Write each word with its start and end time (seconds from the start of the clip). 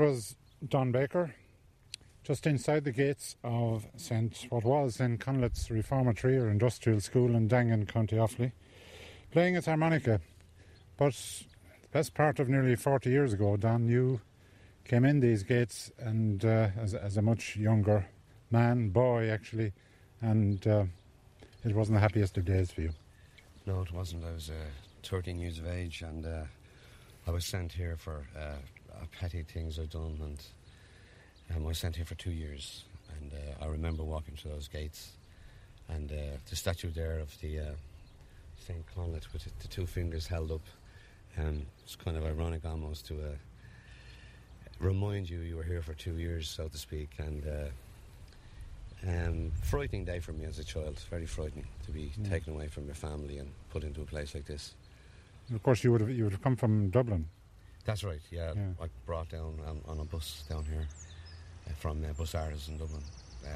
was 0.00 0.36
Don 0.66 0.92
Baker, 0.92 1.34
just 2.24 2.46
inside 2.46 2.84
the 2.84 2.92
gates 2.92 3.36
of 3.44 3.86
St. 3.96 4.46
what 4.48 4.64
was 4.64 4.96
then 4.96 5.18
Conleth's 5.18 5.70
Reformatory 5.70 6.38
or 6.38 6.48
Industrial 6.48 7.00
School 7.00 7.36
in 7.36 7.48
Daingean, 7.48 7.86
County 7.86 8.16
Offaly, 8.16 8.52
playing 9.30 9.54
his 9.54 9.66
harmonica. 9.66 10.20
But 10.96 11.12
the 11.82 11.88
best 11.92 12.14
part 12.14 12.38
of 12.38 12.48
nearly 12.48 12.76
40 12.76 13.10
years 13.10 13.32
ago, 13.34 13.56
Don, 13.56 13.88
you 13.88 14.20
came 14.84 15.04
in 15.04 15.20
these 15.20 15.42
gates 15.42 15.92
and 15.98 16.44
uh, 16.44 16.68
as, 16.78 16.94
as 16.94 17.16
a 17.16 17.22
much 17.22 17.56
younger 17.56 18.06
man, 18.50 18.88
boy 18.88 19.28
actually, 19.28 19.72
and 20.22 20.66
uh, 20.66 20.84
it 21.64 21.74
wasn't 21.74 21.96
the 21.96 22.00
happiest 22.00 22.38
of 22.38 22.46
days 22.46 22.70
for 22.70 22.80
you. 22.80 22.90
No, 23.66 23.82
it 23.82 23.92
wasn't. 23.92 24.24
I 24.24 24.32
was 24.32 24.50
uh, 24.50 24.54
13 25.02 25.38
years 25.38 25.58
of 25.58 25.66
age 25.66 26.02
and 26.02 26.24
uh, 26.24 26.44
I 27.26 27.30
was 27.30 27.44
sent 27.44 27.72
here 27.72 27.96
for 27.96 28.26
uh, 28.94 29.04
petty 29.18 29.42
things 29.42 29.78
I'd 29.78 29.90
done 29.90 30.18
and 30.22 30.42
um, 31.56 31.64
I 31.64 31.68
was 31.68 31.78
sent 31.78 31.96
here 31.96 32.04
for 32.04 32.14
two 32.14 32.30
years. 32.30 32.84
And 33.20 33.32
uh, 33.32 33.64
I 33.64 33.68
remember 33.68 34.02
walking 34.04 34.36
through 34.36 34.52
those 34.52 34.68
gates 34.68 35.12
and 35.88 36.10
uh, 36.12 36.36
the 36.48 36.56
statue 36.56 36.90
there 36.90 37.18
of 37.18 37.38
the 37.40 37.58
uh, 37.58 37.64
St. 38.66 38.84
Conleth 38.94 39.32
with 39.32 39.44
the, 39.60 39.68
two 39.68 39.86
fingers 39.86 40.26
held 40.26 40.52
up. 40.52 40.62
Um, 41.38 41.62
it's 41.82 41.96
kind 41.96 42.16
of 42.16 42.24
ironic 42.24 42.64
almost 42.64 43.06
to 43.06 43.14
uh, 43.14 43.34
remind 44.78 45.28
you 45.28 45.40
you 45.40 45.56
were 45.56 45.62
here 45.64 45.82
for 45.82 45.94
two 45.94 46.18
years, 46.18 46.48
so 46.48 46.68
to 46.68 46.78
speak. 46.78 47.10
And 47.18 47.44
uh, 47.46 49.08
um, 49.08 49.50
frightening 49.62 50.04
day 50.04 50.20
for 50.20 50.32
me 50.32 50.44
as 50.44 50.58
a 50.58 50.64
child, 50.64 50.98
very 51.10 51.26
frightening 51.26 51.66
to 51.86 51.90
be 51.92 52.12
Mm. 52.20 52.28
taken 52.30 52.54
away 52.54 52.68
from 52.68 52.86
your 52.86 52.94
family 52.94 53.38
and 53.38 53.50
put 53.70 53.82
into 53.84 54.02
a 54.02 54.04
place 54.06 54.34
like 54.34 54.44
this. 54.46 54.74
And 55.48 55.56
of 55.56 55.62
course, 55.62 55.82
you 55.82 55.90
would 55.92 56.00
have 56.00 56.10
you 56.10 56.24
would 56.24 56.32
have 56.32 56.42
come 56.42 56.56
from 56.56 56.90
Dublin. 56.90 57.28
That's 57.84 58.04
right, 58.04 58.20
yeah. 58.30 58.52
Yeah. 58.54 58.84
I 58.84 58.88
brought 59.06 59.28
down 59.30 59.58
um, 59.66 59.80
on 59.88 59.98
a 60.00 60.04
bus 60.04 60.44
down 60.48 60.64
here 60.64 60.86
uh, 61.68 61.72
from 61.78 62.04
uh, 62.04 62.08
Busáras 62.12 62.68
in 62.68 62.76
Dublin. 62.78 63.02
Uh, 63.44 63.48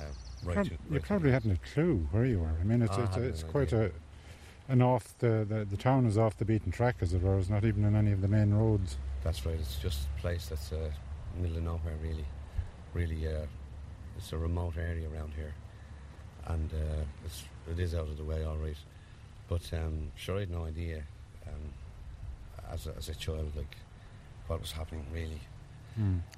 right 0.45 0.55
Prob- 0.55 0.67
to, 0.67 0.73
you 0.73 0.79
right 0.91 1.01
to- 1.03 1.07
probably 1.07 1.31
hadn't 1.31 1.53
a 1.53 1.75
clue 1.75 2.07
where 2.11 2.25
you 2.25 2.39
were. 2.41 2.49
I 2.61 2.65
mean, 2.65 2.83
it's 2.83 2.97
I 2.97 3.05
it's, 3.05 3.17
it's 3.17 3.43
quite 3.43 3.73
idea. 3.73 3.87
a 3.87 4.73
an 4.73 4.81
off 4.81 5.15
the, 5.19 5.45
the 5.47 5.67
the 5.71 5.77
town 5.77 6.07
is 6.07 6.17
off 6.17 6.39
the 6.39 6.45
beaten 6.45 6.73
track, 6.73 6.97
as 7.01 7.13
it 7.13 7.23
were. 7.23 7.39
It's 7.39 7.51
not 7.51 7.65
even 7.65 7.85
in 7.85 7.95
any 7.95 8.13
of 8.13 8.23
the 8.23 8.29
main 8.29 8.55
roads. 8.55 8.97
That's 9.23 9.45
right. 9.45 9.57
It's 9.61 9.77
just 9.77 10.07
a 10.17 10.21
place 10.21 10.47
that's 10.47 10.73
uh, 10.73 10.91
middle 11.39 11.59
of 11.59 11.63
nowhere, 11.65 11.97
really. 12.03 12.25
Really, 12.95 13.27
uh, 13.29 13.47
it's 14.17 14.33
a 14.33 14.39
remote 14.39 14.77
area 14.79 15.07
around 15.11 15.33
here, 15.37 15.53
and 16.47 16.73
uh, 16.73 17.05
it's 17.27 17.45
it 17.71 17.79
is 17.79 17.95
out 17.95 18.09
of 18.09 18.17
the 18.17 18.25
way, 18.25 18.43
all 18.45 18.57
right. 18.57 18.77
But 19.49 19.71
um, 19.75 20.13
sure, 20.17 20.37
I 20.37 20.41
had 20.41 20.51
no 20.51 20.65
idea 20.65 21.03
um, 21.47 21.73
as 22.73 22.87
a, 22.87 22.95
as 22.97 23.09
a 23.11 23.15
child, 23.15 23.53
like 23.57 23.77
what 24.47 24.61
was 24.61 24.73
happening. 24.73 25.07
Really, 25.13 25.41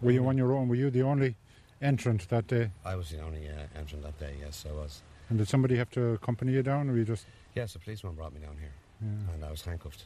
Were 0.03 0.13
you 0.13 0.27
on 0.29 0.37
your 0.39 0.53
own? 0.53 0.69
Were 0.69 0.75
you 0.75 0.91
the 0.91 1.03
only 1.03 1.35
entrant 1.83 2.29
that 2.29 2.47
day? 2.47 2.71
I 2.85 2.95
was 2.97 3.11
the 3.11 3.21
only 3.21 3.49
uh, 3.49 3.79
entrant 3.79 4.03
that 4.05 4.19
day. 4.19 4.35
Yes, 4.41 4.65
I 4.69 4.73
was. 4.73 5.03
And 5.29 5.39
did 5.39 5.49
somebody 5.49 5.77
have 5.77 5.91
to 5.91 6.13
accompany 6.15 6.53
you 6.53 6.63
down, 6.63 6.89
or 6.89 6.93
were 6.93 6.99
you 6.99 7.05
just 7.05 7.27
Yes, 7.55 7.75
a 7.75 7.79
policeman 7.79 8.15
brought 8.15 8.33
me 8.35 8.41
down 8.41 8.57
here, 8.61 8.73
yeah, 9.01 9.35
and 9.35 9.45
I 9.45 9.51
was 9.51 9.63
handcuffed. 9.63 10.05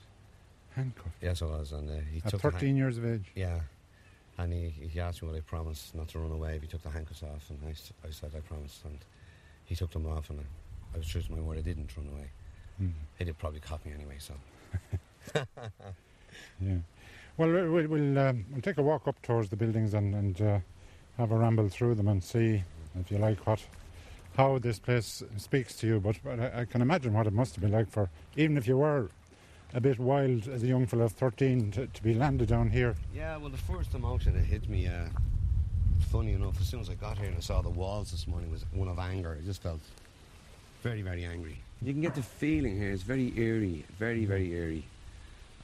handcuffed 0.76 1.08
Yes, 1.20 1.42
I 1.42 1.46
was, 1.46 1.72
and 1.72 1.90
uh, 1.90 1.94
he 2.12 2.18
at 2.24 2.30
took 2.30 2.40
the 2.42 2.50
han- 2.50 2.60
13 2.60 2.76
years 2.76 2.96
of 2.96 3.04
age? 3.04 3.24
Yeah. 3.34 3.60
And 4.38 4.52
he, 4.52 4.70
he 4.70 5.00
asked 5.00 5.20
me 5.22 5.28
would 5.28 5.36
I 5.36 5.40
promised 5.40 5.94
not 5.94 6.08
to 6.08 6.18
run 6.20 6.30
away 6.32 6.54
if 6.56 6.62
he 6.62 6.68
took 6.68 6.82
the 6.82 6.88
handcuffs 6.90 7.22
off, 7.22 7.50
and 7.50 7.58
I, 7.66 7.70
I 8.06 8.10
said 8.12 8.30
I 8.36 8.40
promised, 8.40 8.84
and 8.84 8.98
he 9.66 9.74
took 9.74 9.90
them 9.90 10.06
off, 10.06 10.30
and 10.30 10.40
I, 10.40 10.44
I 10.94 10.98
was 10.98 11.06
true 11.08 11.20
to 11.20 11.32
my 11.32 11.40
word, 11.40 11.58
I 11.58 11.62
didn't 11.62 11.94
run 11.96 12.08
away. 12.08 12.30
Mm. 12.80 12.92
He 13.18 13.24
did 13.26 13.36
probably 13.38 13.60
caught 13.60 13.84
me 13.84 13.92
anyway, 13.92 14.16
so. 14.18 14.34
Yeah. 16.60 16.76
Well, 17.40 17.48
we- 17.48 17.70
we'll 17.70 17.88
we'll, 17.88 18.18
um, 18.18 18.44
we'll 18.50 18.60
take 18.60 18.76
a 18.76 18.82
walk 18.82 19.08
up 19.08 19.22
towards 19.22 19.48
the 19.48 19.56
buildings 19.56 19.94
and 19.94 20.14
and 20.14 20.38
uh, 20.42 20.58
have 21.16 21.32
a 21.32 21.38
ramble 21.38 21.70
through 21.70 21.94
them 21.94 22.06
and 22.08 22.22
see, 22.22 22.62
if 23.00 23.10
you 23.10 23.16
like, 23.16 23.46
what 23.46 23.64
how 24.36 24.58
this 24.58 24.78
place 24.78 25.22
speaks 25.38 25.74
to 25.76 25.86
you. 25.86 26.00
But, 26.00 26.16
but 26.22 26.38
I, 26.38 26.60
I 26.60 26.64
can 26.66 26.82
imagine 26.82 27.14
what 27.14 27.26
it 27.26 27.32
must 27.32 27.54
have 27.54 27.62
been 27.62 27.72
like 27.72 27.90
for 27.90 28.10
even 28.36 28.58
if 28.58 28.68
you 28.68 28.76
were 28.76 29.08
a 29.72 29.80
bit 29.80 29.98
wild 29.98 30.48
as 30.48 30.62
a 30.62 30.66
young 30.66 30.84
fellow 30.86 31.04
of 31.06 31.12
13 31.12 31.70
to, 31.72 31.86
to 31.86 32.02
be 32.02 32.12
landed 32.12 32.48
down 32.50 32.68
here. 32.68 32.94
Yeah, 33.14 33.38
well, 33.38 33.48
the 33.48 33.56
first 33.56 33.94
emotion 33.94 34.34
that 34.34 34.44
hit 34.44 34.68
me, 34.68 34.86
uh, 34.86 35.06
funny 36.10 36.34
enough, 36.34 36.60
as 36.60 36.66
soon 36.66 36.80
as 36.80 36.90
I 36.90 36.94
got 36.94 37.16
here 37.16 37.28
and 37.28 37.38
I 37.38 37.40
saw 37.40 37.62
the 37.62 37.70
walls 37.70 38.10
this 38.10 38.26
morning, 38.26 38.50
was 38.50 38.66
one 38.74 38.88
of 38.88 38.98
anger. 38.98 39.38
I 39.40 39.46
just 39.46 39.62
felt 39.62 39.80
very, 40.82 41.00
very 41.00 41.24
angry. 41.24 41.56
You 41.80 41.94
can 41.94 42.02
get 42.02 42.14
the 42.14 42.22
feeling 42.22 42.76
here, 42.76 42.90
it's 42.90 43.02
very 43.02 43.32
eerie, 43.34 43.86
very, 43.98 44.26
very 44.26 44.52
eerie. 44.52 44.84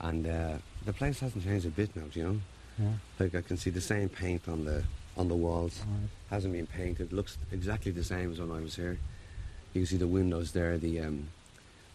And 0.00 0.26
uh, 0.26 0.54
the 0.84 0.92
place 0.92 1.20
hasn't 1.20 1.44
changed 1.44 1.66
a 1.66 1.70
bit 1.70 1.94
now, 1.96 2.02
do 2.12 2.20
you 2.20 2.26
know? 2.26 2.40
Yeah. 2.78 2.88
Like 3.18 3.34
I 3.34 3.40
can 3.40 3.56
see 3.56 3.70
the 3.70 3.80
same 3.80 4.08
paint 4.08 4.48
on 4.48 4.64
the 4.64 4.84
on 5.16 5.28
the 5.28 5.34
walls. 5.34 5.80
Right. 5.86 6.08
Hasn't 6.30 6.52
been 6.52 6.66
painted. 6.66 7.12
Looks 7.12 7.38
exactly 7.50 7.90
the 7.90 8.04
same 8.04 8.32
as 8.32 8.38
when 8.40 8.52
I 8.52 8.60
was 8.60 8.76
here. 8.76 8.98
You 9.72 9.80
can 9.80 9.86
see 9.86 9.96
the 9.96 10.06
windows 10.06 10.52
there, 10.52 10.76
the 10.76 11.00
um, 11.00 11.28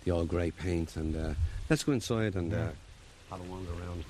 the 0.04 0.12
all 0.12 0.26
grey 0.26 0.50
paint. 0.52 0.96
And 0.96 1.16
uh, 1.16 1.34
let's 1.70 1.84
go 1.84 1.92
inside 1.92 2.36
and 2.36 2.52
uh, 2.54 2.70
have 3.30 3.40
a 3.40 3.44
wander 3.44 3.72
around. 3.72 4.04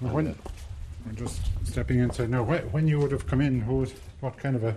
And, 0.00 0.12
when 0.12 0.26
uh, 0.28 0.34
I'm 1.08 1.16
just 1.16 1.40
stepping 1.64 2.00
inside 2.00 2.28
now, 2.28 2.42
when 2.42 2.86
you 2.86 2.98
would 2.98 3.12
have 3.12 3.26
come 3.26 3.40
in, 3.40 3.60
who 3.60 3.76
was, 3.76 3.94
what 4.20 4.36
kind 4.36 4.56
of 4.56 4.64
a, 4.64 4.74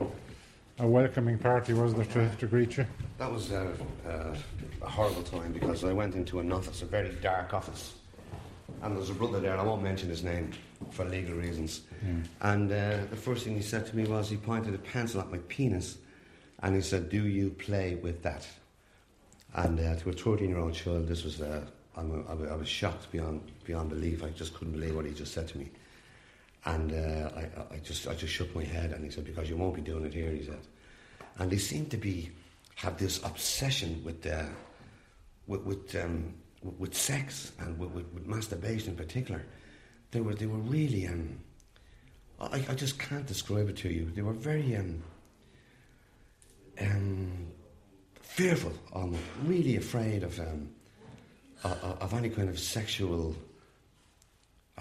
a 0.81 0.87
welcoming 0.87 1.37
party 1.37 1.73
was 1.73 1.93
there 1.93 2.05
to, 2.05 2.29
to 2.37 2.47
greet 2.47 2.75
you? 2.75 2.85
That 3.19 3.31
was 3.31 3.51
uh, 3.51 3.71
uh, 4.07 4.35
a 4.81 4.89
horrible 4.89 5.21
time 5.21 5.53
because 5.53 5.83
I 5.83 5.93
went 5.93 6.15
into 6.15 6.39
an 6.39 6.51
office, 6.51 6.81
a 6.81 6.85
very 6.85 7.09
dark 7.21 7.53
office, 7.53 7.93
and 8.81 8.97
there's 8.97 9.11
a 9.11 9.13
brother 9.13 9.39
there. 9.39 9.51
and 9.51 9.61
I 9.61 9.63
won't 9.63 9.83
mention 9.83 10.09
his 10.09 10.23
name 10.23 10.51
for 10.89 11.05
legal 11.05 11.35
reasons. 11.35 11.81
And 12.41 12.71
uh, 12.71 13.05
the 13.11 13.15
first 13.15 13.45
thing 13.45 13.55
he 13.55 13.61
said 13.61 13.85
to 13.87 13.95
me 13.95 14.05
was 14.05 14.29
he 14.29 14.37
pointed 14.37 14.73
a 14.73 14.79
pencil 14.79 15.21
at 15.21 15.31
my 15.31 15.37
penis, 15.49 15.99
and 16.63 16.75
he 16.75 16.81
said, 16.81 17.09
"Do 17.09 17.27
you 17.27 17.51
play 17.51 17.95
with 17.95 18.23
that?" 18.23 18.47
And 19.53 19.79
uh, 19.79 19.95
to 19.97 20.09
a 20.09 20.13
13-year-old 20.13 20.73
child, 20.73 21.07
this 21.07 21.23
was 21.23 21.41
uh, 21.41 21.63
I'm 21.95 22.25
a, 22.27 22.51
I 22.51 22.55
was 22.55 22.67
shocked 22.67 23.11
beyond 23.11 23.41
beyond 23.65 23.89
belief. 23.91 24.23
I 24.23 24.29
just 24.29 24.55
couldn't 24.55 24.73
believe 24.73 24.95
what 24.95 25.05
he 25.05 25.11
just 25.13 25.33
said 25.33 25.47
to 25.49 25.59
me. 25.59 25.69
And 26.65 26.91
uh, 26.91 27.29
I, 27.35 27.75
I 27.75 27.77
just 27.79 28.07
I 28.07 28.13
just 28.13 28.33
shook 28.33 28.55
my 28.55 28.63
head, 28.63 28.91
and 28.91 29.03
he 29.03 29.09
said, 29.09 29.25
"Because 29.25 29.49
you 29.49 29.57
won't 29.57 29.75
be 29.75 29.81
doing 29.81 30.05
it 30.05 30.13
here," 30.13 30.29
he 30.31 30.43
said. 30.43 30.59
And 31.39 31.49
they 31.49 31.57
seem 31.57 31.87
to 31.87 31.97
be 31.97 32.29
have 32.75 32.97
this 32.97 33.17
obsession 33.23 34.01
with 34.03 34.25
uh, 34.27 34.45
with 35.47 35.61
with, 35.61 35.95
um, 35.95 36.33
with 36.77 36.95
sex 36.95 37.51
and 37.59 37.79
with, 37.79 37.91
with, 37.91 38.13
with 38.13 38.27
masturbation 38.27 38.91
in 38.91 38.95
particular. 38.95 39.43
They 40.11 40.21
were 40.21 40.35
they 40.35 40.45
were 40.45 40.59
really 40.59 41.07
um, 41.07 41.39
I, 42.39 42.65
I 42.69 42.75
just 42.75 42.97
can't 42.97 43.25
describe 43.25 43.69
it 43.69 43.77
to 43.77 43.89
you. 43.89 44.11
They 44.15 44.21
were 44.21 44.33
very 44.33 44.75
um, 44.75 45.03
um, 46.79 47.47
fearful, 48.21 48.73
almost 48.93 49.23
really 49.45 49.75
afraid 49.75 50.23
of 50.23 50.39
um, 50.39 50.69
of, 51.63 51.83
of 52.01 52.13
any 52.13 52.29
kind 52.29 52.49
of 52.49 52.59
sexual 52.59 53.35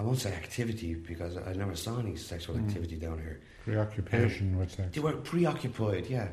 I 0.00 0.02
won't 0.02 0.18
say 0.18 0.32
activity 0.32 0.94
because 0.94 1.36
I 1.36 1.52
never 1.52 1.76
saw 1.76 1.98
any 1.98 2.16
sexual 2.16 2.56
activity 2.56 2.96
down 2.96 3.18
here. 3.18 3.38
Preoccupation 3.64 4.58
with 4.58 4.70
sex. 4.72 4.94
They 4.94 5.00
were 5.02 5.12
preoccupied, 5.12 6.06
yeah, 6.06 6.28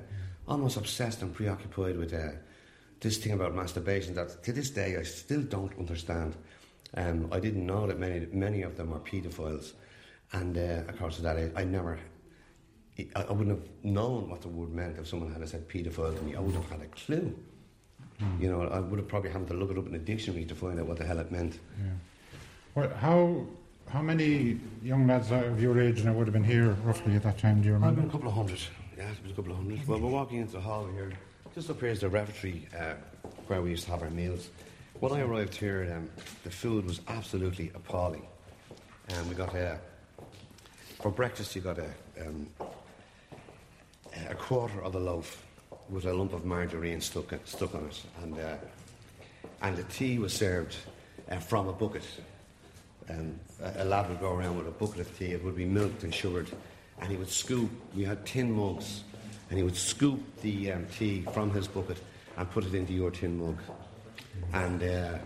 almost 0.48 0.78
obsessed 0.78 1.22
and 1.22 1.34
preoccupied 1.34 1.98
with 1.98 2.14
uh, 2.14 2.30
this 3.02 3.18
thing 3.18 3.34
about 3.34 3.54
masturbation 3.54 4.14
that 4.14 4.42
to 4.46 4.54
this 4.54 4.70
day 4.70 4.96
I 4.96 5.04
still 5.04 5.42
don't 5.42 5.78
understand. 5.78 6.38
Um, 6.94 7.28
I 7.30 7.42
didn't 7.42 7.66
know 7.66 7.88
that 7.88 8.00
many 8.00 8.26
many 8.32 8.62
of 8.62 8.78
them 8.78 8.94
are 8.94 9.00
paedophiles, 9.00 9.74
and 10.32 10.58
uh, 10.58 10.90
of 10.90 10.98
course, 10.98 11.18
that 11.18 11.36
I, 11.36 11.52
I 11.62 11.66
never. 11.66 12.00
I, 12.98 13.24
I 13.24 13.34
wouldn't 13.34 13.60
have 13.60 13.68
known 13.84 14.30
what 14.30 14.44
the 14.44 14.48
word 14.48 14.72
meant 14.72 14.98
if 14.98 15.10
someone 15.10 15.34
had 15.34 15.46
said 15.50 15.68
paedophile 15.68 16.18
to 16.18 16.24
me. 16.24 16.38
I 16.38 16.40
wouldn't 16.40 16.64
have 16.64 16.72
had 16.72 16.88
a 16.88 16.92
clue. 16.92 17.38
You 18.40 18.50
know, 18.50 18.62
I 18.62 18.80
would 18.80 18.98
have 18.98 19.10
probably 19.10 19.30
had 19.30 19.46
to 19.48 19.54
look 19.54 19.72
it 19.72 19.78
up 19.78 19.88
in 19.88 19.94
a 19.94 20.00
dictionary 20.00 20.46
to 20.46 20.56
find 20.56 20.80
out 20.80 20.88
what 20.88 20.98
the 20.98 21.06
hell 21.06 21.20
it 21.20 21.32
meant. 21.32 21.60
Yeah. 21.78 21.92
Well, 22.78 22.90
how 22.90 23.44
how 23.90 24.04
many 24.04 24.60
young 24.84 25.08
lads 25.08 25.32
of 25.32 25.60
your 25.60 25.82
age 25.82 26.04
now 26.04 26.14
would 26.14 26.28
have 26.28 26.34
been 26.34 26.44
here 26.44 26.78
roughly 26.84 27.16
at 27.16 27.24
that 27.24 27.40
time? 27.40 27.64
Do 27.64 27.70
you 27.70 27.74
remember? 27.74 28.02
I've 28.02 28.08
a 28.08 28.12
couple 28.12 28.28
of 28.28 28.36
hundred. 28.36 28.60
Yeah, 28.96 29.10
it's 29.10 29.20
been 29.20 29.32
a 29.32 29.34
couple 29.34 29.52
of 29.54 29.58
hundred. 29.58 29.88
Well, 29.88 30.00
we're 30.00 30.12
walking 30.12 30.38
into 30.38 30.52
the 30.52 30.62
hall 30.62 30.86
here. 30.94 31.12
Just 31.56 31.72
up 31.72 31.80
here 31.80 31.90
is 31.90 32.02
the 32.02 32.10
refectory 32.10 32.68
uh, 32.78 32.94
where 33.48 33.64
we 33.64 33.72
used 33.72 33.86
to 33.86 33.90
have 33.90 34.04
our 34.04 34.12
meals. 34.12 34.52
When 35.00 35.12
I 35.12 35.22
arrived 35.22 35.56
here, 35.56 35.92
um, 35.98 36.08
the 36.44 36.52
food 36.52 36.86
was 36.86 37.02
absolutely 37.08 37.72
appalling. 37.74 38.28
And 39.10 39.28
we 39.28 39.34
got 39.34 39.56
a, 39.56 39.80
for 41.02 41.10
breakfast, 41.10 41.56
you 41.56 41.64
got 41.64 41.80
a, 41.80 41.90
um, 42.22 42.48
a 44.30 44.36
quarter 44.36 44.84
of 44.84 44.94
a 44.94 45.00
loaf 45.00 45.44
with 45.90 46.06
a 46.06 46.14
lump 46.14 46.32
of 46.32 46.46
margarine 46.46 47.02
stuck, 47.02 47.34
stuck 47.44 47.74
on 47.74 47.86
it. 47.86 48.02
And, 48.22 48.38
uh, 48.38 48.56
and 49.64 49.76
the 49.76 49.84
tea 49.86 50.20
was 50.20 50.32
served 50.32 50.76
uh, 51.32 51.40
from 51.40 51.70
a 51.70 51.74
bucket. 51.74 52.04
Um, 53.10 53.40
a, 53.62 53.86
lad 53.86 54.10
would 54.10 54.20
go 54.20 54.34
around 54.34 54.58
with 54.58 54.68
a 54.68 54.72
bucket 54.72 55.00
of 55.02 55.18
tea. 55.18 55.32
It 55.32 55.44
would 55.44 55.56
be 55.56 55.66
milked 55.66 56.04
and 56.04 56.14
sugared, 56.14 56.50
and 57.00 57.10
he 57.10 57.18
would 57.18 57.30
scoop. 57.30 57.70
We 57.96 58.04
had 58.04 58.26
tin 58.26 58.52
mugs, 58.52 59.04
and 59.50 59.58
he 59.58 59.64
would 59.64 59.78
scoop 59.78 60.20
the 60.42 60.74
um, 60.74 60.86
tea 60.98 61.26
from 61.34 61.52
his 61.52 61.68
bucket 61.68 61.98
and 62.38 62.50
put 62.52 62.66
it 62.66 62.74
into 62.74 62.94
your 62.94 63.12
tin 63.12 63.38
mug. 63.40 63.58
And 64.54 64.84
uh, 64.84 65.18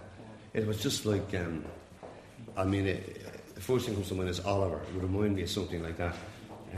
it 0.54 0.66
was 0.68 0.81
just 0.81 1.06
like, 1.06 1.33
um, 1.36 1.66
I 2.56 2.66
mean, 2.66 2.88
it, 2.88 3.56
the 3.56 3.62
first 3.62 3.86
thing 3.86 3.95
comes 3.95 4.07
to 4.10 4.16
mind 4.16 4.30
is 4.30 4.39
Oliver. 4.42 4.81
It 4.81 4.94
would 4.94 5.04
remind 5.04 5.36
me 5.36 5.44
of 5.44 5.50
something 5.50 5.83
like 5.83 5.98
that. 5.98 6.16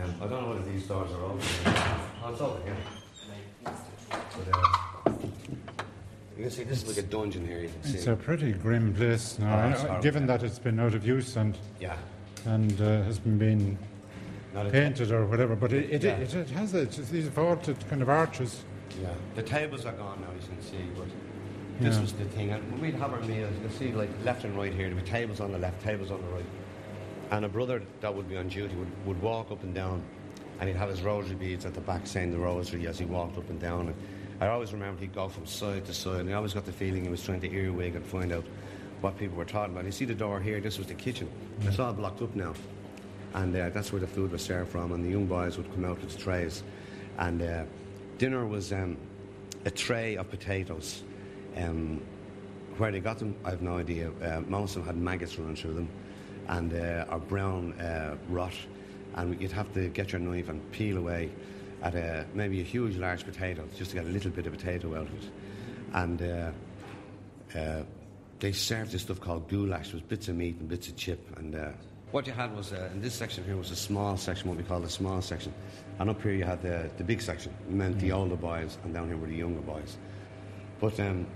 Um, 0.01 0.15
I 0.21 0.27
don't 0.27 0.41
know 0.41 0.49
whether 0.49 0.71
these 0.71 0.87
doors 0.87 1.11
are 1.11 1.23
open. 1.23 1.39
Oh, 2.23 2.29
it's 2.31 2.41
over 2.41 2.63
here. 2.63 2.77
But, 4.09 4.47
uh, 4.53 4.82
you 6.43 6.49
can 6.49 6.57
see 6.57 6.63
this 6.65 6.83
is 6.83 6.87
like 6.97 7.05
a 7.05 7.07
dungeon 7.07 7.47
here. 7.47 7.61
You 7.61 7.69
can 7.69 7.83
see. 7.91 7.97
It's 7.97 8.07
a 8.07 8.15
pretty 8.17 8.51
grim 8.51 8.93
place 8.93 9.39
now, 9.39 9.73
Oh, 9.87 9.93
I- 9.93 10.01
given 10.01 10.25
that 10.27 10.43
it's 10.43 10.59
been 10.59 10.77
out 10.79 10.93
of 10.93 11.07
use 11.07 11.37
and 11.37 11.57
yeah. 11.79 11.95
and 12.45 12.79
uh, 12.81 13.01
has 13.03 13.17
been 13.19 13.77
a 14.53 14.65
painted 14.69 15.11
or 15.11 15.25
whatever. 15.25 15.55
But 15.55 15.71
it, 15.71 15.89
it, 15.89 16.03
Yeah. 16.03 16.17
it, 16.17 16.33
it 16.35 16.49
has 16.49 16.73
it, 16.73 16.99
it's 16.99 17.09
these 17.09 17.27
vaulted 17.27 17.77
kind 17.89 18.01
of 18.01 18.09
arches. 18.09 18.63
Yeah. 19.01 19.13
The 19.35 19.43
tables 19.43 19.85
are 19.85 19.93
gone 19.93 20.19
now, 20.19 20.27
as 20.37 20.43
you 20.43 20.49
can 20.49 20.61
see, 20.61 20.89
but 20.97 21.07
this 21.79 21.95
Yeah. 21.95 22.01
was 22.01 22.11
the 22.13 22.25
thing. 22.25 22.51
And 22.51 22.71
when 22.73 22.81
we'd 22.81 22.95
have 22.95 23.13
our 23.13 23.21
meals, 23.21 23.53
you 23.55 23.61
can 23.61 23.71
see 23.71 23.91
like 23.93 24.09
left 24.25 24.43
and 24.43 24.57
right 24.57 24.73
here, 24.73 24.87
there 24.87 24.95
were 24.95 25.01
tables 25.01 25.39
on 25.39 25.53
the 25.53 25.59
left, 25.59 25.81
tables 25.81 26.11
on 26.11 26.19
the 26.21 26.27
right. 26.27 26.45
And 27.31 27.45
a 27.45 27.49
brother 27.49 27.81
that 28.01 28.13
would 28.13 28.27
be 28.27 28.35
on 28.35 28.49
duty 28.49 28.75
would, 28.75 29.05
would 29.05 29.21
walk 29.21 29.49
up 29.49 29.63
and 29.63 29.73
down 29.73 30.03
and 30.59 30.67
he'd 30.69 30.75
have 30.77 30.89
his 30.89 31.01
rosary 31.01 31.35
beads 31.35 31.65
at 31.65 31.73
the 31.73 31.81
back 31.81 32.05
saying 32.05 32.31
the 32.31 32.37
rosary 32.37 32.85
as 32.85 32.99
he 32.99 33.05
walked 33.05 33.37
up 33.37 33.49
and 33.49 33.59
down. 33.61 33.87
And 33.87 33.95
I 34.43 34.49
always 34.49 34.73
remember 34.73 34.99
he'd 34.99 35.15
go 35.15 35.29
from 35.29 35.45
side 35.45 35.85
to 35.85 35.93
side 35.93 36.19
and 36.19 36.29
I 36.29 36.33
always 36.33 36.53
got 36.53 36.65
the 36.65 36.73
feeling 36.73 37.03
he 37.05 37.09
was 37.09 37.23
trying 37.23 37.39
to 37.39 37.49
earwig 37.49 37.95
and 37.95 38.05
find 38.05 38.33
out 38.33 38.43
what 38.99 39.17
people 39.17 39.37
were 39.37 39.45
talking 39.45 39.73
about. 39.73 39.85
You 39.85 39.91
see 39.93 40.03
the 40.03 40.13
door 40.13 40.41
here, 40.41 40.59
this 40.59 40.77
was 40.77 40.87
the 40.87 40.95
kitchen. 40.95 41.29
It's 41.61 41.79
all 41.79 41.93
blocked 41.93 42.21
up 42.21 42.35
now. 42.35 42.53
And 43.35 43.55
uh, 43.55 43.69
that's 43.69 43.93
where 43.93 44.01
the 44.01 44.07
food 44.07 44.33
was 44.33 44.41
served 44.41 44.69
from, 44.69 44.91
and 44.91 45.03
the 45.03 45.09
young 45.09 45.27
boys 45.27 45.55
would 45.55 45.71
come 45.73 45.85
out 45.85 46.01
with 46.01 46.19
trays. 46.19 46.61
And 47.19 47.41
uh, 47.41 47.63
dinner 48.17 48.45
was 48.45 48.73
um, 48.73 48.97
a 49.63 49.71
tray 49.71 50.17
of 50.17 50.29
potatoes. 50.29 51.03
Um, 51.55 52.01
where 52.77 52.91
they 52.91 52.99
got 52.99 53.19
them, 53.19 53.35
I 53.45 53.51
have 53.51 53.61
no 53.61 53.77
idea. 53.77 54.11
Uh, 54.21 54.41
most 54.41 54.75
of 54.75 54.85
them 54.85 54.95
had 54.95 54.97
maggots 55.01 55.39
running 55.39 55.55
through 55.55 55.75
them, 55.75 55.89
and 56.49 56.73
uh, 56.73 57.05
or 57.09 57.19
brown 57.19 57.79
uh, 57.79 58.17
rot. 58.27 58.53
And 59.15 59.41
you'd 59.41 59.53
have 59.53 59.73
to 59.73 59.87
get 59.87 60.11
your 60.11 60.19
knife 60.19 60.49
and 60.49 60.71
peel 60.73 60.97
away 60.97 61.31
at 61.83 61.95
a, 61.95 62.25
maybe 62.33 62.61
a 62.61 62.63
huge, 62.63 62.95
large 62.95 63.25
potato 63.25 63.63
just 63.77 63.91
to 63.91 63.97
get 63.97 64.05
a 64.05 64.09
little 64.09 64.31
bit 64.31 64.47
of 64.47 64.53
potato 64.53 64.95
out 64.95 65.07
of 65.07 65.13
it. 65.13 65.29
And 65.93 66.21
uh, 66.21 66.51
uh, 67.59 67.83
they 68.39 68.53
served 68.53 68.91
this 68.91 69.01
stuff 69.03 69.19
called 69.19 69.49
goulash, 69.49 69.93
with 69.93 70.07
bits 70.07 70.29
of 70.29 70.35
meat 70.35 70.55
and 70.59 70.69
bits 70.69 70.87
of 70.87 70.95
chip. 70.95 71.19
And 71.37 71.53
uh, 71.53 71.69
what 72.11 72.25
you 72.25 72.33
had 72.33 72.55
was, 72.55 72.71
uh, 72.71 72.89
in 72.93 73.01
this 73.01 73.13
section 73.13 73.43
here 73.43 73.57
was 73.57 73.69
a 73.71 73.75
small 73.75 74.15
section, 74.17 74.47
what 74.47 74.57
we 74.57 74.63
call 74.63 74.79
the 74.79 74.89
small 74.89 75.21
section. 75.21 75.53
And 75.99 76.09
up 76.09 76.21
here 76.21 76.31
you 76.31 76.45
had 76.45 76.61
the, 76.61 76.89
the 76.97 77.03
big 77.03 77.21
section, 77.21 77.53
meant 77.67 77.99
the 77.99 78.11
older 78.13 78.37
boys, 78.37 78.77
and 78.83 78.93
down 78.93 79.07
here 79.07 79.17
were 79.17 79.27
the 79.27 79.35
younger 79.35 79.61
boys. 79.61 79.97
But 80.79 80.99
um, 81.01 81.27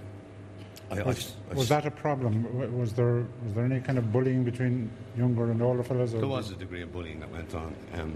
I, 0.90 1.00
I, 1.00 1.04
Was, 1.04 1.36
I- 1.52 1.54
was 1.56 1.70
that 1.70 1.86
a 1.86 1.92
problem? 1.92 2.78
Was 2.78 2.94
there 2.94 3.26
was 3.44 3.54
there 3.54 3.66
any 3.66 3.82
kind 3.82 3.98
of 3.98 4.12
bullying 4.14 4.46
between 4.46 4.90
younger 5.18 5.52
and 5.52 5.62
older 5.62 5.84
fellas? 5.84 6.14
Or 6.14 6.20
There 6.20 6.28
was 6.30 6.52
a 6.52 6.56
degree 6.56 6.82
of 6.84 6.94
bullying 6.94 7.20
that 7.20 7.30
went 7.32 7.54
on. 7.54 7.76
Um, 7.96 8.16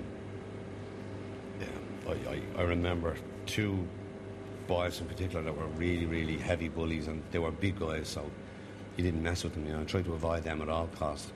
I, 2.08 2.12
I, 2.12 2.42
I 2.58 2.62
remember 2.64 3.16
two 3.46 3.88
boys 4.68 5.00
in 5.02 5.08
particular 5.08 5.44
that 5.44 5.56
were 5.56 5.68
really, 5.68 6.06
really 6.06 6.38
heavy 6.38 6.70
bullies, 6.70 7.08
and 7.08 7.22
they 7.32 7.40
were 7.40 7.52
big 7.52 7.80
guys, 7.80 8.08
so 8.08 8.30
you 8.98 9.04
didn't 9.04 9.24
mess 9.24 9.44
with 9.44 9.54
them. 9.54 9.66
You 9.66 9.74
know, 9.74 9.82
I 9.82 9.84
tried 9.86 10.06
to 10.06 10.14
avoid 10.14 10.44
them 10.44 10.62
at 10.62 10.70
all 10.70 10.88
costs. 10.88 11.32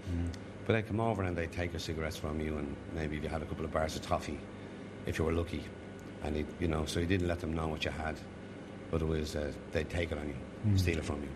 But 0.65 0.73
they'd 0.73 0.87
come 0.87 0.99
over 0.99 1.21
and 1.23 1.37
they'd 1.37 1.51
take 1.51 1.73
your 1.73 1.79
cigarettes 1.79 2.17
from 2.17 2.39
you, 2.41 2.57
and 2.57 2.75
maybe 2.95 3.17
you 3.17 3.27
had 3.27 3.41
a 3.41 3.45
couple 3.45 3.65
of 3.65 3.71
bars 3.71 3.95
of 3.95 4.01
toffee, 4.01 4.39
if 5.05 5.19
you 5.19 5.25
were 5.25 5.33
lucky, 5.33 5.63
and 6.23 6.37
it, 6.37 6.45
you 6.59 6.67
know, 6.67 6.85
so 6.85 6.99
you 6.99 7.05
didn't 7.05 7.27
let 7.27 7.39
them 7.39 7.53
know 7.53 7.67
what 7.67 7.85
you 7.85 7.91
had, 7.91 8.15
but 8.89 9.01
it 9.01 9.05
was 9.05 9.35
uh, 9.35 9.51
they'd 9.71 9.89
take 9.89 10.11
it 10.11 10.17
on 10.17 10.27
you, 10.27 10.77
steal 10.77 10.97
it 10.97 11.05
from 11.05 11.21
you. 11.21 11.29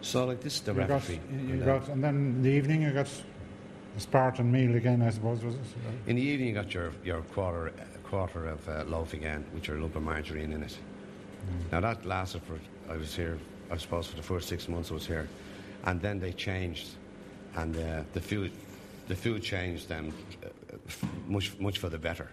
So 0.00 0.24
like 0.24 0.40
this 0.40 0.54
is 0.54 0.60
the 0.62 0.72
you 0.72 0.84
got, 0.84 1.08
you 1.08 1.18
and, 1.30 1.62
uh, 1.62 1.78
got, 1.78 1.88
and 1.88 2.02
then 2.02 2.14
in 2.14 2.42
the 2.42 2.50
evening 2.50 2.82
you 2.82 2.92
got 2.92 3.08
a 3.96 4.00
Spartan 4.00 4.50
meal 4.50 4.76
again, 4.76 5.02
I 5.02 5.10
suppose. 5.10 5.42
Was 5.42 5.56
it? 5.56 5.60
In 6.06 6.16
the 6.16 6.22
evening, 6.22 6.48
you 6.48 6.54
got 6.54 6.72
your, 6.72 6.92
your 7.04 7.20
quarter 7.22 7.72
quarter 8.08 8.46
of 8.46 8.68
uh, 8.68 8.84
loaf 8.86 9.12
again 9.12 9.44
with 9.52 9.68
your 9.68 9.78
lump 9.78 9.96
of 9.96 10.02
margarine 10.02 10.52
in 10.52 10.62
it. 10.62 10.78
Now 11.70 11.80
that 11.80 12.04
lasted 12.04 12.42
for 12.42 12.58
I 12.92 12.96
was 12.96 13.14
here, 13.14 13.38
I 13.70 13.76
suppose, 13.76 14.06
for 14.06 14.16
the 14.16 14.22
first 14.22 14.48
six 14.48 14.68
months 14.68 14.90
I 14.90 14.94
was 14.94 15.06
here, 15.06 15.28
and 15.84 16.00
then 16.00 16.18
they 16.18 16.32
changed, 16.32 16.88
and 17.54 17.76
uh, 17.76 18.02
the 18.12 18.20
food 18.20 18.52
the 19.08 19.16
food 19.16 19.42
changed 19.42 19.88
them 19.88 20.12
uh, 20.42 20.48
much 21.26 21.58
much 21.58 21.78
for 21.78 21.88
the 21.88 21.98
better, 21.98 22.28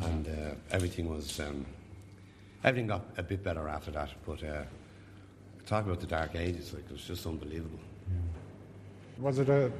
and 0.00 0.26
uh, 0.26 0.54
everything 0.70 1.08
was 1.08 1.40
um, 1.40 1.64
everything 2.64 2.86
got 2.88 3.04
a 3.16 3.22
bit 3.22 3.42
better 3.42 3.68
after 3.68 3.90
that. 3.92 4.10
But 4.26 4.42
uh, 4.44 4.64
talk 5.66 5.84
about 5.86 6.00
the 6.00 6.06
dark 6.06 6.34
ages, 6.34 6.72
like 6.72 6.84
it 6.84 6.92
was 6.92 7.04
just 7.04 7.26
unbelievable. 7.26 7.80
Was 9.18 9.38
it 9.38 9.48
a 9.48 9.70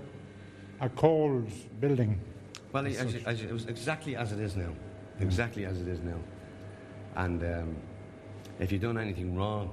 a 0.81 0.89
cold 0.89 1.51
building? 1.81 2.19
Well, 2.73 2.87
it, 2.87 2.97
as, 2.97 3.15
as, 3.27 3.43
it 3.43 3.53
was 3.53 3.67
exactly 3.67 4.17
as 4.17 4.33
it 4.33 4.41
is 4.41 4.57
now. 4.57 4.73
Exactly 5.23 5.65
as 5.65 5.81
it 5.81 5.89
is 5.89 6.01
now. 6.01 6.19
And 7.17 7.43
um, 7.43 7.77
if 8.59 8.73
you'd 8.73 8.83
done 8.83 8.99
anything 8.99 9.37
wrong, 9.37 9.71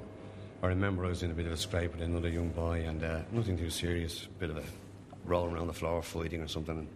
I 0.62 0.68
remember 0.68 1.06
I 1.06 1.10
was 1.10 1.24
in 1.24 1.32
a 1.32 1.34
bit 1.34 1.46
of 1.46 1.52
a 1.52 1.58
scrape 1.58 1.94
with 1.94 2.02
another 2.02 2.30
young 2.30 2.50
boy, 2.50 2.86
and 2.88 3.04
uh, 3.04 3.22
nothing 3.32 3.58
too 3.58 3.70
serious, 3.70 4.28
bit 4.40 4.50
of 4.50 4.58
a 4.58 4.64
roll 5.26 5.46
around 5.46 5.68
the 5.68 5.74
floor 5.74 6.02
fighting 6.02 6.42
or 6.42 6.48
something. 6.48 6.78
And 6.78 6.88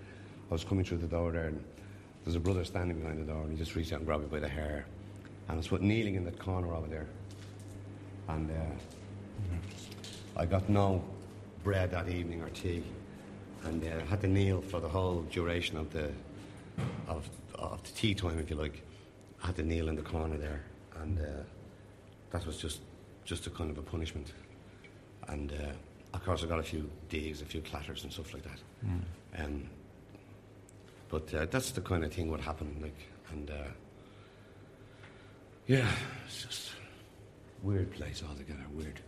I 0.49 0.53
was 0.53 0.63
coming 0.63 0.83
through 0.83 0.97
the 0.97 1.07
door 1.07 1.31
there, 1.31 1.47
and 1.47 1.63
there's 2.23 2.35
a 2.35 2.39
brother 2.39 2.63
standing 2.63 2.99
behind 2.99 3.19
the 3.19 3.31
door, 3.31 3.41
and 3.43 3.51
he 3.51 3.57
just 3.57 3.75
reached 3.75 3.93
out 3.93 3.99
and 3.99 4.05
grabbed 4.05 4.23
me 4.23 4.29
by 4.29 4.39
the 4.39 4.49
hair. 4.49 4.85
And 5.47 5.55
I 5.55 5.57
was 5.57 5.71
kneeling 5.81 6.15
in 6.15 6.25
that 6.25 6.39
corner 6.39 6.73
over 6.73 6.87
there. 6.87 7.07
And 8.27 8.51
uh, 8.51 10.39
I 10.39 10.45
got 10.45 10.69
no 10.69 11.03
bread 11.63 11.91
that 11.91 12.09
evening 12.09 12.41
or 12.41 12.49
tea, 12.49 12.83
and 13.63 13.83
uh, 13.83 14.05
had 14.05 14.21
to 14.21 14.27
kneel 14.27 14.61
for 14.61 14.79
the 14.79 14.89
whole 14.89 15.21
duration 15.31 15.77
of 15.77 15.91
the 15.91 16.11
of, 17.07 17.29
of 17.55 17.83
the 17.83 17.91
tea 17.91 18.13
time, 18.13 18.39
if 18.39 18.49
you 18.49 18.55
like. 18.55 18.81
I 19.41 19.47
had 19.47 19.55
to 19.57 19.63
kneel 19.63 19.89
in 19.89 19.95
the 19.95 20.01
corner 20.01 20.37
there, 20.37 20.61
and 21.01 21.19
uh, 21.19 21.23
that 22.31 22.45
was 22.45 22.57
just 22.57 22.79
just 23.25 23.47
a 23.47 23.49
kind 23.49 23.69
of 23.71 23.77
a 23.77 23.81
punishment. 23.81 24.31
And 25.27 25.51
uh, 25.51 25.71
of 26.13 26.23
course, 26.23 26.43
I 26.43 26.47
got 26.47 26.59
a 26.59 26.63
few 26.63 26.89
digs, 27.09 27.41
a 27.41 27.45
few 27.45 27.61
clatters, 27.61 28.03
and 28.03 28.11
stuff 28.13 28.33
like 28.33 28.43
that. 28.43 28.59
Um, 29.43 29.69
but 31.09 31.33
uh, 31.33 31.45
that's 31.51 31.71
the 31.71 31.81
kind 31.81 32.03
of 32.03 32.13
thing 32.13 32.29
would 32.31 32.41
happen, 32.41 32.75
like, 32.81 32.97
and 33.31 33.49
uh, 33.49 33.53
yeah, 35.67 35.87
it's 36.25 36.43
just 36.43 36.71
weird 37.61 37.91
place 37.93 38.23
altogether, 38.27 38.63
weird. 38.73 38.99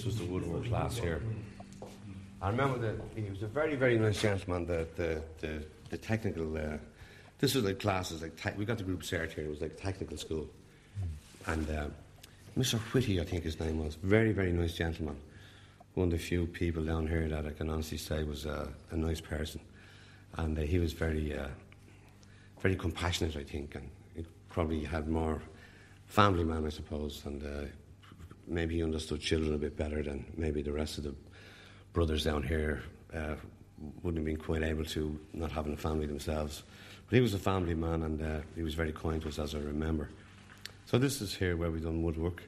This 0.00 0.06
was 0.06 0.16
the 0.16 0.24
woodwork 0.24 0.64
class 0.64 0.96
here. 0.96 1.20
I 2.40 2.48
remember 2.48 2.78
that 2.78 3.04
he 3.14 3.28
was 3.28 3.42
a 3.42 3.46
very, 3.46 3.76
very 3.76 3.98
nice 3.98 4.22
gentleman. 4.22 4.64
The 4.64 4.88
the 4.96 5.22
the, 5.40 5.62
the 5.90 5.98
technical. 5.98 6.56
Uh, 6.56 6.78
this 7.38 7.54
was 7.54 7.64
like 7.64 7.80
classes 7.80 8.22
like 8.22 8.34
te- 8.34 8.56
we 8.56 8.64
got 8.64 8.78
the 8.78 8.84
group 8.84 9.02
cert 9.02 9.32
here. 9.32 9.44
It 9.44 9.50
was 9.50 9.60
like 9.60 9.76
technical 9.76 10.16
school, 10.16 10.48
and 11.46 11.68
uh, 11.68 11.88
Mr. 12.56 12.78
Whitty, 12.78 13.20
I 13.20 13.24
think 13.24 13.44
his 13.44 13.60
name 13.60 13.84
was, 13.84 13.96
very, 13.96 14.32
very 14.32 14.52
nice 14.52 14.72
gentleman. 14.72 15.18
One 15.92 16.06
of 16.06 16.12
the 16.12 16.18
few 16.18 16.46
people 16.46 16.82
down 16.82 17.06
here 17.06 17.28
that 17.28 17.44
I 17.44 17.50
can 17.50 17.68
honestly 17.68 17.98
say 17.98 18.24
was 18.24 18.46
uh, 18.46 18.68
a 18.92 18.96
nice 18.96 19.20
person, 19.20 19.60
and 20.38 20.58
uh, 20.58 20.62
he 20.62 20.78
was 20.78 20.94
very, 20.94 21.36
uh, 21.36 21.48
very 22.62 22.74
compassionate, 22.74 23.36
I 23.36 23.42
think, 23.44 23.74
and 23.74 23.90
he 24.16 24.24
probably 24.48 24.82
had 24.82 25.08
more 25.08 25.42
family 26.06 26.44
man, 26.44 26.64
I 26.64 26.70
suppose, 26.70 27.20
and 27.26 27.42
uh, 27.42 27.66
maybe 28.50 28.76
he 28.76 28.82
understood 28.82 29.20
children 29.20 29.54
a 29.54 29.58
bit 29.58 29.76
better 29.76 30.02
than 30.02 30.24
maybe 30.36 30.60
the 30.62 30.72
rest 30.72 30.98
of 30.98 31.04
the 31.04 31.14
brothers 31.92 32.24
down 32.24 32.42
here 32.42 32.82
uh, 33.14 33.36
wouldn't 34.02 34.18
have 34.18 34.24
been 34.26 34.36
quite 34.36 34.62
able 34.62 34.84
to, 34.84 35.18
not 35.32 35.50
having 35.50 35.72
a 35.72 35.76
family 35.76 36.06
themselves. 36.06 36.62
But 37.08 37.16
he 37.16 37.22
was 37.22 37.34
a 37.34 37.38
family 37.38 37.74
man, 37.74 38.02
and 38.02 38.22
uh, 38.22 38.40
he 38.54 38.62
was 38.62 38.74
very 38.74 38.92
kind 38.92 39.22
to 39.22 39.28
us, 39.28 39.38
as 39.38 39.54
I 39.54 39.58
remember. 39.58 40.10
So 40.86 40.98
this 40.98 41.20
is 41.20 41.34
here 41.34 41.56
where 41.56 41.70
we've 41.70 41.82
done 41.82 42.02
woodwork, 42.02 42.42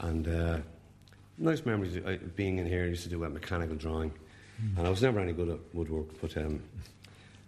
and 0.00 0.28
uh, 0.28 0.58
nice 1.38 1.64
memories 1.64 1.96
of 1.96 2.06
uh, 2.06 2.16
being 2.36 2.58
in 2.58 2.66
here. 2.66 2.84
I 2.84 2.88
used 2.88 3.04
to 3.04 3.08
do 3.08 3.24
a 3.24 3.30
mechanical 3.30 3.76
drawing, 3.76 4.12
and 4.76 4.86
I 4.86 4.90
was 4.90 5.02
never 5.02 5.20
any 5.20 5.32
good 5.32 5.48
at 5.48 5.58
woodwork, 5.72 6.20
but 6.20 6.36
um, 6.36 6.62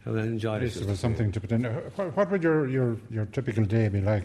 I 0.07 0.11
enjoyed 0.11 0.62
it. 0.62 0.75
there 0.75 0.89
was 0.89 1.01
something 1.01 1.31
to 1.33 1.41
put 1.41 1.53
in. 1.53 1.65
What, 1.65 2.17
what 2.17 2.31
would 2.31 2.43
your, 2.43 2.69
your, 2.69 2.97
your 3.11 3.27
typical 3.27 3.65
day 3.65 3.89
be 3.89 4.01
like? 4.01 4.25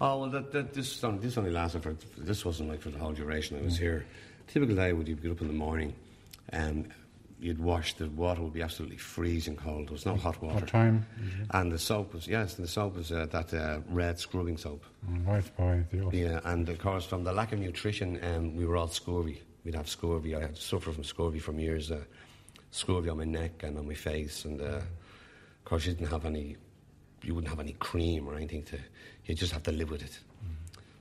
Oh 0.00 0.20
well, 0.20 0.30
that, 0.30 0.52
that, 0.52 0.72
this 0.74 1.02
only, 1.02 1.18
this 1.20 1.36
only 1.38 1.50
lasted 1.50 1.82
for 1.82 1.96
this 2.16 2.44
wasn't 2.44 2.68
like 2.70 2.80
for 2.80 2.90
the 2.90 2.98
whole 2.98 3.12
duration 3.12 3.58
I 3.58 3.62
was 3.62 3.76
here. 3.78 4.06
Typical 4.46 4.76
day 4.76 4.92
would 4.92 5.08
you 5.08 5.16
get 5.16 5.30
up 5.32 5.40
in 5.40 5.48
the 5.48 5.52
morning, 5.52 5.92
and 6.50 6.90
you'd 7.40 7.58
wash. 7.58 7.94
The 7.94 8.08
water 8.08 8.42
would 8.42 8.52
be 8.52 8.62
absolutely 8.62 8.96
freezing 8.96 9.56
cold. 9.56 9.88
There 9.88 9.92
was 9.92 10.06
no 10.06 10.16
hot 10.16 10.40
water. 10.42 10.54
What 10.60 10.68
time? 10.68 11.04
And 11.50 11.70
the 11.72 11.78
soap 11.78 12.14
was 12.14 12.26
yes, 12.28 12.56
and 12.56 12.64
the 12.64 12.70
soap 12.70 12.96
was 12.96 13.10
uh, 13.12 13.26
that 13.30 13.52
uh, 13.52 13.80
red 13.88 14.18
scrubbing 14.18 14.56
soap. 14.56 14.84
Mm, 15.08 15.26
Right 15.26 15.56
by 15.56 15.84
the 15.90 16.04
ocean. 16.04 16.18
Yeah, 16.18 16.40
and 16.44 16.68
of 16.68 16.78
course 16.78 17.04
from 17.04 17.24
the 17.24 17.32
lack 17.32 17.52
of 17.52 17.58
nutrition, 17.58 18.18
um, 18.24 18.54
we 18.56 18.64
were 18.64 18.76
all 18.76 18.88
scurvy. 18.88 19.42
We'd 19.64 19.74
have 19.74 19.88
scurvy. 19.88 20.34
I 20.36 20.40
had 20.42 20.54
to 20.54 20.62
suffer 20.62 20.92
from 20.92 21.04
scurvy 21.04 21.40
from 21.40 21.58
years. 21.58 21.90
Uh, 21.90 22.04
scurvy 22.70 23.08
on 23.08 23.16
my 23.18 23.24
neck 23.24 23.62
and 23.64 23.76
on 23.78 23.86
my 23.88 23.94
face, 23.94 24.44
and 24.44 24.60
uh, 24.60 24.64
of 24.64 24.84
course 25.64 25.86
you 25.86 25.92
didn't 25.94 26.10
have 26.10 26.24
any. 26.24 26.56
You 27.22 27.34
wouldn't 27.34 27.50
have 27.50 27.60
any 27.60 27.72
cream 27.74 28.28
or 28.28 28.34
anything 28.36 28.62
to. 28.64 28.78
You 29.26 29.34
just 29.34 29.52
have 29.52 29.62
to 29.64 29.72
live 29.72 29.90
with 29.90 30.02
it. 30.02 30.18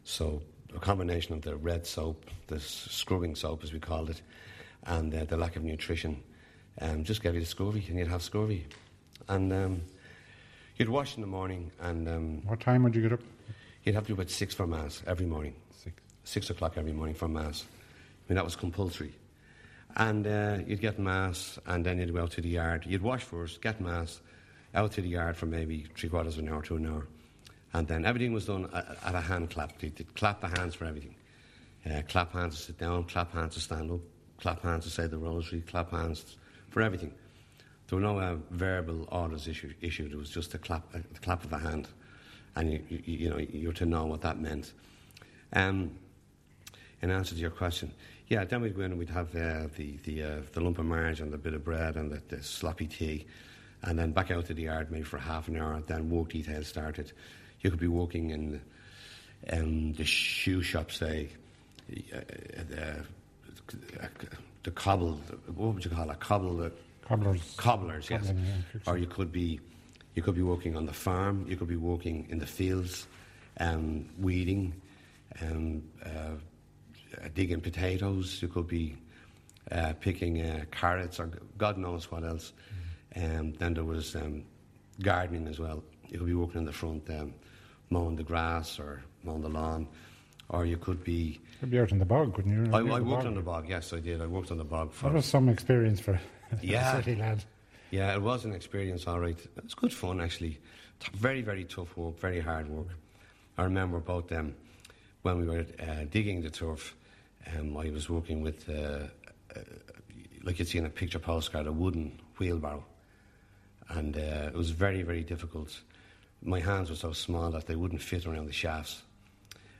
So 0.03 0.41
a 0.75 0.79
combination 0.79 1.33
of 1.33 1.41
the 1.41 1.55
red 1.55 1.85
soap, 1.85 2.25
the 2.47 2.59
scrubbing 2.59 3.35
soap 3.35 3.63
as 3.63 3.71
we 3.73 3.79
called 3.79 4.09
it, 4.09 4.21
and 4.85 5.13
uh, 5.13 5.25
the 5.25 5.37
lack 5.37 5.55
of 5.55 5.63
nutrition, 5.63 6.21
um, 6.81 7.03
just 7.03 7.21
gave 7.21 7.33
you 7.33 7.39
the 7.41 7.45
scurvy, 7.45 7.85
and 7.89 7.97
you'd 7.99 8.07
have 8.07 8.21
scurvy, 8.21 8.65
and 9.27 9.51
um, 9.51 9.81
you'd 10.77 10.89
wash 10.89 11.15
in 11.15 11.21
the 11.21 11.27
morning, 11.27 11.71
and 11.81 12.07
um, 12.07 12.41
What 12.45 12.59
time 12.61 12.83
would 12.83 12.95
you 12.95 13.01
get 13.01 13.13
up? 13.13 13.19
you'd 13.83 13.95
have 13.95 14.03
to 14.03 14.07
do 14.09 14.13
about 14.13 14.29
six 14.29 14.53
for 14.53 14.67
mass 14.67 15.01
every 15.07 15.25
morning 15.25 15.53
Six. 15.83 15.95
six 16.25 16.49
o'clock 16.49 16.73
every 16.77 16.91
morning 16.93 17.15
for 17.15 17.27
mass. 17.29 17.63
I 17.63 18.31
mean, 18.31 18.35
that 18.35 18.43
was 18.45 18.55
compulsory. 18.57 19.13
And 19.95 20.27
uh, 20.27 20.57
you'd 20.67 20.81
get 20.81 20.99
mass, 20.99 21.57
and 21.65 21.85
then 21.85 21.97
you'd 21.99 22.13
go 22.13 22.21
out 22.23 22.31
to 22.31 22.41
the 22.41 22.49
yard. 22.49 22.85
You'd 22.85 23.01
wash 23.01 23.23
first, 23.23 23.61
get 23.61 23.79
mass, 23.81 24.19
out 24.77 24.91
to 24.93 25.01
the 25.01 25.09
yard 25.09 25.35
for 25.35 25.47
maybe 25.47 25.85
three 25.95 26.07
quarters 26.07 26.37
of 26.37 26.43
an 26.43 26.53
hour 26.53 26.61
to 26.61 26.75
an 26.77 26.87
hour. 26.87 27.07
And 27.73 27.87
then 27.87 28.05
everything 28.05 28.31
was 28.31 28.45
done 28.45 28.69
at, 28.73 29.15
a 29.15 29.21
hand 29.21 29.49
clap. 29.49 29.77
They'd, 29.79 29.95
they'd 29.95 30.15
clap 30.15 30.39
the 30.39 30.47
hands 30.47 30.75
for 30.75 30.85
everything. 30.85 31.15
Uh, 31.85 32.01
clap 32.07 32.31
hands 32.33 32.55
to 32.57 32.61
sit 32.61 32.77
down, 32.77 33.03
clap 33.05 33.33
hands 33.33 33.55
to 33.55 33.59
stand 33.59 33.91
up, 33.91 33.99
clap 34.39 34.61
hands 34.61 34.85
to 34.85 34.89
say 34.89 35.07
the 35.07 35.17
rosary, 35.17 35.61
clap 35.61 35.91
hands 35.91 36.37
for 36.69 36.81
everything. 36.81 37.11
There 37.87 37.97
were 37.97 38.03
no 38.03 38.19
uh, 38.19 38.37
verbal 38.51 39.07
orders 39.11 39.47
issued, 39.47 39.75
issued. 39.81 40.11
It 40.11 40.17
was 40.17 40.29
just 40.29 40.53
a 40.53 40.57
clap, 40.57 40.83
a 40.93 41.01
clap 41.19 41.43
of 41.43 41.53
a 41.53 41.57
hand. 41.57 41.87
And 42.55 42.71
you, 42.71 42.83
you, 42.89 43.01
you 43.05 43.29
know, 43.29 43.37
you 43.37 43.67
were 43.67 43.73
to 43.75 43.85
know 43.85 44.05
what 44.05 44.21
that 44.21 44.39
meant. 44.39 44.73
Um, 45.53 45.91
in 47.01 47.11
answer 47.11 47.35
to 47.35 47.41
your 47.41 47.51
question, 47.51 47.93
yeah, 48.27 48.43
then 48.43 48.61
we'd 48.61 48.75
go 48.75 48.81
in 48.81 48.91
and 48.91 48.99
we'd 48.99 49.09
have 49.09 49.33
uh, 49.35 49.67
the 49.77 49.97
the, 50.03 50.23
uh, 50.23 50.41
the 50.53 50.61
lump 50.61 50.79
of 50.79 50.85
marge 50.85 51.21
and 51.21 51.31
the 51.31 51.37
bit 51.37 51.53
of 51.53 51.63
bread 51.63 51.95
and 51.95 52.11
the, 52.11 52.21
the 52.35 52.43
sloppy 52.43 52.87
tea, 52.87 53.25
and 53.83 53.97
then 53.97 54.11
back 54.11 54.31
out 54.31 54.45
to 54.47 54.53
the 54.53 54.63
yard 54.63 54.91
maybe 54.91 55.03
for 55.03 55.17
half 55.17 55.47
an 55.47 55.57
hour. 55.57 55.73
And 55.73 55.85
then 55.87 56.09
work 56.09 56.29
detail 56.29 56.63
started. 56.63 57.11
You 57.61 57.69
could 57.69 57.79
be 57.79 57.87
working 57.87 58.31
in 58.31 58.61
um, 59.51 59.93
the 59.93 60.05
shoe 60.05 60.61
shop, 60.61 60.91
say, 60.91 61.29
uh, 62.13 62.19
the, 62.69 63.05
the 64.63 64.71
cobble. 64.71 65.19
What 65.55 65.75
would 65.75 65.85
you 65.85 65.91
call 65.91 66.09
it? 66.09 66.19
Cobble. 66.19 66.57
The, 66.57 66.71
Cobblers. 67.07 67.53
cobblers, 67.55 68.09
yes. 68.09 68.27
Cobbling, 68.27 68.45
yeah. 68.45 68.91
Or 68.91 68.97
you 68.97 69.07
could 69.07 69.31
be, 69.31 69.61
you 70.15 70.21
could 70.21 70.35
be 70.35 70.41
working 70.41 70.75
on 70.75 70.85
the 70.85 70.93
farm. 70.93 71.45
You 71.47 71.55
could 71.55 71.69
be 71.69 71.77
working 71.77 72.27
in 72.29 72.39
the 72.39 72.45
fields, 72.45 73.07
um, 73.59 74.09
weeding, 74.19 74.73
um, 75.41 75.83
uh, 76.05 76.09
uh, 76.09 77.27
digging 77.33 77.61
potatoes. 77.61 78.41
You 78.41 78.49
could 78.49 78.67
be 78.67 78.97
uh, 79.71 79.93
picking 80.01 80.41
uh, 80.41 80.65
carrots 80.69 81.19
or 81.19 81.29
God 81.57 81.77
knows 81.77 82.11
what 82.11 82.25
else. 82.25 82.51
Um, 83.17 83.53
then 83.53 83.73
there 83.73 83.83
was 83.83 84.15
um, 84.15 84.43
gardening 85.01 85.47
as 85.47 85.59
well. 85.59 85.83
You 86.09 86.19
could 86.19 86.27
be 86.27 86.33
working 86.33 86.59
in 86.59 86.65
the 86.65 86.71
front, 86.73 87.09
um, 87.09 87.33
mowing 87.89 88.15
the 88.15 88.23
grass 88.23 88.79
or 88.79 89.01
mowing 89.23 89.41
the 89.41 89.49
lawn, 89.49 89.87
or 90.49 90.65
you 90.65 90.77
could 90.77 91.03
be. 91.03 91.39
You'd 91.61 91.71
be 91.71 91.79
out 91.79 91.91
in 91.91 91.99
the 91.99 92.05
bog, 92.05 92.35
wouldn't 92.37 92.53
you? 92.67 92.73
I, 92.73 92.79
I 92.79 92.99
bog. 92.99 93.25
on 93.25 93.33
the 93.35 93.41
bog. 93.41 93.67
Yes, 93.67 93.91
I 93.93 93.99
did. 93.99 94.21
I 94.21 94.27
worked 94.27 94.51
on 94.51 94.57
the 94.57 94.63
bog 94.63 94.93
for 94.93 95.07
That 95.07 95.15
was 95.15 95.25
some 95.25 95.49
experience 95.49 95.99
for 95.99 96.19
Yeah. 96.61 96.93
a 96.97 97.03
city 97.03 97.15
lad. 97.19 97.43
Yeah, 97.89 98.13
it 98.13 98.21
was 98.21 98.45
an 98.45 98.53
experience, 98.53 99.07
all 99.07 99.19
right. 99.19 99.37
It 99.39 99.63
was 99.63 99.73
good 99.73 99.93
fun, 99.93 100.21
actually. 100.21 100.59
T- 100.99 101.09
Very, 101.15 101.41
very 101.41 101.63
tough 101.63 101.95
work, 101.97 102.19
very 102.19 102.39
hard 102.41 102.69
work. 102.69 102.87
I 103.57 103.63
remember 103.63 103.97
about 103.97 104.27
them 104.27 104.55
when 105.23 105.39
we 105.39 105.47
were 105.47 105.65
uh, 105.79 106.03
digging 106.11 106.41
the 106.41 106.49
turf. 106.49 106.95
Um, 107.57 107.75
I 107.77 107.89
was 107.89 108.09
working 108.09 108.41
with, 108.41 108.67
uh, 108.69 108.73
uh, 109.55 109.59
like 110.43 110.59
you'd 110.59 110.67
see 110.67 110.77
in 110.77 110.85
a 110.85 110.89
picture 110.89 111.17
postcard, 111.19 111.65
a 111.65 111.71
wooden 111.71 112.19
wheelbarrow. 112.39 112.83
And 113.89 114.17
uh, 114.17 114.47
it 114.47 114.53
was 114.53 114.69
very, 114.71 115.01
very 115.01 115.23
difficult. 115.23 115.79
My 116.41 116.59
hands 116.59 116.89
were 116.89 116.95
so 116.95 117.13
small 117.13 117.51
that 117.51 117.65
they 117.65 117.75
wouldn't 117.75 118.01
fit 118.01 118.25
around 118.25 118.47
the 118.47 118.53
shafts. 118.53 119.03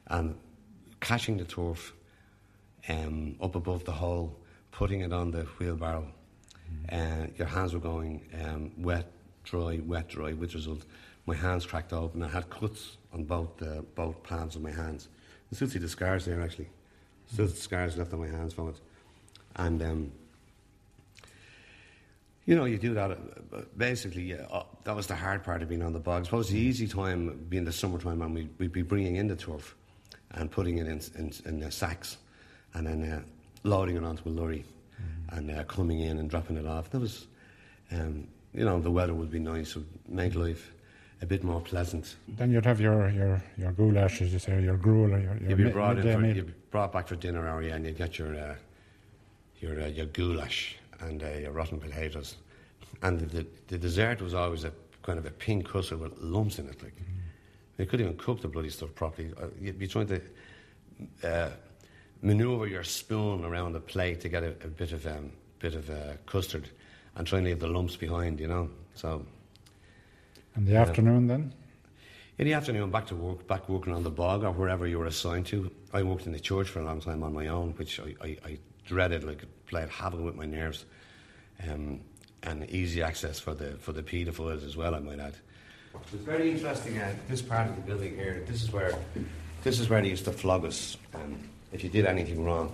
And 0.08 0.36
catching 1.00 1.38
the 1.38 1.46
turf 1.46 1.94
um, 2.90 3.36
up 3.42 3.56
above 3.56 3.84
the 3.84 3.92
hole, 3.92 4.40
putting 4.72 5.02
it 5.02 5.12
on 5.12 5.32
the 5.32 5.44
wheelbarrow, 5.60 6.08
uh, 6.92 7.28
your 7.38 7.48
hands 7.48 7.74
were 7.74 7.80
going 7.80 8.22
um, 8.44 8.72
wet, 8.78 9.12
dry, 9.44 9.80
wet, 9.86 10.08
dry, 10.08 10.34
with 10.34 10.54
result 10.54 10.86
my 11.28 11.36
hands 11.36 11.66
cracked 11.66 11.94
open. 11.94 12.24
I 12.24 12.30
had 12.30 12.50
cuts 12.50 12.98
on 13.14 13.26
both 13.26 13.62
uh, 13.62 13.82
both 13.96 14.24
palms 14.24 14.56
of 14.56 14.62
my 14.62 14.72
hands. 14.72 15.10
You 15.52 15.56
still 15.56 15.68
see 15.68 15.80
the 15.80 15.90
scars 15.90 16.26
there, 16.26 16.42
actually. 16.42 16.70
Still 17.32 17.50
scars 17.50 17.98
left 17.98 18.14
on 18.14 18.20
my 18.20 18.28
hands 18.28 18.54
from 18.54 18.70
it. 18.70 18.80
And, 19.58 19.82
um, 19.84 20.12
you 22.48 22.56
know, 22.56 22.66
you 22.66 22.78
do 22.80 22.94
that. 22.96 23.12
uh, 23.12 23.62
Basically, 23.78 24.34
uh, 24.34 24.64
that 24.86 24.96
was 24.96 25.06
the 25.06 25.16
hard 25.16 25.44
part 25.44 25.62
of 25.62 25.70
being 25.70 25.84
on 25.84 25.94
the 25.94 26.00
bog. 26.00 26.22
I 26.22 26.26
suppose 26.26 26.50
the 26.50 26.58
easy 26.58 26.88
time 26.88 27.46
being 27.50 27.66
the 27.66 27.72
summertime, 27.74 28.22
and 28.24 28.34
we'd, 28.34 28.50
we'd 28.58 28.72
be 28.72 28.82
bringing 28.82 29.18
in 29.18 29.28
the 29.28 29.36
turf 29.36 29.76
and 30.32 30.50
putting 30.50 30.78
it 30.80 30.88
in, 30.88 31.02
in, 31.18 31.32
in 31.46 31.64
uh, 31.64 31.70
sacks 31.70 32.18
and 32.74 32.88
then 32.88 33.04
uh, 33.04 33.22
loading 33.64 33.98
it 33.98 34.04
onto 34.04 34.28
a 34.28 34.32
lorry 34.32 34.66
and 35.30 35.52
uh, 35.52 35.64
coming 35.66 36.00
in 36.00 36.18
and 36.18 36.30
dropping 36.30 36.58
it 36.58 36.66
off. 36.66 36.90
That 36.90 37.00
was, 37.02 37.28
um, 37.92 38.28
you 38.54 38.64
know, 38.66 38.80
the 38.80 38.92
weather 38.92 39.14
would 39.14 39.30
be 39.30 39.40
nice, 39.40 39.76
would 39.76 39.86
make 40.08 40.34
life 40.36 40.72
a 41.22 41.26
bit 41.26 41.44
more 41.44 41.60
pleasant. 41.62 42.16
Then 42.30 42.52
you'd 42.52 42.66
have 42.66 42.80
your, 42.80 43.10
your, 43.10 43.42
your 43.58 43.72
goulash, 43.74 44.22
as 44.22 44.32
you 44.32 44.40
say, 44.40 44.62
your 44.62 44.78
gruel, 44.78 45.14
or 45.14 45.20
your, 45.20 45.36
your 45.38 45.50
You'd 45.50 45.58
be 45.58 45.70
brought 45.70 45.98
in 45.98 46.04
for, 46.04 46.26
you'd 46.26 46.48
be 46.48 46.54
brought 46.72 46.94
back 46.94 47.08
for 47.10 47.16
dinner 47.18 47.48
hour, 47.48 47.62
yeah, 47.62 47.76
and 47.76 47.86
you'd 47.86 47.98
get 47.98 48.18
your 48.18 48.34
uh, 48.36 48.56
your 49.60 49.82
uh, 49.82 49.88
your 49.88 50.06
goulash 50.06 50.76
and 51.02 51.24
uh, 51.24 51.52
rotten 51.52 51.80
potatoes, 51.80 52.38
and 53.02 53.20
the, 53.20 53.26
the, 53.26 53.48
the 53.68 53.78
dessert 53.78 54.22
was 54.22 54.34
always 54.34 54.64
a 54.64 54.72
kind 55.04 55.20
of 55.20 55.26
a 55.26 55.32
pink 55.32 55.70
custard 55.70 56.00
with 56.00 56.18
lumps 56.20 56.60
in 56.60 56.68
it. 56.68 56.82
Like 56.82 56.96
they 57.78 57.86
couldn't 57.86 58.06
even 58.06 58.18
cook 58.18 58.42
the 58.42 58.48
bloody 58.48 58.70
stuff 58.70 58.94
properly. 58.96 59.32
Uh, 59.42 59.48
you'd 59.60 59.80
be 59.80 59.88
trying 59.88 60.08
to 60.08 60.22
uh, 61.24 61.50
maneuver 62.22 62.68
your 62.68 62.84
spoon 62.84 63.46
around 63.46 63.74
the 63.74 63.80
plate 63.80 64.22
to 64.22 64.30
get 64.30 64.44
a, 64.44 64.50
a 64.64 64.68
bit 64.68 64.92
of 64.92 65.06
um, 65.08 65.32
bit 65.60 65.76
of 65.76 65.90
uh, 65.90 66.14
custard, 66.26 66.70
and 67.16 67.28
try 67.28 67.40
and 67.40 67.48
leave 67.48 67.60
the 67.60 67.68
lumps 67.68 67.96
behind. 67.96 68.40
You 68.40 68.48
know, 68.48 68.70
so. 68.96 69.26
In 70.56 70.66
the 70.66 70.76
afternoon, 70.76 71.28
then? 71.28 71.54
In 72.40 72.46
the 72.46 72.54
afternoon, 72.54 72.90
back 72.90 73.06
to 73.08 73.16
work, 73.16 73.48
back 73.48 73.70
working 73.70 73.94
on 73.94 74.04
the 74.04 74.10
bog 74.10 74.44
or 74.44 74.52
wherever 74.52 74.88
you 74.88 75.00
were 75.00 75.06
assigned 75.06 75.46
to. 75.48 75.72
I 75.94 76.02
worked 76.04 76.26
in 76.26 76.32
the 76.32 76.40
church 76.40 76.68
for 76.70 76.80
a 76.80 76.84
long 76.84 77.00
time 77.00 77.22
on 77.24 77.34
my 77.34 77.48
own, 77.48 77.74
which 77.78 78.00
I, 78.00 78.16
I, 78.22 78.38
I 78.46 78.58
dreaded, 78.86 79.24
like 79.24 79.44
played 79.68 79.90
havoc 79.90 80.22
with 80.22 80.36
my 80.36 80.46
nerves. 80.46 80.86
Um, 81.68 82.00
and 82.44 82.70
easy 82.70 83.02
access 83.02 83.40
for 83.40 83.54
the 83.54 83.72
for 83.80 83.92
the 83.94 84.04
paedophiles 84.04 84.64
as 84.66 84.78
well, 84.78 84.94
I 84.96 85.00
might 85.00 85.20
add. 85.20 85.36
It's 86.14 86.24
very 86.24 86.52
interesting. 86.52 86.98
Uh, 87.00 87.14
this 87.28 87.42
part 87.42 87.68
of 87.70 87.76
the 87.76 87.82
building 87.82 88.16
here. 88.16 88.44
This 88.48 88.62
is 88.64 88.72
where 88.72 88.94
this 89.64 89.80
is 89.80 89.90
where 89.90 90.02
they 90.02 90.10
used 90.10 90.26
to 90.26 90.32
flog 90.32 90.64
us 90.66 90.98
um, 91.16 91.36
if 91.74 91.84
you 91.84 91.90
did 91.90 92.06
anything 92.06 92.44
wrong. 92.46 92.72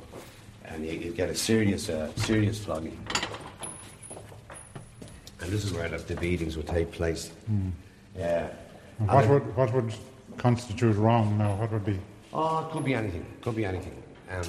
and 0.65 0.85
you, 0.85 0.93
you 0.93 1.12
get 1.12 1.29
a 1.29 1.35
serious, 1.35 1.89
uh, 1.89 2.12
serious 2.15 2.59
flogging. 2.63 2.97
And 5.41 5.51
this 5.51 5.63
is 5.65 5.73
where 5.73 5.89
the, 5.89 5.97
the 5.97 6.15
beatings 6.15 6.55
would 6.57 6.67
take 6.67 6.91
place. 6.91 7.31
Yeah. 8.17 8.47
And 9.00 9.00
And 9.00 9.07
what 9.09 9.21
then- 9.21 9.29
would 9.31 9.55
what 9.55 9.73
would 9.73 9.93
constitute 10.38 10.95
wrong 10.97 11.38
now? 11.38 11.55
What 11.55 11.71
would 11.71 11.85
be? 11.85 12.00
Oh, 12.33 12.59
it 12.65 12.71
could 12.71 12.85
be 12.85 12.93
anything. 12.95 13.25
Could 13.41 13.55
be 13.55 13.65
anything. 13.65 13.95
Um, 14.31 14.43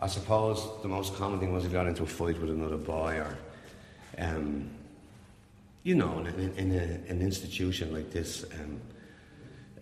I 0.00 0.06
suppose 0.06 0.64
the 0.82 0.88
most 0.88 1.16
common 1.16 1.40
thing 1.40 1.52
was 1.52 1.64
he 1.64 1.70
got 1.70 1.86
into 1.86 2.04
a 2.04 2.06
fight 2.06 2.40
with 2.40 2.50
another 2.50 2.76
boy, 2.76 3.16
or, 3.16 3.38
um, 4.18 4.70
you 5.82 5.96
know, 5.96 6.20
in, 6.20 6.26
in, 6.26 6.52
in 6.56 6.72
a, 6.72 7.10
an 7.10 7.20
institution 7.20 7.92
like 7.92 8.10
this, 8.10 8.44
um, 8.44 8.80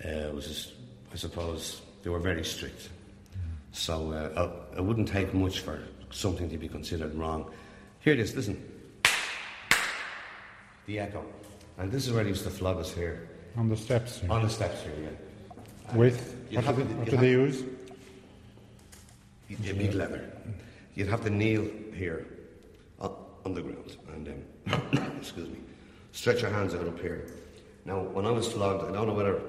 uh, 0.04 0.32
was 0.32 0.46
just, 0.46 0.72
I 1.12 1.16
suppose 1.16 1.82
they 2.02 2.10
were 2.10 2.18
very 2.18 2.44
strict. 2.44 2.88
So 3.72 4.12
uh, 4.12 4.40
uh, 4.40 4.78
it 4.78 4.84
wouldn't 4.84 5.08
take 5.08 5.34
much 5.34 5.60
for 5.60 5.82
something 6.10 6.48
to 6.48 6.56
be 6.56 6.68
considered 6.68 7.14
wrong. 7.14 7.50
Here 8.00 8.14
it 8.14 8.20
is. 8.20 8.34
Listen, 8.34 8.56
the 10.86 10.98
echo, 10.98 11.26
and 11.76 11.92
this 11.92 12.06
is 12.06 12.12
where 12.14 12.24
they 12.24 12.30
used 12.30 12.44
to 12.44 12.50
flog 12.50 12.78
us 12.78 12.92
here 12.92 13.28
On 13.56 13.68
the 13.68 13.76
steps 13.76 14.20
here. 14.20 14.30
on 14.30 14.42
the 14.42 14.48
steps 14.48 14.82
here. 14.82 14.94
Yeah. 15.02 15.96
With 15.96 16.16
what, 16.50 16.50
do 16.50 16.66
have 16.66 16.76
they, 16.76 16.94
what 16.94 17.10
do 17.10 17.16
they 17.18 17.30
use? 17.32 17.64
A 19.50 19.72
big 19.74 19.94
leather. 19.94 20.30
You'd 20.94 21.08
have 21.08 21.22
to 21.24 21.30
kneel 21.30 21.68
here 21.94 22.26
on, 22.98 23.14
on 23.44 23.54
the 23.54 23.62
ground 23.62 23.96
and 24.12 24.44
um, 24.72 25.12
excuse 25.20 25.48
me, 25.48 25.58
stretch 26.12 26.42
your 26.42 26.50
hands 26.50 26.74
out 26.74 26.86
up 26.86 26.98
here. 27.00 27.26
Now, 27.84 28.00
when 28.00 28.26
I 28.26 28.30
was 28.30 28.52
flogged, 28.52 28.88
I 28.88 28.92
don't 28.92 29.06
know 29.06 29.14
whether 29.14 29.40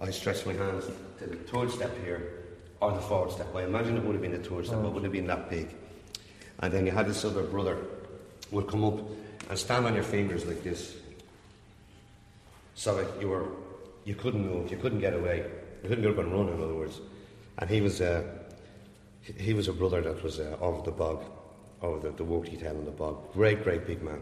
I 0.00 0.10
stretched 0.10 0.46
my 0.46 0.52
hands 0.52 0.86
to 1.18 1.26
the 1.26 1.36
third 1.36 1.70
step 1.70 1.90
here 2.04 2.44
or 2.80 2.92
the 2.92 3.00
forward 3.00 3.32
step. 3.32 3.54
I 3.54 3.64
imagine 3.64 3.96
it 3.96 4.04
would 4.04 4.14
have 4.14 4.22
been 4.22 4.32
the 4.32 4.48
third 4.48 4.66
step. 4.66 4.78
It 4.78 4.82
wouldn't 4.82 5.04
have 5.04 5.12
been 5.12 5.26
that 5.26 5.48
big. 5.48 5.74
And 6.60 6.72
then 6.72 6.86
you 6.86 6.92
had 6.92 7.08
this 7.08 7.24
other 7.24 7.42
brother 7.42 7.78
would 8.50 8.68
come 8.68 8.84
up 8.84 9.00
and 9.48 9.58
stand 9.58 9.86
on 9.86 9.94
your 9.94 10.04
fingers 10.04 10.44
like 10.44 10.62
this. 10.62 10.94
So 12.74 12.96
that 12.96 13.20
you 13.20 13.28
were, 13.28 13.48
you 14.04 14.14
couldn't 14.14 14.46
move, 14.46 14.70
you 14.70 14.76
couldn't 14.76 15.00
get 15.00 15.14
away, 15.14 15.44
you 15.82 15.88
couldn't 15.88 16.02
get 16.02 16.12
up 16.12 16.18
and 16.18 16.32
run. 16.32 16.48
In 16.48 16.62
other 16.62 16.74
words, 16.74 17.00
and 17.58 17.68
he 17.68 17.80
was, 17.80 18.00
uh, 18.00 18.22
he- 19.22 19.54
was 19.54 19.68
a 19.68 19.72
brother 19.72 20.00
that 20.00 20.22
was 20.22 20.40
uh, 20.40 20.56
of 20.60 20.84
the 20.84 20.90
bog, 20.90 21.24
of 21.80 22.16
the, 22.16 22.24
work 22.24 22.46
detail 22.46 22.76
on 22.76 22.84
the 22.84 22.90
bog. 22.90 23.32
Great, 23.32 23.62
great 23.64 23.86
big 23.86 24.02
man. 24.02 24.20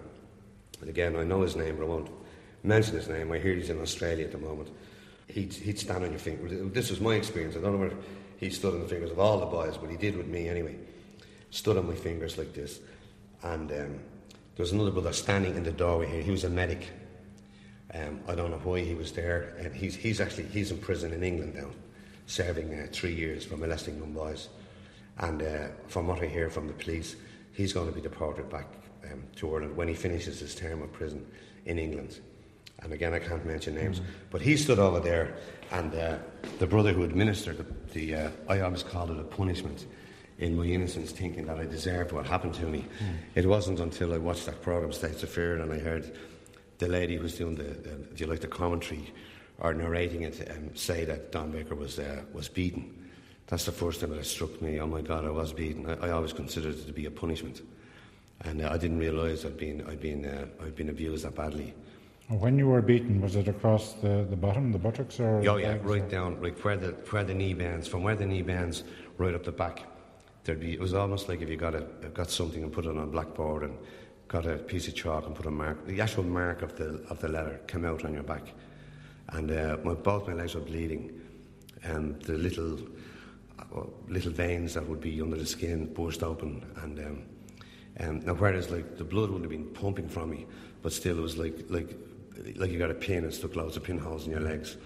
And 0.80 0.88
again, 0.88 1.16
I 1.16 1.24
know 1.24 1.42
his 1.42 1.56
name, 1.56 1.76
but 1.76 1.84
I 1.84 1.88
won't 1.88 2.10
mention 2.62 2.94
his 2.94 3.08
name. 3.08 3.30
I 3.32 3.38
hear 3.38 3.54
he's 3.54 3.70
in 3.70 3.80
Australia 3.80 4.24
at 4.24 4.32
the 4.32 4.38
moment. 4.38 4.70
He'd, 5.28 5.52
he'd 5.52 5.78
stand 5.78 6.04
on 6.04 6.10
your 6.10 6.18
finger. 6.18 6.48
This 6.68 6.90
was 6.90 7.00
my 7.00 7.14
experience. 7.14 7.56
I 7.56 7.60
don't 7.60 7.72
know 7.72 7.78
whether 7.78 7.96
he 8.38 8.50
stood 8.50 8.74
on 8.74 8.80
the 8.80 8.88
fingers 8.88 9.10
of 9.10 9.18
all 9.18 9.38
the 9.38 9.46
boys, 9.46 9.76
but 9.76 9.90
he 9.90 9.96
did 9.96 10.16
with 10.16 10.26
me 10.26 10.48
anyway. 10.48 10.76
Stood 11.50 11.76
on 11.76 11.86
my 11.86 11.94
fingers 11.94 12.38
like 12.38 12.52
this. 12.54 12.80
And 13.42 13.70
um, 13.70 14.00
there 14.56 14.64
was 14.64 14.72
another 14.72 14.90
brother 14.90 15.12
standing 15.12 15.56
in 15.56 15.62
the 15.62 15.72
doorway 15.72 16.08
here. 16.08 16.22
He 16.22 16.30
was 16.30 16.44
a 16.44 16.50
medic. 16.50 16.88
Um, 17.94 18.20
I 18.28 18.34
don't 18.34 18.50
know 18.50 18.58
why 18.58 18.80
he 18.80 18.94
was 18.94 19.12
there. 19.12 19.54
And 19.58 19.74
he's, 19.74 19.94
he's 19.94 20.20
actually 20.20 20.44
he's 20.44 20.70
in 20.70 20.78
prison 20.78 21.12
in 21.12 21.22
England 21.22 21.54
now, 21.54 21.70
serving 22.26 22.72
uh, 22.74 22.86
three 22.92 23.14
years 23.14 23.44
for 23.44 23.56
molesting 23.56 23.98
young 23.98 24.12
boys. 24.12 24.48
And 25.20 25.42
uh, 25.42 25.68
from 25.86 26.06
what 26.06 26.22
I 26.22 26.26
hear 26.26 26.50
from 26.50 26.66
the 26.66 26.72
police, 26.72 27.16
he's 27.52 27.72
going 27.72 27.86
to 27.86 27.92
be 27.92 28.00
deported 28.00 28.48
back 28.50 28.66
um, 29.10 29.22
to 29.36 29.54
Ireland 29.54 29.76
when 29.76 29.88
he 29.88 29.94
finishes 29.94 30.40
his 30.40 30.54
term 30.54 30.82
of 30.82 30.92
prison 30.92 31.26
in 31.66 31.78
England. 31.78 32.20
And 32.82 32.92
again, 32.94 33.12
I 33.12 33.18
can't 33.18 33.44
mention 33.44 33.74
names, 33.74 34.00
but 34.30 34.40
he 34.40 34.56
stood 34.56 34.78
over 34.78 35.00
there, 35.00 35.36
and 35.70 35.94
uh, 35.94 36.16
the 36.58 36.66
brother 36.66 36.94
who 36.94 37.02
administered 37.02 37.58
the, 37.58 37.66
the 37.92 38.14
uh, 38.14 38.30
I 38.48 38.60
always 38.60 38.82
called 38.82 39.10
it 39.10 39.18
a 39.18 39.24
punishment 39.24 39.84
in 40.38 40.56
my 40.56 40.64
innocence, 40.64 41.12
thinking 41.12 41.44
that 41.46 41.58
I 41.58 41.66
deserved 41.66 42.12
what 42.12 42.24
happened 42.24 42.54
to 42.54 42.64
me. 42.64 42.86
It 43.34 43.44
wasn't 43.44 43.80
until 43.80 44.14
I 44.14 44.16
watched 44.16 44.46
that 44.46 44.62
program, 44.62 44.92
States 44.92 45.22
of 45.22 45.28
Fear, 45.28 45.58
and 45.58 45.70
I 45.70 45.78
heard 45.78 46.16
the 46.78 46.88
lady 46.88 47.16
who 47.16 47.22
was 47.22 47.36
doing 47.36 47.56
the, 47.56 47.64
do 47.64 48.24
you 48.24 48.26
like 48.26 48.40
the 48.40 48.48
commentary 48.48 49.12
or 49.58 49.74
narrating 49.74 50.22
it 50.22 50.50
um, 50.50 50.74
say 50.74 51.04
that 51.04 51.30
Don 51.30 51.50
Baker 51.50 51.74
was 51.74 51.98
uh, 51.98 52.22
was 52.32 52.48
beaten. 52.48 52.99
That's 53.50 53.64
the 53.64 53.72
first 53.72 54.00
time 54.00 54.10
that 54.10 54.18
it 54.20 54.26
struck 54.26 54.62
me. 54.62 54.80
Oh 54.80 54.86
my 54.86 55.02
God, 55.02 55.24
I 55.24 55.30
was 55.30 55.52
beaten. 55.52 55.84
I, 55.84 56.06
I 56.06 56.10
always 56.10 56.32
considered 56.32 56.76
it 56.76 56.86
to 56.86 56.92
be 56.92 57.06
a 57.06 57.10
punishment, 57.10 57.62
and 58.42 58.62
uh, 58.62 58.70
I 58.70 58.78
didn't 58.78 59.00
realise 59.00 59.44
I'd 59.44 59.56
been 59.58 59.84
I'd 59.88 60.00
been 60.00 60.24
uh, 60.24 60.46
I'd 60.62 60.76
been 60.76 60.88
abused 60.88 61.24
that 61.24 61.34
badly. 61.34 61.74
When 62.28 62.56
you 62.56 62.68
were 62.68 62.80
beaten, 62.80 63.20
was 63.20 63.34
it 63.34 63.48
across 63.48 63.94
the, 63.94 64.24
the 64.30 64.36
bottom, 64.36 64.70
the 64.70 64.78
buttocks, 64.78 65.18
or? 65.18 65.42
Oh 65.48 65.56
yeah, 65.56 65.78
right 65.82 66.02
or- 66.02 66.08
down, 66.08 66.40
like 66.40 66.60
where 66.60 66.76
the 66.76 66.92
where 67.10 67.24
the 67.24 67.34
knee 67.34 67.54
bends, 67.54 67.88
from 67.88 68.04
where 68.04 68.14
the 68.14 68.24
knee 68.24 68.42
bends, 68.42 68.84
right 69.18 69.34
up 69.34 69.42
the 69.42 69.52
back. 69.52 69.82
There'd 70.44 70.60
be. 70.60 70.72
It 70.72 70.80
was 70.80 70.94
almost 70.94 71.28
like 71.28 71.40
if 71.40 71.48
you 71.48 71.56
got 71.56 71.74
a 71.74 71.80
got 72.14 72.30
something 72.30 72.62
and 72.62 72.72
put 72.72 72.86
it 72.86 72.90
on 72.90 72.98
a 72.98 73.06
blackboard 73.06 73.64
and 73.64 73.76
got 74.28 74.46
a 74.46 74.58
piece 74.58 74.86
of 74.86 74.94
chalk 74.94 75.26
and 75.26 75.34
put 75.34 75.46
a 75.46 75.50
mark. 75.50 75.88
The 75.88 76.00
actual 76.00 76.22
mark 76.22 76.62
of 76.62 76.76
the 76.76 77.04
of 77.10 77.18
the 77.18 77.28
letter 77.28 77.60
came 77.66 77.84
out 77.84 78.04
on 78.04 78.14
your 78.14 78.22
back, 78.22 78.44
and 79.30 79.50
uh, 79.50 79.78
my, 79.82 79.94
both 79.94 80.28
my 80.28 80.34
legs 80.34 80.54
were 80.54 80.60
bleeding, 80.60 81.20
and 81.82 82.22
the 82.22 82.34
little 82.34 82.78
little 84.08 84.32
veins 84.32 84.74
that 84.74 84.88
would 84.88 85.00
be 85.00 85.20
under 85.20 85.36
the 85.36 85.46
skin 85.46 85.92
burst 85.92 86.22
open, 86.22 86.64
and 86.82 86.98
um, 86.98 87.22
um, 88.00 88.20
now 88.20 88.34
whereas 88.34 88.70
like 88.70 88.96
the 88.96 89.04
blood 89.04 89.30
would 89.30 89.42
have 89.42 89.50
been 89.50 89.66
pumping 89.66 90.08
from 90.08 90.30
me, 90.30 90.46
but 90.82 90.92
still 90.92 91.18
it 91.18 91.22
was 91.22 91.36
like 91.36 91.54
like 91.68 91.96
like 92.56 92.70
you 92.70 92.78
got 92.78 92.90
a 92.90 92.94
pin 92.94 93.24
and 93.24 93.34
stuck 93.34 93.56
loads 93.56 93.76
of 93.76 93.84
pinholes 93.84 94.26
in 94.26 94.32
your 94.32 94.40
legs. 94.40 94.76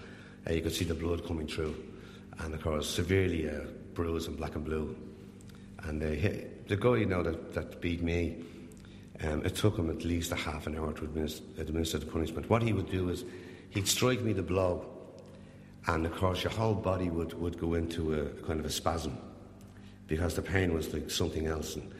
Uh, 0.47 0.53
you 0.53 0.61
could 0.61 0.73
see 0.73 0.85
the 0.85 0.93
blood 0.93 1.25
coming 1.25 1.47
through, 1.47 1.75
and 2.39 2.53
of 2.53 2.61
course 2.61 2.89
severely 2.89 3.49
uh, 3.49 3.61
bruised 3.93 4.27
and 4.27 4.37
black 4.37 4.55
and 4.55 4.65
blue. 4.65 4.95
And 5.83 6.01
uh, 6.01 6.07
he, 6.07 6.45
the 6.67 6.75
guy 6.75 6.97
you 6.97 7.05
know 7.05 7.23
that, 7.23 7.53
that 7.53 7.79
beat 7.81 8.01
me, 8.01 8.43
um, 9.23 9.45
it 9.45 9.55
took 9.55 9.77
him 9.77 9.89
at 9.89 10.03
least 10.03 10.31
a 10.31 10.35
half 10.35 10.67
an 10.67 10.77
hour 10.77 10.93
to 10.93 11.03
administer, 11.03 11.43
administer 11.59 11.97
the 11.99 12.05
punishment. 12.05 12.49
What 12.49 12.63
he 12.63 12.73
would 12.73 12.89
do 12.89 13.09
is 13.09 13.23
he'd 13.69 13.87
strike 13.87 14.21
me 14.21 14.33
the 14.33 14.43
blow, 14.43 14.85
and 15.87 16.05
of 16.05 16.15
course 16.15 16.43
your 16.43 16.51
whole 16.51 16.73
body 16.73 17.09
would, 17.09 17.33
would 17.39 17.59
go 17.59 17.73
into 17.75 18.13
a 18.13 18.25
kind 18.45 18.59
of 18.59 18.65
a 18.65 18.69
spasm 18.69 19.17
because 20.07 20.35
the 20.35 20.41
pain 20.41 20.73
was 20.73 20.93
like 20.93 21.09
something 21.09 21.47
else. 21.47 21.75
And 21.75 21.91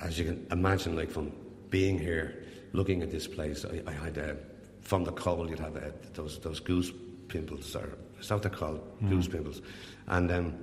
as 0.00 0.18
you 0.18 0.24
can 0.24 0.46
imagine, 0.50 0.96
like 0.96 1.10
from 1.10 1.32
being 1.70 1.98
here, 1.98 2.44
looking 2.72 3.02
at 3.02 3.10
this 3.10 3.26
place, 3.26 3.64
I, 3.64 3.82
I 3.86 3.92
had 3.92 4.18
uh, 4.18 4.34
from 4.80 5.04
the 5.04 5.12
cold 5.12 5.50
you'd 5.50 5.58
have 5.58 5.76
uh, 5.76 5.90
those 6.14 6.38
those 6.40 6.60
goose 6.60 6.92
pimples, 7.28 7.74
or 7.76 7.96
is 8.20 8.28
that 8.28 8.34
what 8.34 8.42
they're 8.42 8.50
called? 8.50 8.80
Goose 9.08 9.28
pimples, 9.28 9.62
and 10.06 10.30
um, 10.30 10.54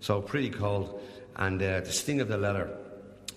so 0.00 0.20
pretty 0.20 0.50
cold. 0.50 1.00
And 1.36 1.62
uh, 1.62 1.80
the 1.80 1.92
sting 1.92 2.20
of 2.20 2.28
the 2.28 2.36
leather 2.36 2.76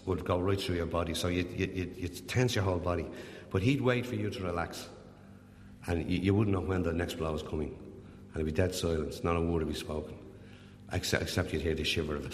would 0.05 0.25
go 0.25 0.39
right 0.39 0.59
through 0.59 0.75
your 0.75 0.85
body, 0.85 1.13
so 1.13 1.27
you 1.27 1.47
you 1.55 1.69
you 1.73 1.91
you'd 1.97 2.27
tense 2.27 2.55
your 2.55 2.63
whole 2.63 2.79
body. 2.79 3.05
But 3.51 3.61
he'd 3.61 3.81
wait 3.81 4.05
for 4.05 4.15
you 4.15 4.29
to 4.29 4.43
relax, 4.43 4.89
and 5.87 6.09
you, 6.09 6.19
you 6.19 6.33
wouldn't 6.33 6.53
know 6.55 6.61
when 6.61 6.83
the 6.83 6.91
next 6.93 7.15
blow 7.15 7.31
was 7.31 7.43
coming, 7.43 7.77
and 8.33 8.41
it'd 8.41 8.45
be 8.45 8.51
dead 8.51 8.73
silence, 8.73 9.23
not 9.23 9.35
a 9.35 9.41
word 9.41 9.63
would 9.63 9.67
be 9.67 9.73
spoken, 9.73 10.15
except, 10.91 11.23
except 11.23 11.53
you'd 11.53 11.61
hear 11.61 11.75
the 11.75 11.83
shiver 11.83 12.15
of 12.15 12.25
it. 12.25 12.33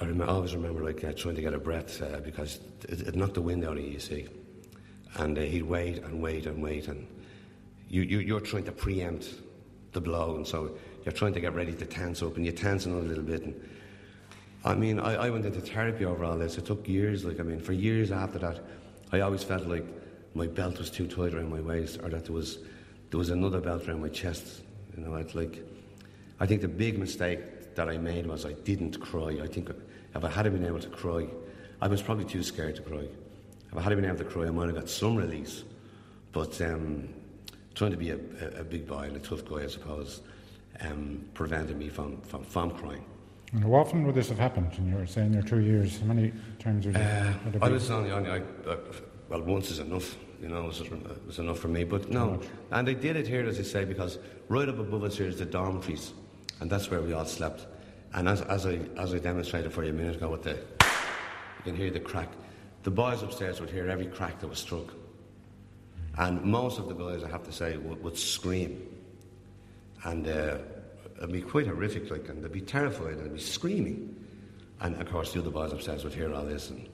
I, 0.00 0.26
always 0.26 0.54
remember 0.54 0.84
like 0.84 1.02
uh, 1.04 1.12
trying 1.12 1.34
to 1.34 1.42
get 1.42 1.54
a 1.54 1.58
breath 1.58 2.00
uh, 2.00 2.20
because 2.20 2.60
it, 2.88 3.08
it 3.08 3.16
knocked 3.16 3.34
the 3.34 3.42
wind 3.42 3.64
out 3.64 3.76
of 3.76 3.84
you, 3.84 3.90
you 3.90 4.00
see. 4.00 4.28
And 5.16 5.36
uh, 5.36 5.42
he'd 5.42 5.64
wait 5.64 5.98
and 6.04 6.22
wait 6.22 6.46
and 6.46 6.62
wait, 6.62 6.88
and 6.88 7.06
you, 7.88 8.02
you, 8.02 8.18
you're 8.20 8.40
trying 8.40 8.64
to 8.64 8.72
preempt 8.72 9.34
the 9.92 10.00
blow, 10.00 10.36
and 10.36 10.46
so 10.46 10.76
you're 11.04 11.12
trying 11.12 11.34
to 11.34 11.40
get 11.40 11.54
ready 11.54 11.72
to 11.72 11.86
tense 11.86 12.22
up, 12.22 12.36
and 12.36 12.46
you 12.46 12.52
tense 12.52 12.86
a 12.86 12.90
little 12.90 13.24
bit. 13.24 13.42
And 13.42 13.68
I 14.64 14.74
mean, 14.74 15.00
I, 15.00 15.26
I 15.26 15.30
went 15.30 15.46
into 15.46 15.60
therapy 15.60 16.04
over 16.04 16.24
all 16.24 16.38
this. 16.38 16.58
It 16.58 16.66
took 16.66 16.86
years. 16.86 17.24
Like 17.24 17.40
I 17.40 17.42
mean, 17.42 17.60
for 17.60 17.72
years 17.72 18.12
after 18.12 18.38
that, 18.38 18.60
I 19.12 19.20
always 19.20 19.42
felt 19.42 19.66
like 19.66 19.84
my 20.34 20.46
belt 20.46 20.78
was 20.78 20.90
too 20.90 21.06
tight 21.06 21.34
around 21.34 21.50
my 21.50 21.60
waist, 21.60 22.00
or 22.02 22.08
that 22.10 22.26
there 22.26 22.34
was 22.34 22.58
there 23.10 23.18
was 23.18 23.30
another 23.30 23.60
belt 23.60 23.88
around 23.88 24.02
my 24.02 24.08
chest. 24.08 24.62
You 24.98 25.06
know, 25.06 25.16
I'd 25.16 25.34
like. 25.34 25.64
I 26.40 26.46
think 26.46 26.60
the 26.60 26.68
big 26.68 26.98
mistake 26.98 27.74
that 27.76 27.88
I 27.88 27.98
made 27.98 28.26
was 28.26 28.44
I 28.44 28.52
didn't 28.52 29.00
cry. 29.00 29.38
I 29.42 29.46
think 29.46 29.70
if 29.70 30.24
I 30.24 30.28
had 30.28 30.44
been 30.52 30.64
able 30.64 30.80
to 30.80 30.88
cry, 30.88 31.26
I 31.80 31.86
was 31.86 32.02
probably 32.02 32.24
too 32.24 32.42
scared 32.42 32.76
to 32.76 32.82
cry. 32.82 33.06
If 33.70 33.76
I 33.76 33.82
had 33.82 33.94
been 33.94 34.04
able 34.04 34.18
to 34.18 34.24
cry, 34.24 34.46
I 34.46 34.50
might 34.50 34.66
have 34.66 34.74
got 34.74 34.88
some 34.88 35.16
release. 35.16 35.62
But 36.32 36.60
um, 36.62 37.08
trying 37.74 37.92
to 37.92 37.96
be 37.96 38.10
a, 38.10 38.16
a, 38.16 38.60
a 38.60 38.64
big 38.64 38.86
boy 38.86 39.02
and 39.02 39.16
a 39.16 39.20
tough 39.20 39.44
guy, 39.44 39.62
I 39.62 39.66
suppose, 39.68 40.20
um, 40.80 41.24
prevented 41.34 41.76
me 41.76 41.88
from, 41.88 42.20
from, 42.22 42.42
from 42.44 42.70
crying. 42.72 43.04
And 43.52 43.62
how 43.62 43.74
often 43.74 44.04
would 44.04 44.14
this 44.14 44.28
have 44.28 44.38
happened? 44.38 44.72
And 44.78 44.90
you 44.90 44.96
were 44.96 45.06
saying 45.06 45.32
your 45.32 45.42
two 45.42 45.60
years. 45.60 46.00
How 46.00 46.06
many 46.06 46.32
times 46.58 46.86
you? 46.86 46.92
Uh, 46.92 47.34
it 47.54 47.62
I 47.62 47.68
was 47.68 47.90
only, 47.90 48.10
only 48.10 48.30
I, 48.30 48.38
uh, 48.66 48.76
well, 49.28 49.42
once 49.42 49.70
is 49.70 49.78
enough, 49.78 50.16
you 50.40 50.48
know, 50.48 50.64
it 50.64 50.66
was, 50.66 50.80
it 50.80 51.26
was 51.26 51.38
enough 51.38 51.58
for 51.58 51.68
me. 51.68 51.84
But 51.84 52.10
no, 52.10 52.40
and 52.70 52.88
I 52.88 52.92
did 52.92 53.16
it 53.16 53.26
here, 53.26 53.46
as 53.46 53.58
I 53.58 53.62
say, 53.62 53.84
because 53.84 54.18
right 54.48 54.68
up 54.68 54.78
above 54.78 55.04
us 55.04 55.18
here 55.18 55.26
is 55.26 55.38
the 55.38 55.46
dormitories, 55.46 56.12
and 56.60 56.70
that's 56.70 56.90
where 56.90 57.00
we 57.00 57.12
all 57.12 57.24
slept. 57.24 57.66
And 58.14 58.28
as, 58.28 58.42
as, 58.42 58.66
I, 58.66 58.80
as 58.96 59.12
I 59.12 59.18
demonstrated 59.18 59.72
for 59.72 59.84
you 59.84 59.90
a 59.90 59.92
minute 59.92 60.16
ago 60.16 60.30
with 60.30 60.42
the, 60.42 60.52
you 60.52 61.64
can 61.64 61.76
hear 61.76 61.90
the 61.90 62.00
crack. 62.00 62.28
The 62.84 62.90
boys 62.90 63.22
upstairs 63.22 63.60
would 63.60 63.70
hear 63.70 63.88
every 63.88 64.06
crack 64.06 64.40
that 64.40 64.48
was 64.48 64.58
struck. 64.58 64.94
And 66.16 66.42
most 66.42 66.78
of 66.78 66.88
the 66.88 66.94
guys, 66.94 67.22
I 67.22 67.28
have 67.28 67.44
to 67.44 67.52
say, 67.52 67.76
would, 67.76 68.02
would 68.02 68.16
scream. 68.16 68.86
And 70.04 70.26
uh, 70.26 70.58
it'd 71.18 71.32
be 71.32 71.42
quite 71.42 71.66
horrific, 71.66 72.10
like, 72.10 72.28
and 72.28 72.42
they'd 72.42 72.52
be 72.52 72.60
terrified 72.60 73.14
and 73.14 73.26
they'd 73.26 73.34
be 73.34 73.40
screaming. 73.40 74.14
And 74.80 75.00
of 75.00 75.10
course, 75.10 75.32
the 75.32 75.40
other 75.40 75.50
boys 75.50 75.72
upstairs 75.72 76.04
would 76.04 76.14
hear 76.14 76.32
all 76.32 76.44
this, 76.44 76.70
and 76.70 76.88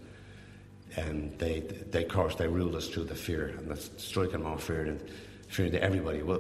and 0.97 1.37
they, 1.39 1.61
they, 1.61 2.05
course, 2.05 2.35
they 2.37 2.47
ruled 2.47 2.75
us 2.75 2.89
through 2.89 3.05
the 3.05 3.15
fear, 3.15 3.49
and 3.59 3.71
that's 3.71 3.91
striking 3.97 4.43
more 4.43 4.59
fear 4.59 4.85
than 4.85 5.01
fear 5.49 5.71
to 5.71 5.83
everybody. 5.83 6.23
Well, 6.23 6.39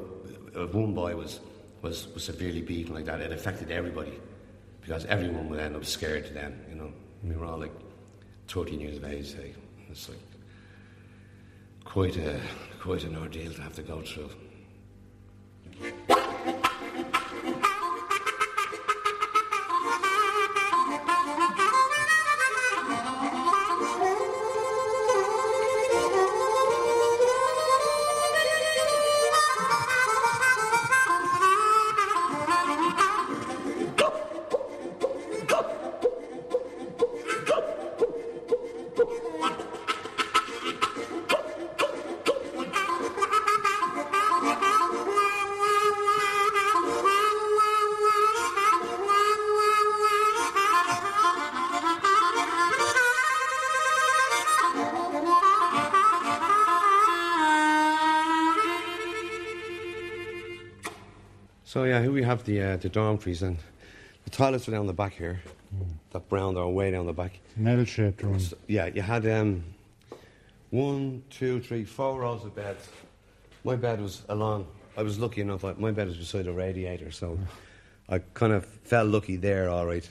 one 0.72 0.94
boy 0.94 1.16
was, 1.16 1.40
was, 1.82 2.08
was 2.14 2.24
severely 2.24 2.62
beaten 2.62 2.94
like 2.94 3.06
that, 3.06 3.20
it 3.20 3.32
affected 3.32 3.70
everybody 3.70 4.12
because 4.80 5.04
everyone 5.06 5.48
would 5.48 5.60
end 5.60 5.76
up 5.76 5.84
scared 5.84 6.30
then, 6.34 6.60
you 6.68 6.76
know. 6.76 6.92
We 7.22 7.34
were 7.34 7.46
all 7.46 7.58
like 7.58 7.72
13 8.48 8.80
years 8.80 8.98
of 8.98 9.04
age, 9.04 9.32
say. 9.32 9.54
It's 9.90 10.08
like 10.08 10.18
quite, 11.84 12.16
a, 12.16 12.38
quite 12.80 13.04
an 13.04 13.16
ordeal 13.16 13.52
to 13.52 13.62
have 13.62 13.74
to 13.74 13.82
go 13.82 14.02
through. 14.02 14.30
Yeah, 61.94 62.02
here 62.02 62.10
we 62.10 62.24
have 62.24 62.42
the 62.42 62.60
uh, 62.60 62.76
the 62.76 62.88
dormitories 62.88 63.42
and 63.42 63.56
the 64.24 64.30
toilets 64.30 64.66
are 64.66 64.72
down 64.72 64.88
the 64.88 64.92
back 64.92 65.12
here. 65.12 65.40
That 66.10 66.28
brown 66.28 66.54
door 66.54 66.72
way 66.74 66.90
down 66.90 67.06
the 67.06 67.12
back. 67.12 67.38
An 67.56 67.68
L-shaped 67.68 68.20
room. 68.22 68.40
Yeah, 68.66 68.86
you 68.86 69.00
had 69.00 69.24
um, 69.28 69.62
one, 70.70 71.22
two, 71.30 71.60
three, 71.60 71.84
four 71.84 72.20
rows 72.20 72.44
of 72.44 72.56
beds. 72.56 72.88
My 73.62 73.76
bed 73.76 74.00
was 74.00 74.22
along. 74.28 74.66
I 74.96 75.02
was 75.02 75.20
lucky 75.20 75.40
enough. 75.40 75.64
I, 75.64 75.74
my 75.74 75.92
bed 75.92 76.08
was 76.08 76.16
beside 76.16 76.48
a 76.48 76.52
radiator, 76.52 77.12
so 77.12 77.38
I 78.08 78.18
kind 78.18 78.52
of 78.52 78.64
felt 78.64 79.08
lucky 79.08 79.36
there, 79.36 79.70
all 79.70 79.86
right. 79.86 80.08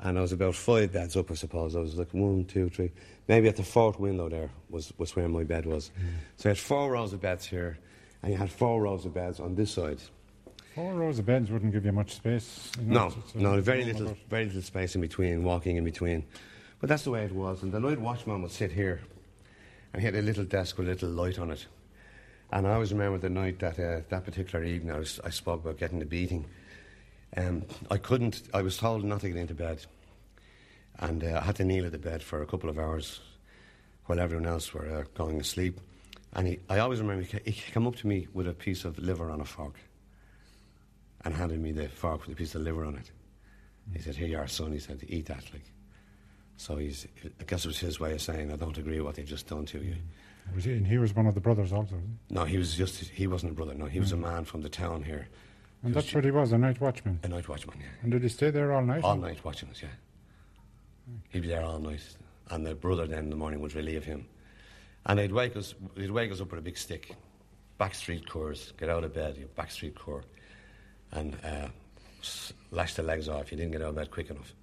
And 0.00 0.18
I 0.18 0.22
was 0.22 0.32
about 0.32 0.56
five 0.56 0.92
beds 0.92 1.16
up, 1.16 1.30
I 1.30 1.34
suppose. 1.34 1.76
I 1.76 1.80
was 1.80 1.94
like 1.94 2.12
one, 2.12 2.46
two, 2.46 2.68
three. 2.68 2.90
Maybe 3.28 3.46
at 3.46 3.54
the 3.54 3.62
fourth 3.62 4.00
window 4.00 4.28
there 4.28 4.50
was, 4.70 4.92
was 4.98 5.14
where 5.14 5.28
my 5.28 5.44
bed 5.44 5.66
was. 5.66 5.92
So 6.36 6.48
I 6.48 6.50
had 6.50 6.58
four 6.58 6.90
rows 6.90 7.12
of 7.12 7.20
beds 7.20 7.46
here, 7.46 7.78
and 8.24 8.32
you 8.32 8.38
had 8.38 8.50
four 8.50 8.82
rows 8.82 9.04
of 9.06 9.14
beds 9.14 9.38
on 9.38 9.54
this 9.54 9.70
side. 9.70 10.00
Four 10.74 10.94
rows 10.94 11.18
of 11.18 11.26
beds 11.26 11.50
wouldn't 11.50 11.72
give 11.72 11.84
you 11.84 11.92
much 11.92 12.14
space. 12.14 12.70
you 12.78 12.86
know, 12.86 13.00
No, 13.00 13.06
it's- 13.08 13.24
it's 13.26 13.34
no, 13.34 13.60
very 13.60 13.84
little, 13.84 14.06
about- 14.08 14.18
very 14.30 14.46
little 14.46 14.62
space 14.62 14.94
in 14.94 15.00
between, 15.02 15.42
walking 15.44 15.76
in 15.76 15.84
between. 15.84 16.24
But 16.80 16.88
that's 16.88 17.04
the 17.04 17.10
way 17.10 17.24
it 17.24 17.32
was. 17.32 17.62
And 17.62 17.72
the 17.72 17.78
night 17.80 18.00
watchman 18.00 18.42
would 18.42 18.50
sit 18.50 18.72
here, 18.72 19.00
and 19.92 20.00
he 20.00 20.06
had 20.06 20.14
a 20.14 20.22
little 20.22 20.44
desk 20.44 20.78
with 20.78 20.88
a 20.88 20.90
little 20.92 21.10
light 21.10 21.38
on 21.38 21.50
it. 21.50 21.66
And 22.50 22.66
I 22.66 22.72
always 22.74 22.92
remember 22.92 23.18
the 23.18 23.30
night 23.30 23.58
that 23.60 23.78
uh, 23.78 24.00
that 24.08 24.24
particular 24.24 24.64
evening 24.64 24.94
I, 24.94 24.98
was, 24.98 25.20
I 25.24 25.30
spoke 25.30 25.62
about 25.62 25.78
getting 25.78 25.98
the 26.00 26.04
beating. 26.06 26.44
Um, 27.36 27.64
I 27.90 27.96
couldn't. 27.98 28.42
I 28.52 28.62
was 28.62 28.76
told 28.76 29.04
not 29.04 29.20
to 29.20 29.28
get 29.28 29.36
into 29.38 29.54
bed, 29.54 29.84
and 30.98 31.22
uh, 31.24 31.38
I 31.40 31.44
had 31.44 31.56
to 31.56 31.64
kneel 31.64 31.86
at 31.86 31.92
the 31.92 31.98
bed 31.98 32.22
for 32.22 32.42
a 32.42 32.46
couple 32.46 32.68
of 32.68 32.78
hours 32.78 33.20
while 34.06 34.18
everyone 34.20 34.46
else 34.46 34.74
were 34.74 34.86
uh, 34.86 35.04
going 35.14 35.38
to 35.38 35.44
sleep. 35.44 35.80
And 36.34 36.46
he, 36.48 36.58
I 36.68 36.78
always 36.80 37.00
remember 37.00 37.22
he 37.24 37.50
he 37.52 37.72
came 37.72 37.86
up 37.86 37.96
to 37.96 38.06
me 38.06 38.26
with 38.34 38.46
a 38.48 38.52
piece 38.54 38.84
of 38.84 38.98
liver 38.98 39.30
on 39.30 39.40
a 39.40 39.44
fork 39.46 39.76
and 41.24 41.34
handed 41.34 41.60
me 41.60 41.72
the 41.72 41.88
fork 41.88 42.26
with 42.26 42.32
a 42.32 42.36
piece 42.36 42.54
of 42.54 42.62
liver 42.62 42.84
on 42.84 42.96
it. 42.96 43.10
He 43.92 44.00
said, 44.00 44.16
"Here 44.16 44.28
you 44.28 44.38
are, 44.38 44.46
son." 44.46 44.72
He 44.72 44.78
said, 44.78 45.04
"Eat 45.08 45.26
that." 45.26 45.44
Like, 45.52 45.70
so 46.56 46.76
he's. 46.76 47.06
I 47.40 47.44
guess 47.44 47.64
it 47.64 47.68
was 47.68 47.78
his 47.78 47.98
way 47.98 48.12
of 48.12 48.22
saying, 48.22 48.52
"I 48.52 48.56
don't 48.56 48.78
agree 48.78 48.98
with 48.98 49.06
what 49.06 49.14
they've 49.16 49.26
just 49.26 49.48
done 49.48 49.66
to 49.66 49.78
you." 49.78 49.96
Was 50.54 50.64
he, 50.64 50.72
and 50.72 50.86
he 50.86 50.98
was 50.98 51.14
one 51.14 51.26
of 51.26 51.34
the 51.34 51.40
brothers 51.40 51.72
also. 51.72 51.96
he? 51.96 52.34
No, 52.34 52.44
he 52.44 52.58
was 52.58 52.74
just. 52.74 53.00
He 53.00 53.26
wasn't 53.26 53.52
a 53.52 53.54
brother. 53.54 53.74
No, 53.74 53.86
he 53.86 54.00
was 54.00 54.12
a 54.12 54.16
hmm. 54.16 54.22
man 54.22 54.44
from 54.44 54.62
the 54.62 54.68
town 54.68 55.02
here, 55.02 55.28
And 55.82 55.94
that's 55.94 56.12
what 56.14 56.24
he 56.24 56.30
was, 56.30 56.52
a 56.52 56.58
night 56.58 56.80
watchman. 56.80 57.20
a 57.22 57.28
night 57.28 57.48
watchman. 57.48 57.78
Yeah, 57.80 57.86
And 58.02 58.12
did 58.12 58.22
he 58.22 58.28
stay 58.28 58.50
there 58.50 58.72
all 58.72 58.82
night? 58.82 59.04
all 59.04 59.16
night 59.16 59.44
watching 59.44 59.68
us. 59.70 59.82
Yeah, 59.82 59.88
he'd 61.30 61.42
be 61.42 61.48
there 61.48 61.64
all 61.64 61.78
night, 61.78 62.02
and 62.50 62.66
the 62.66 62.74
brother 62.74 63.06
then 63.06 63.24
in 63.24 63.30
the 63.30 63.36
morning 63.36 63.60
would 63.60 63.74
relieve 63.74 64.04
him, 64.04 64.26
and 65.06 65.18
he'd 65.20 65.32
wake 65.32 65.56
us. 65.56 65.74
They'd 65.96 66.10
wake 66.10 66.32
us 66.32 66.40
up 66.40 66.50
with 66.50 66.58
a 66.58 66.62
big 66.62 66.76
stick, 66.76 67.14
backstreet 67.80 68.28
curs. 68.28 68.72
Get 68.78 68.88
out 68.88 69.04
of 69.04 69.14
bed, 69.14 69.36
you 69.36 69.48
backstreet 69.56 69.94
cur, 69.94 70.22
and 71.12 71.36
uh, 71.44 71.68
lash 72.70 72.94
the 72.94 73.02
legs 73.02 73.28
off. 73.28 73.50
You 73.52 73.58
didn't 73.58 73.72
get 73.72 73.82
out 73.82 73.90
of 73.90 73.94
bed 73.96 74.10
quick 74.10 74.30
enough. 74.30 74.54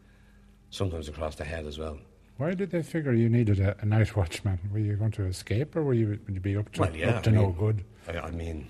Sometimes 0.72 1.08
across 1.08 1.36
the 1.36 1.44
head 1.46 1.66
as 1.66 1.80
well. 1.80 1.98
Why 2.38 2.54
did 2.54 2.72
they 2.72 2.84
figure 2.84 3.12
you 3.14 3.28
needed 3.28 3.60
a, 3.60 3.76
a 3.82 3.86
night 3.86 4.16
watchman? 4.16 4.60
Were 4.72 4.80
you 4.80 4.96
going 4.96 5.12
to 5.12 5.26
escape, 5.26 5.76
or 5.76 5.84
were 5.84 5.94
you 5.94 6.20
would 6.26 6.34
you 6.36 6.40
be 6.40 6.56
up 6.56 6.72
to 6.74 6.82
Well, 6.82 6.96
yeah, 6.96 7.10
up 7.18 7.24
to 7.24 7.32
I 7.32 7.34
no 7.34 7.50
good? 7.50 7.84
I, 8.08 8.18
I 8.20 8.32
mean, 8.32 8.70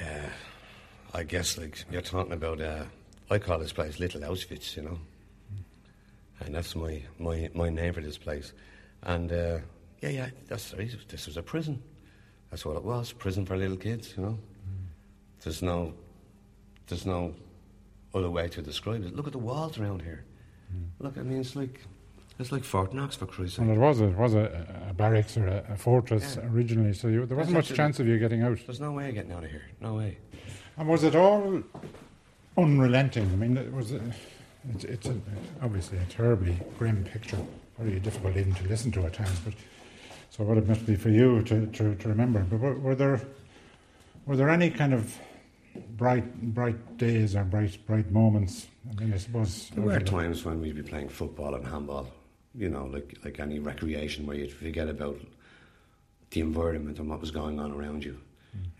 uh, 0.00 0.28
I 1.14 1.22
guess 1.22 1.56
like 1.56 1.84
you're 1.90 2.02
talking 2.02 2.32
about. 2.32 2.60
Uh, 2.60 2.84
I 3.30 3.38
call 3.38 3.58
this 3.58 3.72
place 3.72 3.98
Little 4.00 4.22
Auschwitz, 4.22 4.76
you 4.76 4.82
know, 4.82 4.98
and 6.40 6.54
that's 6.54 6.74
my 6.76 7.02
my, 7.18 7.48
my 7.54 7.70
name 7.70 7.94
for 7.94 8.00
this 8.00 8.18
place. 8.18 8.52
And 9.02 9.32
uh, 9.32 9.58
yeah, 10.02 10.10
yeah, 10.10 10.30
that's. 10.46 10.72
This 11.08 11.26
was 11.26 11.36
a 11.36 11.42
prison. 11.42 11.82
That's 12.50 12.66
what 12.66 12.76
it 12.76 12.84
was. 12.84 13.12
Prison 13.12 13.46
for 13.46 13.56
little 13.56 13.76
kids, 13.76 14.14
you 14.16 14.22
know. 14.24 14.38
There's 15.44 15.62
no, 15.62 15.94
there's 16.88 17.06
no 17.06 17.34
other 18.14 18.30
way 18.30 18.48
to 18.48 18.62
describe 18.62 19.04
it. 19.04 19.14
Look 19.14 19.26
at 19.26 19.32
the 19.32 19.38
walls 19.38 19.78
around 19.78 20.02
here. 20.02 20.24
Hmm. 20.70 21.04
Look, 21.04 21.18
I 21.18 21.22
mean, 21.22 21.40
it's 21.40 21.56
like 21.56 21.80
it's 22.38 22.52
like 22.52 22.62
Fort 22.64 22.94
Knox 22.94 23.16
for 23.16 23.26
Christ's 23.26 23.56
sake. 23.56 23.66
Well, 23.66 23.74
it 23.76 23.80
was 23.80 24.00
a, 24.00 24.04
it 24.04 24.16
was 24.16 24.34
a, 24.34 24.86
a 24.90 24.94
barracks 24.94 25.36
or 25.36 25.48
a, 25.48 25.64
a 25.70 25.76
fortress 25.76 26.36
Yeah. 26.36 26.48
originally, 26.50 26.92
so 26.92 27.08
you, 27.08 27.26
there 27.26 27.36
wasn't 27.36 27.56
That's 27.56 27.70
much 27.70 27.76
chance 27.76 27.98
of 27.98 28.06
you 28.06 28.18
getting 28.18 28.42
out. 28.42 28.58
There's 28.64 28.80
no 28.80 28.92
way 28.92 29.08
of 29.08 29.14
getting 29.14 29.32
out 29.32 29.44
of 29.44 29.50
here. 29.50 29.64
No 29.80 29.94
way. 29.94 30.18
And 30.76 30.88
was 30.88 31.02
it 31.02 31.16
all 31.16 31.62
unrelenting? 32.56 33.24
I 33.32 33.36
mean, 33.36 33.56
it 33.56 33.72
was 33.72 33.92
a, 33.92 34.00
it's, 34.72 34.84
it's 34.84 35.08
a, 35.08 35.16
obviously 35.62 35.98
a 35.98 36.04
terribly 36.04 36.56
grim 36.78 37.04
picture, 37.04 37.38
very 37.78 37.98
difficult 37.98 38.36
even 38.36 38.54
to 38.54 38.68
listen 38.68 38.92
to 38.92 39.06
at 39.06 39.14
times. 39.14 39.40
But 39.40 39.54
so 40.30 40.44
what 40.44 40.58
it 40.58 40.68
must 40.68 40.86
be 40.86 40.94
for 40.94 41.08
you 41.08 41.42
to, 41.42 41.66
to, 41.66 41.94
to 41.96 42.08
remember. 42.08 42.40
But 42.48 42.60
were, 42.60 42.74
were 42.74 42.94
there 42.94 43.20
were 44.28 44.36
there 44.36 44.50
any 44.50 44.70
kind 44.70 44.92
of 44.92 45.18
bright 45.96 46.54
bright 46.54 46.98
days 46.98 47.34
or 47.34 47.44
bright 47.44 47.78
bright 47.86 48.10
moments? 48.10 48.66
I 48.90 49.00
mean, 49.00 49.14
I 49.14 49.16
suppose 49.16 49.70
There 49.74 49.82
were 49.82 50.00
times 50.00 50.44
when 50.44 50.60
we'd 50.60 50.76
be 50.76 50.82
playing 50.82 51.08
football 51.08 51.54
and 51.54 51.66
handball, 51.66 52.06
you 52.54 52.68
know, 52.68 52.84
like 52.84 53.16
like 53.24 53.40
any 53.40 53.58
recreation 53.58 54.26
where 54.26 54.36
you'd 54.36 54.52
forget 54.52 54.88
about 54.88 55.18
the 56.30 56.40
environment 56.40 56.98
and 56.98 57.08
what 57.08 57.20
was 57.20 57.30
going 57.30 57.58
on 57.58 57.72
around 57.72 58.04
you. 58.04 58.18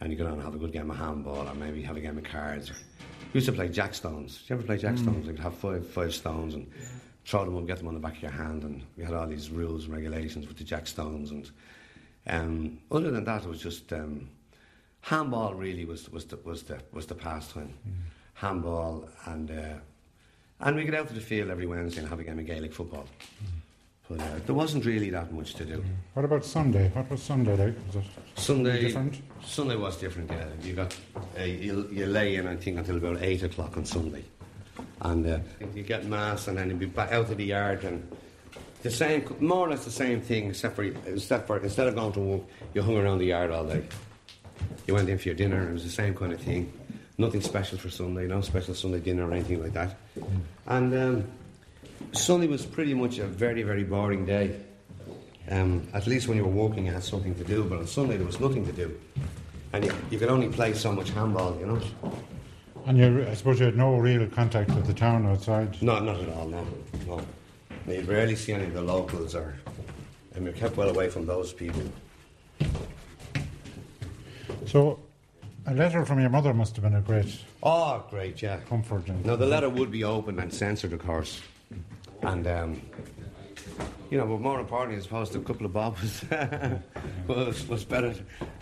And 0.01 0.13
you 0.13 0.19
go 0.19 0.25
down 0.25 0.35
and 0.35 0.43
have 0.43 0.55
a 0.55 0.59
good 0.59 0.73
game 0.73 0.91
of 0.91 0.99
handball 0.99 1.49
or 1.49 1.55
maybe 1.55 1.83
have 1.83 1.97
a 1.97 2.01
game 2.01 2.19
of 2.19 2.25
cards. 2.25 2.71
We 3.33 3.39
used 3.39 3.47
to 3.47 3.53
play 3.53 3.69
jackstones. 3.69 4.41
Did 4.41 4.51
you 4.51 4.57
ever 4.57 4.63
play 4.65 4.79
jackstones? 4.79 5.27
Like 5.27 5.39
have 5.39 5.55
five 5.55 5.87
five 5.89 6.15
stones 6.15 6.55
and 6.55 6.71
throw 7.25 7.45
them 7.45 7.57
up, 7.57 7.67
get 7.67 7.79
them 7.79 7.89
on 7.89 7.95
the 7.95 8.01
back 8.01 8.17
of 8.17 8.23
your 8.23 8.31
hand 8.31 8.65
and 8.65 8.83
we 8.97 9.05
had 9.05 9.15
all 9.15 9.27
these 9.27 9.51
rules 9.51 9.85
and 9.85 9.95
regulations 9.95 10.47
with 10.47 10.59
the 10.59 10.65
jackstones 10.65 11.31
and 11.31 11.51
um, 12.27 12.79
other 12.91 13.11
than 13.11 13.25
that 13.25 13.45
it 13.45 13.49
was 13.49 13.61
just 13.61 13.93
um, 13.93 14.29
handball 15.01 15.55
really 15.55 15.85
was 15.85 16.09
was 16.11 16.25
the 16.27 16.37
was 16.45 16.63
the 16.65 16.79
was 16.93 17.07
the 17.07 17.15
pastime. 17.15 17.73
Handball 18.35 19.09
and 19.27 19.51
uh, 19.51 19.79
and 20.61 20.77
we 20.77 20.85
get 20.85 20.95
out 20.95 21.09
to 21.09 21.15
the 21.15 21.21
field 21.21 21.51
every 21.51 21.67
Wednesday 21.67 22.01
and 22.01 22.09
have 22.09 22.21
a 22.21 22.25
game 22.25 22.39
of 22.39 22.47
Gaelic 22.47 22.73
football. 22.73 23.07
But 24.09 24.21
uh, 24.21 24.25
there 24.47 24.55
wasn't 24.55 24.87
really 24.87 25.11
that 25.11 25.33
much 25.33 25.55
to 25.55 25.65
do. 25.65 25.85
What 26.15 26.25
about 26.25 26.45
Sunday? 26.45 26.89
What 26.95 27.11
was 27.11 27.23
Sunday 27.23 27.57
like? 27.57 27.75
Was 27.95 28.05
Sunday 28.37 28.81
different? 28.81 29.21
Sunday 29.45 29.77
was 29.77 29.97
different. 29.99 30.31
Yeah, 30.31 30.47
you 30.63 30.73
got 30.75 30.97
uh, 31.39 31.43
you, 31.43 31.89
you 31.93 32.07
lay 32.07 32.37
in 32.37 32.47
I 32.47 32.57
think 32.57 32.79
until 32.79 32.97
about 32.97 33.23
eight 33.23 33.43
o'clock 33.43 33.77
on 33.77 33.85
Sunday, 33.85 34.25
and 35.03 35.27
uh, 35.27 35.39
you 35.75 35.83
get 35.83 36.07
mass 36.07 36.49
and 36.49 36.57
then 36.57 36.71
you'd 36.71 36.79
be 36.79 36.87
back 36.87 37.13
out 37.13 37.31
of 37.31 37.37
the 37.37 37.45
yard 37.45 37.85
and 37.85 38.09
the 38.83 38.91
same, 38.91 39.25
more 39.41 39.67
or 39.67 39.71
less 39.71 39.85
the 39.85 39.91
same 39.91 40.21
thing, 40.21 40.51
except 40.51 40.77
for 40.77 40.85
except 40.85 41.47
for 41.47 41.59
instead 41.59 41.89
of 41.89 41.95
going 41.95 42.13
to 42.13 42.21
work, 42.21 42.43
you 42.75 42.83
hung 42.83 42.97
around 42.97 43.19
the 43.19 43.27
yard 43.27 43.51
all 43.51 43.65
day. 43.65 43.83
You 44.87 44.95
went 44.95 45.09
in 45.09 45.19
for 45.19 45.29
your 45.29 45.35
dinner. 45.35 45.61
and 45.61 45.71
It 45.71 45.73
was 45.73 45.85
the 45.85 45.91
same 45.91 46.15
kind 46.15 46.33
of 46.33 46.41
thing. 46.41 46.73
Nothing 47.19 47.41
special 47.41 47.79
for 47.79 47.91
Sunday. 47.91 48.27
No 48.27 48.41
special 48.41 48.75
Sunday 48.75 49.01
dinner 49.01 49.29
or 49.29 49.33
anything 49.33 49.63
like 49.63 49.73
that. 49.73 49.97
And 50.67 50.95
um, 50.95 51.25
Sunday 52.13 52.47
was 52.47 52.65
pretty 52.65 52.95
much 52.95 53.19
a 53.19 53.27
very 53.27 53.63
very 53.63 53.85
boring 53.85 54.25
day. 54.25 54.57
Um, 55.51 55.89
at 55.95 56.07
least 56.07 56.29
when 56.29 56.37
you 56.37 56.45
were 56.45 56.51
walking, 56.51 56.87
you 56.87 56.93
had 56.93 57.03
something 57.03 57.35
to 57.35 57.45
do. 57.45 57.65
But 57.65 57.79
on 57.79 57.87
Sunday, 57.87 58.17
there 58.17 58.27
was 58.27 58.39
nothing 58.39 58.67
to 58.67 58.73
do, 58.73 58.99
and 59.73 59.85
you, 59.85 59.93
you 60.11 60.19
could 60.19 60.29
only 60.29 60.49
play 60.49 60.75
so 60.75 60.93
much 60.93 61.11
handball, 61.11 61.57
you 61.59 61.67
know. 61.67 61.81
And 62.87 62.99
you, 62.99 63.27
I 63.27 63.35
suppose 63.35 63.59
you 63.59 63.67
had 63.67 63.77
no 63.77 63.97
real 63.97 64.27
contact 64.27 64.71
with 64.75 64.87
the 64.87 64.93
town 64.95 65.27
outside. 65.27 65.81
No, 65.83 65.99
not 66.01 66.21
at 66.21 66.29
all, 66.31 66.47
no. 66.47 66.67
no. 67.07 67.21
You 67.87 68.03
rarely 68.03 68.37
see 68.37 68.53
any 68.53 68.65
of 68.65 68.75
the 68.75 68.83
locals 68.83 69.35
or. 69.35 69.55
And 70.35 70.45
we're 70.45 70.53
kept 70.53 70.77
well 70.77 70.89
away 70.91 71.09
from 71.11 71.27
those 71.27 71.53
people. 71.53 71.83
So, 74.69 74.99
a 75.67 75.75
letter 75.75 76.05
from 76.05 76.21
your 76.21 76.29
mother 76.31 76.53
must 76.53 76.77
have 76.77 76.83
been 76.85 76.95
a 76.95 77.01
great 77.01 77.39
Oh, 77.63 78.05
great, 78.11 78.41
yeah. 78.43 78.59
comfort. 78.69 79.09
And 79.09 79.25
Now, 79.25 79.37
the 79.37 79.47
letter 79.47 79.69
would 79.69 79.91
be 79.91 80.05
open 80.05 80.39
and 80.39 80.53
censored, 80.53 80.93
of 80.93 81.01
course. 81.01 81.41
And, 82.23 82.47
um, 82.47 82.83
you 84.11 84.19
know, 84.19 84.27
but 84.27 84.41
more 84.41 84.61
importantly, 84.61 84.99
I 84.99 85.03
suppose 85.03 85.35
a 85.35 85.41
couple 85.41 85.65
of 85.67 85.73
bob 85.73 85.97
was, 85.99 86.25
was, 87.27 87.69
was 87.69 87.85
better. 87.85 88.15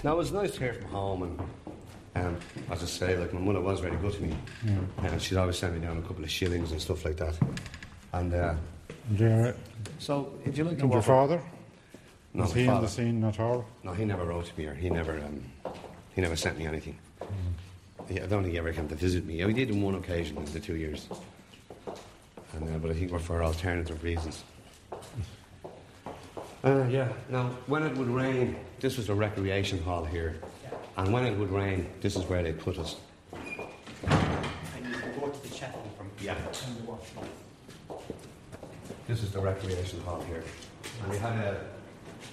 Now, 0.04 0.12
it 0.14 0.18
was 0.18 0.32
nice 0.32 0.52
to 0.52 0.58
hear 0.60 0.74
from 0.74 0.88
home. 0.90 1.22
And, 1.24 2.26
um, 2.26 2.36
as 2.70 2.82
I 2.82 2.86
say, 2.86 3.16
like, 3.16 3.32
my 3.32 3.40
mother 3.40 3.60
was 3.60 3.80
very 3.80 3.96
good 3.96 4.12
to 4.14 4.22
me. 4.22 4.36
And 5.02 5.20
she'd 5.20 5.38
always 5.38 5.58
send 5.58 5.74
me 5.74 5.80
down 5.86 5.98
a 5.98 6.02
couple 6.02 6.22
of 6.24 6.30
shillings 6.30 6.70
and 6.72 6.80
stuff 6.80 7.04
like 7.04 7.16
that. 7.16 7.36
And 8.12 8.32
uh, 8.32 8.54
your, 9.16 9.54
so, 9.98 10.32
if 10.44 10.56
you 10.56 10.64
like 10.64 10.78
to 10.78 10.84
and 10.84 10.92
your 10.92 11.02
father? 11.02 11.42
No, 12.34 12.42
Was 12.42 12.52
he 12.52 12.60
in 12.62 12.66
father. 12.66 12.82
the 12.86 12.88
scene 12.92 13.24
at 13.24 13.40
all? 13.40 13.64
No, 13.82 13.92
he 13.94 14.04
never 14.04 14.24
wrote 14.24 14.46
to 14.46 14.58
me 14.58 14.66
or 14.66 14.74
he 14.74 14.90
never, 14.90 15.18
um, 15.20 15.42
he 16.16 16.22
never 16.22 16.34
sent 16.34 16.58
me 16.58 16.66
anything. 16.66 16.98
He, 18.08 18.18
I 18.18 18.26
don't 18.26 18.42
think 18.42 18.52
he 18.52 18.58
ever 18.58 18.72
came 18.72 18.88
to 18.88 18.94
visit 18.94 19.26
me. 19.26 19.44
He 19.44 19.52
did 19.52 19.70
on 19.70 19.82
one 19.82 19.94
occasion 19.96 20.38
in 20.38 20.46
the 20.46 20.58
two 20.58 20.76
years. 20.76 21.08
And, 22.54 22.74
uh, 22.74 22.78
but 22.78 22.90
I 22.90 22.94
think 22.94 23.12
we're 23.12 23.18
for 23.18 23.44
alternative 23.44 24.02
reasons. 24.02 24.42
Uh, 26.64 26.86
yeah, 26.88 27.12
now, 27.28 27.50
when 27.66 27.82
it 27.82 27.94
would 27.98 28.08
rain, 28.08 28.56
this 28.80 28.96
was 28.96 29.10
a 29.10 29.14
recreation 29.14 29.80
hall 29.82 30.06
here. 30.06 30.40
And 30.96 31.12
when 31.12 31.26
it 31.26 31.36
would 31.36 31.50
rain, 31.50 31.86
this 32.00 32.16
is 32.16 32.24
where 32.24 32.42
they 32.42 32.54
put 32.54 32.78
us. 32.78 32.96
And 33.32 34.86
you 34.86 34.94
can 34.94 35.20
go 35.20 35.28
to 35.28 35.42
the 35.48 35.54
chapel 35.54 35.82
from 35.98 36.10
yeah. 36.22 36.34
This 39.06 39.22
is 39.22 39.32
the 39.32 39.40
recreation 39.40 40.00
hall 40.00 40.22
here. 40.22 40.42
And 41.02 41.12
we 41.12 41.18
had 41.18 41.36
a, 41.36 41.60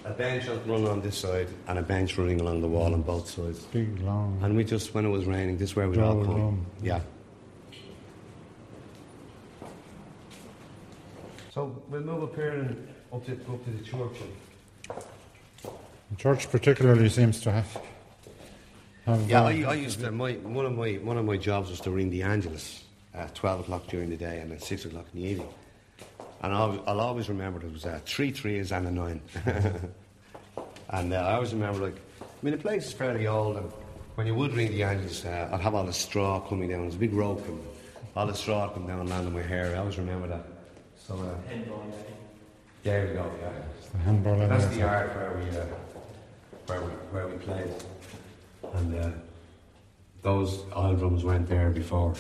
a 0.06 0.12
bench 0.12 0.48
running 0.66 0.88
on 0.88 1.02
this 1.02 1.18
side 1.18 1.48
and 1.68 1.80
a 1.80 1.82
bench 1.82 2.18
running 2.18 2.42
along 2.42 2.62
the 2.62 2.68
wall 2.68 2.94
on 2.94 3.02
both 3.02 3.30
sides. 3.30 3.60
Big, 3.66 4.00
long. 4.02 4.40
And 4.44 4.56
we 4.56 4.64
just, 4.64 4.94
when 4.94 5.06
it 5.06 5.10
was 5.10 5.26
raining, 5.26 5.58
this 5.58 5.72
is 5.72 5.76
where 5.76 5.88
we'd 5.90 6.00
all 6.00 6.24
come. 6.24 6.36
room. 6.36 6.66
Yeah. 6.82 7.00
So 11.54 11.82
we'll 11.90 12.02
move 12.02 12.24
up 12.24 12.36
here 12.36 12.50
and 12.50 12.88
up 13.14 13.26
to, 13.26 13.34
up 13.34 13.64
to 13.64 13.72
the 13.72 13.84
church. 13.84 14.18
The 16.10 16.18
church 16.18 16.50
particularly 16.52 17.10
seems 17.10 17.40
to 17.42 17.52
have. 17.52 17.78
have 19.06 19.30
Yeah, 19.30 19.44
uh, 19.44 19.50
I, 19.50 19.64
I 19.64 19.74
used 19.76 20.00
to. 20.00 20.12
My 20.12 20.34
one 20.34 20.66
of 20.66 20.76
my 20.76 20.94
one 20.94 21.18
of 21.18 21.26
my 21.26 21.38
jobs 21.38 21.70
was 21.70 21.80
to 21.82 21.92
ring 21.92 22.10
the 22.10 22.24
Angelus 22.24 22.84
at 23.14 23.34
twelve 23.36 23.62
o'clock 23.62 23.88
during 23.88 24.10
the 24.10 24.18
day 24.18 24.40
and 24.40 24.52
at 24.52 24.64
six 24.64 24.86
o'clock 24.86 25.06
in 25.14 25.22
the 25.22 25.28
evening. 25.28 25.50
And 26.44 26.54
I'll, 26.54 26.84
I'll 26.86 27.00
always 27.00 27.30
remember 27.30 27.60
there 27.60 27.70
was 27.70 27.86
uh, 27.86 28.02
three 28.06 28.32
threes 28.32 28.74
and 28.74 28.86
a 28.86 28.92
nine. 28.92 29.22
and 30.90 31.14
uh, 31.14 31.16
I 31.16 31.36
always 31.36 31.54
remember, 31.54 31.86
like, 31.86 31.96
I 32.22 32.26
mean, 32.42 32.52
the 32.52 32.62
place 32.62 32.88
is 32.88 32.92
fairly 32.92 33.28
old, 33.28 33.56
and 33.56 33.72
when 34.16 34.28
you 34.28 34.36
would 34.36 34.54
ring 34.54 34.70
the 34.70 34.84
Angelus, 34.84 35.24
uh, 35.24 35.50
I'd 35.54 35.62
have 35.62 35.74
all 35.74 35.86
the 35.86 35.94
straw 35.94 36.42
coming 36.42 36.68
down. 36.68 36.82
There's 36.82 36.96
a 36.96 37.00
big 37.00 37.14
rope, 37.14 37.48
and 37.48 37.64
all 38.18 38.28
the 38.28 38.34
straw 38.34 38.68
would 38.68 38.74
come 38.74 38.86
down 38.86 39.00
and 39.00 39.10
land 39.10 39.26
on 39.26 39.34
my 39.34 39.42
hair. 39.42 39.74
I 39.74 39.80
always 39.80 39.98
remember 39.98 40.28
that. 40.28 40.46
So, 40.98 41.16
uh, 41.16 41.34
there 42.84 43.08
we 43.08 43.14
go. 43.14 43.32
Yeah. 43.42 43.50
the 43.94 43.98
handball 44.00 44.38
That's 44.38 44.66
the 44.66 44.80
yard 44.80 45.16
where 45.16 45.38
we, 45.38 45.58
uh, 45.58 45.66
where 46.68 46.82
we 46.82 46.92
where 47.12 47.28
we 47.30 47.38
played, 47.38 47.72
and 48.74 49.00
uh, 49.00 49.10
those 50.22 50.66
oil 50.76 50.94
drums 50.96 51.24
went 51.24 51.48
there 51.48 51.70
before, 51.70 52.14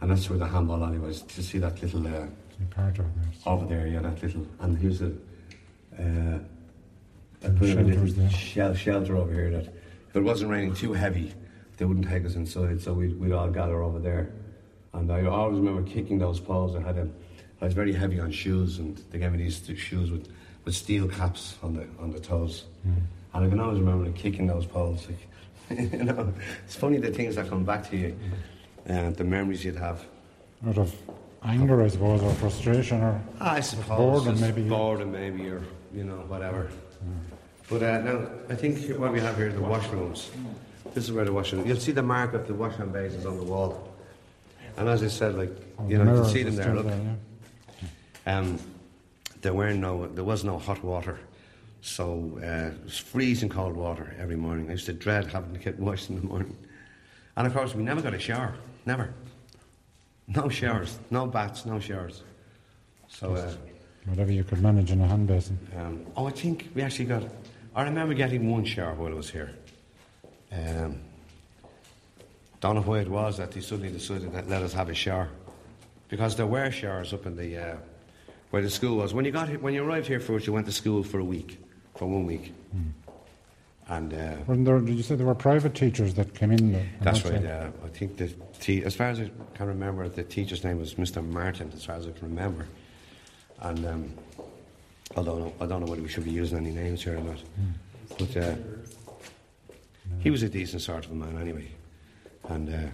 and 0.00 0.10
that's 0.10 0.30
where 0.30 0.38
the 0.38 0.46
handball 0.46 0.82
alley 0.82 0.98
was. 0.98 1.20
To 1.20 1.42
see 1.42 1.58
that 1.58 1.82
little 1.82 2.06
uh, 2.06 2.26
part 2.66 2.98
of 2.98 3.06
it. 3.06 3.46
over 3.46 3.66
there, 3.66 3.86
yeah, 3.86 4.00
that 4.00 4.22
little, 4.22 4.46
and 4.60 4.76
here's 4.78 5.02
a, 5.02 5.12
uh, 5.98 6.38
I 7.44 7.48
put 7.50 7.68
a 7.68 7.72
Shelters 7.72 8.14
there. 8.14 8.30
shel- 8.30 8.74
shelter 8.74 9.16
over 9.16 9.32
here 9.32 9.50
that 9.50 9.66
if 10.08 10.16
it 10.16 10.20
wasn't 10.20 10.50
raining 10.50 10.74
too 10.74 10.92
heavy, 10.92 11.32
they 11.76 11.84
wouldn't 11.84 12.08
take 12.08 12.24
us 12.26 12.34
inside, 12.34 12.80
so 12.80 12.92
we'd, 12.92 13.18
we'd 13.18 13.32
all 13.32 13.50
gather 13.50 13.82
over 13.82 13.98
there. 13.98 14.30
And 14.92 15.10
I 15.10 15.24
always 15.24 15.58
remember 15.58 15.82
kicking 15.88 16.18
those 16.18 16.40
poles. 16.40 16.76
I 16.76 16.80
had 16.80 16.98
a, 16.98 17.08
I 17.60 17.64
was 17.66 17.74
very 17.74 17.92
heavy 17.92 18.20
on 18.20 18.30
shoes, 18.32 18.78
and 18.78 18.96
they 19.10 19.18
gave 19.18 19.32
me 19.32 19.38
these 19.38 19.62
shoes 19.78 20.10
with, 20.10 20.28
with 20.64 20.74
steel 20.74 21.08
caps 21.08 21.56
on 21.62 21.74
the 21.74 21.86
on 22.00 22.10
the 22.10 22.20
toes. 22.20 22.64
Hmm. 22.82 22.92
And 23.32 23.46
I 23.46 23.48
can 23.48 23.60
always 23.60 23.78
remember 23.78 24.06
like, 24.06 24.16
kicking 24.16 24.46
those 24.48 24.66
poles. 24.66 25.06
Like, 25.06 25.78
you 25.92 26.02
know, 26.04 26.34
it's 26.64 26.74
funny 26.74 26.98
the 26.98 27.12
things 27.12 27.36
that 27.36 27.48
come 27.48 27.64
back 27.64 27.88
to 27.90 27.96
you, 27.96 28.18
and 28.86 29.14
the 29.16 29.24
memories 29.24 29.64
you'd 29.64 29.76
have. 29.76 30.04
Out 30.66 30.76
of 30.78 30.94
anger, 31.44 31.82
I 31.82 31.88
suppose, 31.88 32.22
or 32.22 32.32
frustration, 32.34 33.00
or 33.02 33.20
I 33.40 33.60
suppose 33.60 34.24
boredom, 34.24 34.40
maybe, 34.40 34.62
yeah. 34.62 34.68
boredom, 34.68 35.12
maybe, 35.12 35.48
or 35.48 35.62
you 35.92 36.04
know, 36.04 36.16
whatever. 36.28 36.70
But 37.68 37.82
uh, 37.82 38.00
now, 38.00 38.30
I 38.48 38.54
think 38.56 38.98
what 38.98 39.12
we 39.12 39.20
have 39.20 39.36
here 39.36 39.48
are 39.48 39.52
the 39.52 39.60
washrooms. 39.60 40.28
This 40.94 41.04
is 41.04 41.12
where 41.12 41.24
the 41.24 41.32
washroom. 41.32 41.66
You'll 41.66 41.78
see 41.78 41.92
the 41.92 42.02
mark 42.02 42.34
of 42.34 42.46
the 42.46 42.54
washhand 42.54 42.92
basins 42.92 43.24
on 43.24 43.36
the 43.36 43.44
wall. 43.44 43.94
And 44.76 44.88
as 44.88 45.02
I 45.02 45.08
said, 45.08 45.36
like 45.36 45.52
you 45.86 45.98
know, 45.98 46.14
you 46.14 46.22
can 46.22 46.30
see 46.30 46.42
them 46.42 46.56
there. 46.56 46.74
Look, 46.74 46.86
yeah. 46.86 48.38
um, 48.38 48.58
there 49.40 49.54
were 49.54 49.72
no, 49.72 50.08
there 50.08 50.24
was 50.24 50.42
no 50.42 50.58
hot 50.58 50.82
water, 50.82 51.20
so 51.80 52.38
uh, 52.42 52.74
it 52.74 52.84
was 52.84 52.98
freezing 52.98 53.48
cold 53.48 53.76
water 53.76 54.14
every 54.18 54.36
morning. 54.36 54.68
I 54.68 54.72
used 54.72 54.86
to 54.86 54.92
dread 54.92 55.26
having 55.26 55.52
to 55.52 55.60
get 55.60 55.78
washed 55.86 56.10
in 56.10 56.16
the 56.16 56.26
morning. 56.26 56.56
And 57.36 57.46
of 57.46 57.54
course, 57.54 57.74
we 57.74 57.82
never 57.82 58.02
got 58.02 58.14
a 58.14 58.18
shower. 58.18 58.54
Never. 58.84 59.14
No 60.34 60.48
showers, 60.48 60.98
no 61.10 61.26
baths, 61.26 61.66
no 61.66 61.80
showers. 61.80 62.22
So. 63.08 63.34
Uh, 63.34 63.52
Whatever 64.06 64.32
you 64.32 64.44
could 64.44 64.62
manage 64.62 64.90
in 64.92 65.00
a 65.02 65.06
hand 65.06 65.26
basin. 65.26 65.58
um, 65.76 66.06
oh, 66.16 66.26
I 66.26 66.30
think 66.30 66.70
we 66.74 66.80
actually 66.82 67.04
got. 67.04 67.22
I 67.76 67.82
remember 67.82 68.14
getting 68.14 68.50
one 68.50 68.64
shower 68.64 68.94
while 68.94 69.12
I 69.12 69.14
was 69.14 69.28
here. 69.28 69.50
Um, 70.50 71.00
don't 72.60 72.76
know 72.76 72.80
why 72.82 73.00
it 73.00 73.08
was 73.08 73.36
that 73.36 73.52
they 73.52 73.60
suddenly 73.60 73.92
decided 73.92 74.32
that 74.32 74.48
let 74.48 74.62
us 74.62 74.72
have 74.72 74.88
a 74.88 74.94
shower, 74.94 75.28
because 76.08 76.34
there 76.36 76.46
were 76.46 76.70
showers 76.70 77.12
up 77.12 77.26
in 77.26 77.36
the 77.36 77.56
uh, 77.58 77.76
where 78.50 78.62
the 78.62 78.70
school 78.70 78.96
was. 78.96 79.12
When 79.12 79.24
you 79.26 79.32
got 79.32 79.48
here, 79.50 79.58
when 79.58 79.74
you 79.74 79.84
arrived 79.84 80.06
here 80.06 80.18
first, 80.20 80.46
you 80.46 80.52
went 80.54 80.66
to 80.66 80.72
school 80.72 81.02
for 81.02 81.18
a 81.18 81.24
week, 81.24 81.58
for 81.96 82.08
one 82.08 82.24
week, 82.26 82.54
and 83.90 84.14
uh, 84.14 84.36
there, 84.46 84.78
did 84.78 84.94
you 84.94 85.02
say 85.02 85.16
there 85.16 85.26
were 85.26 85.34
private 85.34 85.74
teachers 85.74 86.14
that 86.14 86.32
came 86.32 86.52
in? 86.52 86.72
there? 86.72 86.86
that's 87.00 87.24
right. 87.24 87.44
Uh, 87.44 87.70
I 87.84 87.88
think 87.88 88.16
the 88.18 88.28
te- 88.60 88.84
as 88.84 88.94
far 88.94 89.08
as 89.08 89.18
I 89.18 89.28
can 89.54 89.66
remember, 89.66 90.08
the 90.08 90.22
teacher's 90.22 90.62
name 90.62 90.78
was 90.78 90.94
Mr. 90.94 91.26
Martin. 91.26 91.72
As 91.74 91.84
far 91.84 91.96
as 91.96 92.06
I 92.06 92.12
can 92.12 92.28
remember, 92.28 92.68
and 93.58 93.84
um, 93.84 94.14
I 95.16 95.22
don't 95.22 95.40
know. 95.40 95.52
I 95.60 95.66
don't 95.66 95.80
know 95.80 95.90
whether 95.90 96.02
we 96.02 96.08
should 96.08 96.22
be 96.22 96.30
using 96.30 96.58
any 96.58 96.70
names 96.70 97.02
here 97.02 97.18
or 97.18 97.20
not. 97.20 97.42
But 98.16 98.36
uh, 98.36 98.54
he 100.20 100.30
was 100.30 100.44
a 100.44 100.48
decent 100.48 100.82
sort 100.82 101.06
of 101.06 101.10
a 101.10 101.14
man, 101.16 101.36
anyway. 101.40 101.68
And 102.48 102.72
uh, 102.72 102.90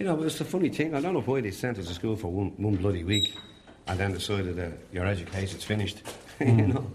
you 0.00 0.06
know, 0.06 0.20
it's 0.24 0.40
a 0.40 0.44
funny 0.44 0.68
thing. 0.70 0.96
I 0.96 1.00
don't 1.00 1.14
know 1.14 1.20
why 1.20 1.42
they 1.42 1.52
sent 1.52 1.78
us 1.78 1.86
to 1.86 1.94
school 1.94 2.16
for 2.16 2.26
one, 2.26 2.48
one 2.56 2.74
bloody 2.74 3.04
week, 3.04 3.36
and 3.86 4.00
then 4.00 4.14
decided 4.14 4.56
that 4.56 4.72
your 4.92 5.06
education's 5.06 5.62
finished. 5.62 6.02
you 6.40 6.54
know. 6.54 6.90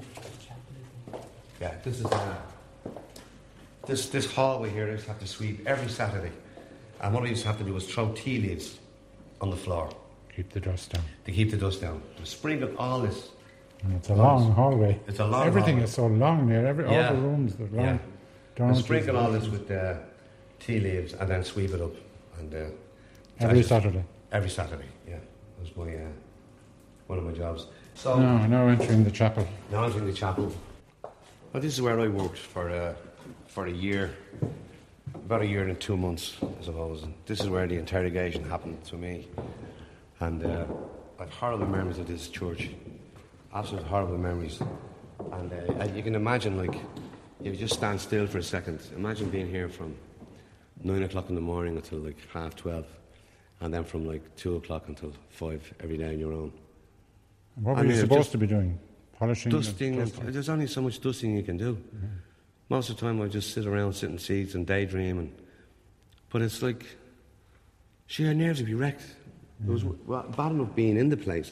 Yeah, 1.61 1.75
this 1.85 2.01
is. 2.01 2.05
Uh, 2.05 2.35
this, 3.85 4.09
this 4.09 4.31
hallway 4.31 4.69
here, 4.69 4.87
I 4.87 4.91
used 4.91 5.03
to 5.05 5.09
have 5.11 5.19
to 5.19 5.27
sweep 5.27 5.65
every 5.67 5.89
Saturday. 5.89 6.31
And 7.01 7.13
what 7.13 7.23
I 7.23 7.27
used 7.27 7.41
to 7.41 7.47
have 7.49 7.57
to 7.57 7.63
do 7.63 7.73
was 7.73 7.85
throw 7.85 8.11
tea 8.13 8.39
leaves 8.39 8.77
on 9.41 9.49
the 9.49 9.57
floor 9.57 9.89
Keep 10.35 10.51
the 10.51 10.59
dust 10.59 10.91
down. 10.93 11.03
to 11.25 11.31
keep 11.31 11.51
the 11.51 11.57
dust 11.57 11.81
down. 11.81 12.01
To 12.17 12.25
sprinkle 12.25 12.75
all 12.77 12.99
this. 13.01 13.29
And 13.83 13.93
it's 13.95 14.09
a 14.09 14.15
long 14.15 14.51
hallway. 14.53 14.99
It's 15.07 15.19
a 15.19 15.25
long 15.25 15.45
Everything 15.45 15.73
hallway. 15.75 15.83
is 15.83 15.93
so 15.93 16.07
long 16.07 16.47
there. 16.47 16.65
Every, 16.65 16.85
Yeah. 16.89 17.09
All 17.09 17.15
the 17.15 17.21
rooms, 17.21 17.55
they're 17.55 17.67
long. 17.67 17.85
Yeah. 17.85 17.89
And 17.91 17.99
dormitories. 18.55 18.85
sprinkle 18.85 19.17
all 19.17 19.31
this 19.31 19.47
with 19.49 19.69
uh, 19.69 19.95
tea 20.59 20.79
leaves 20.79 21.13
and 21.13 21.29
then 21.29 21.43
sweep 21.43 21.71
it 21.71 21.81
up. 21.81 21.91
And 22.39 22.53
uh, 22.53 22.57
Every 23.39 23.57
just- 23.59 23.69
Saturday. 23.69 24.03
Every 24.31 24.49
Saturday, 24.49 24.87
yeah. 25.07 25.15
That 25.17 25.61
was 25.61 25.75
my, 25.77 25.93
uh, 25.93 26.07
one 27.07 27.19
of 27.19 27.25
my 27.25 27.33
jobs. 27.33 27.67
So 27.93 28.17
No, 28.19 28.37
now 28.47 28.67
entering 28.67 29.03
the 29.03 29.11
chapel. 29.11 29.45
now 29.71 29.83
entering 29.83 30.07
the 30.07 30.13
chapel. 30.13 30.51
Well, 31.51 31.61
this 31.61 31.73
is 31.73 31.81
where 31.81 31.99
I 31.99 32.07
worked 32.07 32.39
for, 32.39 32.69
uh, 32.69 32.95
for 33.53 33.67
a 33.67 33.71
year, 33.71 34.09
about 35.13 35.43
a 35.43 35.45
year 35.45 35.67
and 35.67 35.79
two 35.79 35.95
months, 35.95 36.37
I 36.41 36.63
suppose. 36.63 37.03
And 37.03 37.13
this 37.27 37.39
is 37.39 37.49
where 37.49 37.67
the 37.67 37.77
interrogation 37.77 38.43
happened 38.49 38.83
to 38.85 38.95
me. 38.95 39.27
And 40.19 40.43
uh, 40.43 40.65
I've 41.19 41.29
horrible 41.29 41.67
memories 41.67 41.99
of 41.99 42.07
this 42.07 42.29
church, 42.29 42.71
absolute 43.53 43.83
horrible 43.83 44.17
memories. 44.17 44.59
And 45.31 45.53
uh, 45.53 45.85
you 45.93 46.01
can 46.01 46.15
imagine, 46.15 46.57
like, 46.57 46.75
if 47.43 47.53
you 47.53 47.55
just 47.55 47.75
stand 47.75 48.01
still 48.01 48.25
for 48.25 48.39
a 48.39 48.43
second, 48.43 48.79
imagine 48.95 49.29
being 49.29 49.47
here 49.47 49.69
from 49.69 49.95
nine 50.83 51.03
o'clock 51.03 51.29
in 51.29 51.35
the 51.35 51.41
morning 51.41 51.75
until 51.75 51.99
like 51.99 52.17
half 52.33 52.55
twelve, 52.55 52.87
and 53.61 53.71
then 53.71 53.83
from 53.83 54.07
like 54.07 54.35
two 54.35 54.55
o'clock 54.55 54.85
until 54.87 55.13
five 55.29 55.61
every 55.79 55.97
day 55.97 56.09
on 56.09 56.19
your 56.19 56.33
own. 56.33 56.51
And 57.55 57.65
what 57.65 57.75
were 57.75 57.83
you 57.83 57.89
mean, 57.89 57.97
it 57.97 58.01
supposed 58.01 58.31
to 58.31 58.37
be 58.39 58.47
doing? 58.47 58.79
Polishing? 59.19 59.51
Dusting, 59.51 59.97
there's 60.23 60.49
only 60.49 60.65
so 60.65 60.81
much 60.81 60.99
dusting 60.99 61.37
you 61.37 61.43
can 61.43 61.57
do. 61.57 61.77
Most 62.69 62.89
of 62.89 62.95
the 62.95 63.01
time, 63.01 63.21
I 63.21 63.27
just 63.27 63.53
sit 63.53 63.65
around, 63.65 63.93
sit 63.93 64.09
in 64.09 64.17
seats, 64.17 64.55
and 64.55 64.65
daydream. 64.65 65.19
And 65.19 65.35
but 66.29 66.41
it's 66.41 66.61
like 66.61 66.85
Sure, 68.13 68.27
your 68.27 68.35
nerves 68.35 68.59
would 68.59 68.67
be 68.67 68.75
wrecked. 68.75 69.01
It 69.65 69.71
was 69.71 69.83
well, 69.83 70.23
bad 70.37 70.51
enough 70.51 70.75
being 70.75 70.97
in 70.97 71.09
the 71.09 71.17
place, 71.17 71.51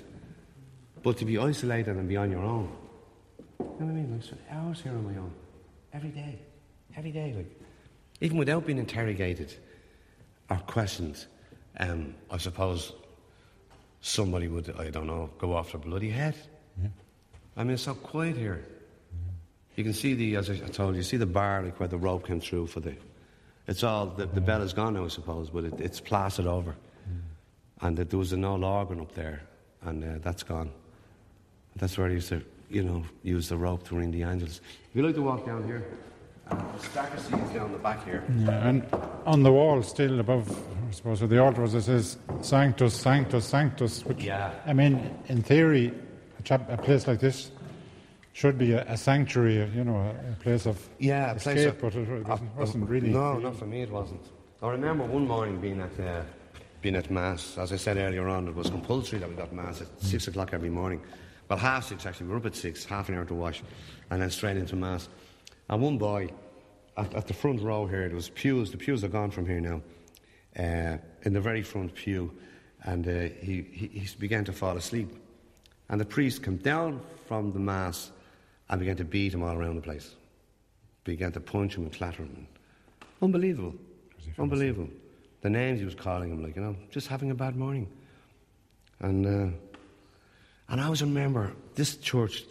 but 1.01 1.17
to 1.17 1.25
be 1.25 1.39
isolated 1.39 1.95
and 1.95 2.07
be 2.07 2.17
on 2.17 2.29
your 2.29 2.43
own. 2.43 2.71
You 3.59 3.65
know 3.65 3.71
what 3.77 3.89
I 3.89 3.93
mean? 3.93 4.11
Like, 4.11 4.23
spent 4.23 4.41
hours 4.51 4.81
here 4.81 4.91
on 4.91 5.03
my 5.03 5.19
own, 5.19 5.31
every 5.91 6.09
day, 6.09 6.37
every 6.95 7.11
day, 7.11 7.33
like 7.35 7.59
even 8.19 8.37
without 8.37 8.65
being 8.65 8.77
interrogated 8.77 9.55
or 10.51 10.57
questioned. 10.57 11.25
Um, 11.79 12.13
I 12.29 12.37
suppose 12.37 12.93
somebody 14.01 14.47
would, 14.47 14.75
I 14.77 14.91
don't 14.91 15.07
know, 15.07 15.31
go 15.39 15.55
off 15.55 15.71
their 15.71 15.81
bloody 15.81 16.09
head. 16.09 16.35
I 17.57 17.63
mean, 17.63 17.73
it's 17.73 17.83
so 17.83 17.95
quiet 17.95 18.37
here. 18.37 18.65
You 19.75 19.83
can 19.83 19.93
see 19.93 20.13
the, 20.13 20.35
as 20.35 20.49
I 20.49 20.57
told 20.57 20.95
you, 20.95 20.97
you 20.97 21.03
see 21.03 21.17
the 21.17 21.25
bar 21.25 21.63
like 21.63 21.79
where 21.79 21.87
the 21.87 21.97
rope 21.97 22.27
came 22.27 22.39
through 22.41 22.67
for 22.67 22.79
the. 22.81 22.93
It's 23.67 23.83
all 23.83 24.07
the, 24.07 24.25
the 24.25 24.41
bell 24.41 24.61
is 24.61 24.73
gone 24.73 24.95
now, 24.95 25.05
I 25.05 25.07
suppose, 25.07 25.49
but 25.49 25.63
it, 25.63 25.79
it's 25.79 25.99
plastered 25.99 26.47
over, 26.47 26.75
and 27.81 27.95
that 27.97 28.09
there 28.09 28.19
was 28.19 28.33
an 28.33 28.43
old 28.43 28.63
organ 28.63 28.99
up 28.99 29.13
there, 29.13 29.43
and 29.83 30.03
uh, 30.03 30.07
that's 30.21 30.43
gone. 30.43 30.71
That's 31.77 31.97
where 31.97 32.09
they 32.09 32.15
used 32.15 32.29
to, 32.29 32.41
you 32.69 32.83
know, 32.83 33.03
use 33.23 33.47
the 33.47 33.57
rope 33.57 33.87
to 33.87 33.95
ring 33.95 34.11
the 34.11 34.23
Angelus. 34.23 34.59
If 34.89 34.95
you 34.95 35.03
like 35.03 35.15
to 35.15 35.21
walk 35.21 35.45
down 35.45 35.63
here, 35.65 35.85
uh, 36.49 36.55
the 36.55 36.83
sacristy 36.89 37.35
is 37.37 37.49
down 37.51 37.71
the 37.71 37.77
back 37.77 38.03
here. 38.03 38.25
Yeah, 38.39 38.67
and 38.67 38.85
on 39.25 39.41
the 39.43 39.51
wall, 39.53 39.81
still 39.83 40.19
above, 40.19 40.49
I 40.89 40.91
suppose, 40.91 41.21
where 41.21 41.29
the 41.29 41.41
altar 41.41 41.61
was, 41.61 41.73
it 41.75 41.83
says 41.83 42.17
Sanctus, 42.41 42.93
Sanctus, 42.93 43.45
Sanctus. 43.45 44.03
Which, 44.03 44.23
Yeah. 44.23 44.51
I 44.65 44.73
mean, 44.73 45.17
in 45.29 45.41
theory, 45.43 45.93
a, 46.39 46.41
chap, 46.43 46.69
a 46.69 46.75
place 46.77 47.07
like 47.07 47.21
this 47.21 47.51
should 48.33 48.57
be 48.57 48.71
a, 48.73 48.83
a 48.91 48.97
sanctuary, 48.97 49.55
you 49.75 49.83
know, 49.83 49.97
a, 49.97 50.31
a 50.31 50.35
place 50.41 50.65
of 50.65 50.77
Yeah, 50.99 51.31
a 51.31 51.35
place 51.39 51.57
escape, 51.59 51.73
of- 51.75 51.81
but 51.81 51.95
it, 51.95 52.07
it 52.09 52.27
wasn't, 52.27 52.49
Uh, 52.51 52.59
wasn't 52.59 52.89
really. 52.89 53.09
No, 53.09 53.37
not 53.39 53.55
for 53.57 53.65
me. 53.65 53.81
It 53.81 53.91
wasn't. 53.91 54.21
I 54.61 54.69
remember 54.69 55.03
one 55.05 55.27
morning 55.27 55.59
being 55.59 55.81
at 55.81 55.99
uh, 55.99 56.21
being 56.81 56.95
at 56.95 57.09
mass. 57.11 57.57
As 57.57 57.71
I 57.71 57.77
said 57.77 57.97
earlier 57.97 58.27
on, 58.27 58.47
it 58.47 58.55
was 58.55 58.69
compulsory 58.69 59.19
that 59.19 59.29
we 59.29 59.35
got 59.35 59.51
mass 59.53 59.81
at 59.81 59.87
six 60.01 60.27
o'clock 60.27 60.53
every 60.53 60.69
morning. 60.69 61.01
Well, 61.49 61.59
half 61.59 61.87
six 61.87 62.05
actually. 62.05 62.27
We 62.27 62.31
were 62.33 62.37
up 62.39 62.45
at 62.45 62.55
six, 62.55 62.85
half 62.85 63.09
an 63.09 63.15
hour 63.15 63.25
to 63.25 63.33
wash, 63.35 63.61
and 64.09 64.21
then 64.21 64.29
straight 64.29 64.57
into 64.57 64.75
mass. 64.75 65.09
And 65.69 65.81
one 65.81 65.97
boy 65.97 66.29
at, 66.97 67.13
at 67.13 67.27
the 67.27 67.33
front 67.33 67.61
row 67.61 67.85
here, 67.87 68.03
it 68.03 68.13
was 68.13 68.29
pews. 68.29 68.71
The 68.71 68.77
pews 68.77 69.03
are 69.03 69.09
gone 69.09 69.31
from 69.31 69.45
here 69.45 69.59
now. 69.61 69.81
Uh, 70.57 70.97
in 71.23 71.33
the 71.33 71.41
very 71.41 71.61
front 71.63 71.93
pew, 71.95 72.31
and 72.83 73.07
uh, 73.07 73.11
he, 73.41 73.65
he 73.71 73.87
he 73.87 74.07
began 74.19 74.43
to 74.45 74.53
fall 74.53 74.77
asleep. 74.77 75.09
And 75.89 75.99
the 75.99 76.05
priest 76.05 76.43
came 76.43 76.57
down 76.57 77.01
from 77.27 77.51
the 77.51 77.59
mass 77.59 78.11
and 78.71 78.79
began 78.79 78.95
to 78.97 79.03
beat 79.03 79.33
him 79.33 79.43
all 79.43 79.55
around 79.55 79.75
the 79.75 79.81
place 79.81 80.15
began 81.03 81.31
to 81.31 81.39
punch 81.39 81.75
him 81.75 81.83
and 81.83 81.93
clatter 81.93 82.23
him. 82.23 82.47
Unbelievable. 83.21 83.75
Unbelievable. 84.37 84.89
The 85.41 85.49
names 85.49 85.79
he 85.79 85.85
was 85.85 85.95
calling 85.95 86.31
him, 86.31 86.43
like, 86.43 86.55
you 86.55 86.61
know, 86.61 86.75
just 86.91 87.07
having 87.07 87.31
a 87.31 87.35
bad 87.35 87.55
morning. 87.55 87.87
And, 88.99 89.25
uh, 89.25 89.55
and 90.69 90.81
I 90.81 90.83
always 90.83 91.01
remember 91.01 91.53
this 91.75 91.97
church, 91.97 92.43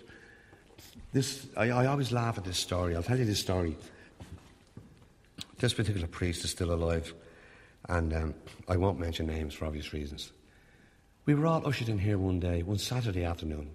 this, 1.13 1.47
I, 1.57 1.71
I 1.71 1.87
always 1.87 2.11
laugh 2.11 2.39
at 2.39 2.45
this 2.45 2.59
story. 2.59 2.97
I'll 2.97 3.03
tell 3.03 3.19
you 3.19 3.25
this 3.25 3.39
story. 3.39 3.77
This 5.59 5.75
particular 5.75 6.09
priest 6.09 6.45
is 6.45 6.51
still 6.51 6.73
alive, 6.73 7.13
and 7.89 8.13
um, 8.15 8.35
I 8.67 8.77
won't 8.77 8.99
mention 8.99 9.27
names 9.27 9.55
for 9.55 9.67
obvious 9.67 9.93
reasons. 9.93 10.33
We 11.27 11.35
were 11.35 11.47
all 11.47 11.67
ushered 11.67 11.91
in 11.91 11.99
here 11.99 12.19
one 12.19 12.41
day, 12.41 12.63
one 12.63 12.79
Saturday 12.79 13.25
afternoon, 13.25 13.71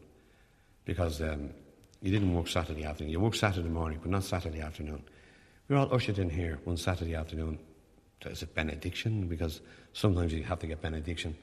because 0.83 1.21
um, 1.21 1.51
you 2.05 2.11
didn't 2.11 2.35
work 2.35 2.47
Saturday 2.47 2.85
afternoon. 2.85 3.11
You 3.11 3.19
worked 3.19 3.37
Saturday 3.37 3.67
morning, 3.67 3.97
but 3.99 4.11
not 4.11 4.23
Saturday 4.23 4.61
afternoon. 4.61 5.03
We 5.67 5.75
were 5.75 5.81
all 5.81 5.91
ushered 5.91 6.19
in 6.19 6.29
here 6.29 6.59
one 6.63 6.77
Saturday 6.77 7.15
afternoon. 7.15 7.57
Is 8.27 8.43
it 8.43 8.53
benediction? 8.53 9.27
Because 9.27 9.59
sometimes 9.93 10.31
you 10.31 10.43
have 10.43 10.59
to 10.59 10.67
get 10.67 10.83
benediction. 10.83 11.35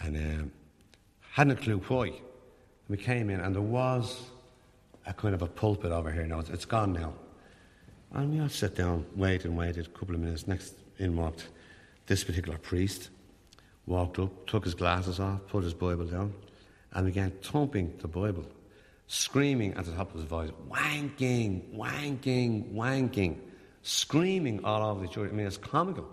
And 0.00 0.16
um, 0.16 0.52
hadn't 1.32 1.58
a 1.58 1.62
clue 1.62 1.82
why. 1.86 2.12
We 2.88 2.96
came 2.96 3.28
in, 3.28 3.40
and 3.40 3.54
there 3.54 3.60
was 3.60 4.22
a 5.06 5.12
kind 5.12 5.34
of 5.34 5.42
a 5.42 5.46
pulpit 5.46 5.92
over 5.92 6.10
here 6.10 6.24
now. 6.24 6.38
It's, 6.38 6.48
it's 6.48 6.64
gone 6.64 6.94
now. 6.94 7.12
And 8.14 8.32
we 8.32 8.40
all 8.40 8.48
sat 8.48 8.74
down, 8.74 9.04
waited 9.14 9.48
and 9.48 9.56
waited. 9.58 9.84
A 9.84 9.90
couple 9.90 10.14
of 10.14 10.22
minutes. 10.22 10.48
Next 10.48 10.76
in 10.98 11.14
walked 11.14 11.48
this 12.06 12.24
particular 12.24 12.56
priest. 12.56 13.10
Walked 13.84 14.18
up, 14.18 14.46
took 14.46 14.64
his 14.64 14.74
glasses 14.74 15.20
off, 15.20 15.46
put 15.48 15.62
his 15.62 15.74
Bible 15.74 16.06
down, 16.06 16.32
and 16.94 17.04
began 17.04 17.32
thumping 17.42 17.92
the 18.00 18.08
Bible, 18.08 18.46
screaming 19.06 19.74
at 19.74 19.84
the 19.84 19.92
top 19.92 20.12
of 20.14 20.20
his 20.20 20.28
voice, 20.28 20.50
wanking, 20.68 21.74
wanking, 21.74 22.72
wanking, 22.72 23.38
screaming 23.82 24.64
all 24.64 24.90
over 24.90 25.02
the 25.02 25.08
church. 25.08 25.30
I 25.30 25.34
mean, 25.34 25.46
it's 25.46 25.56
comical, 25.56 26.08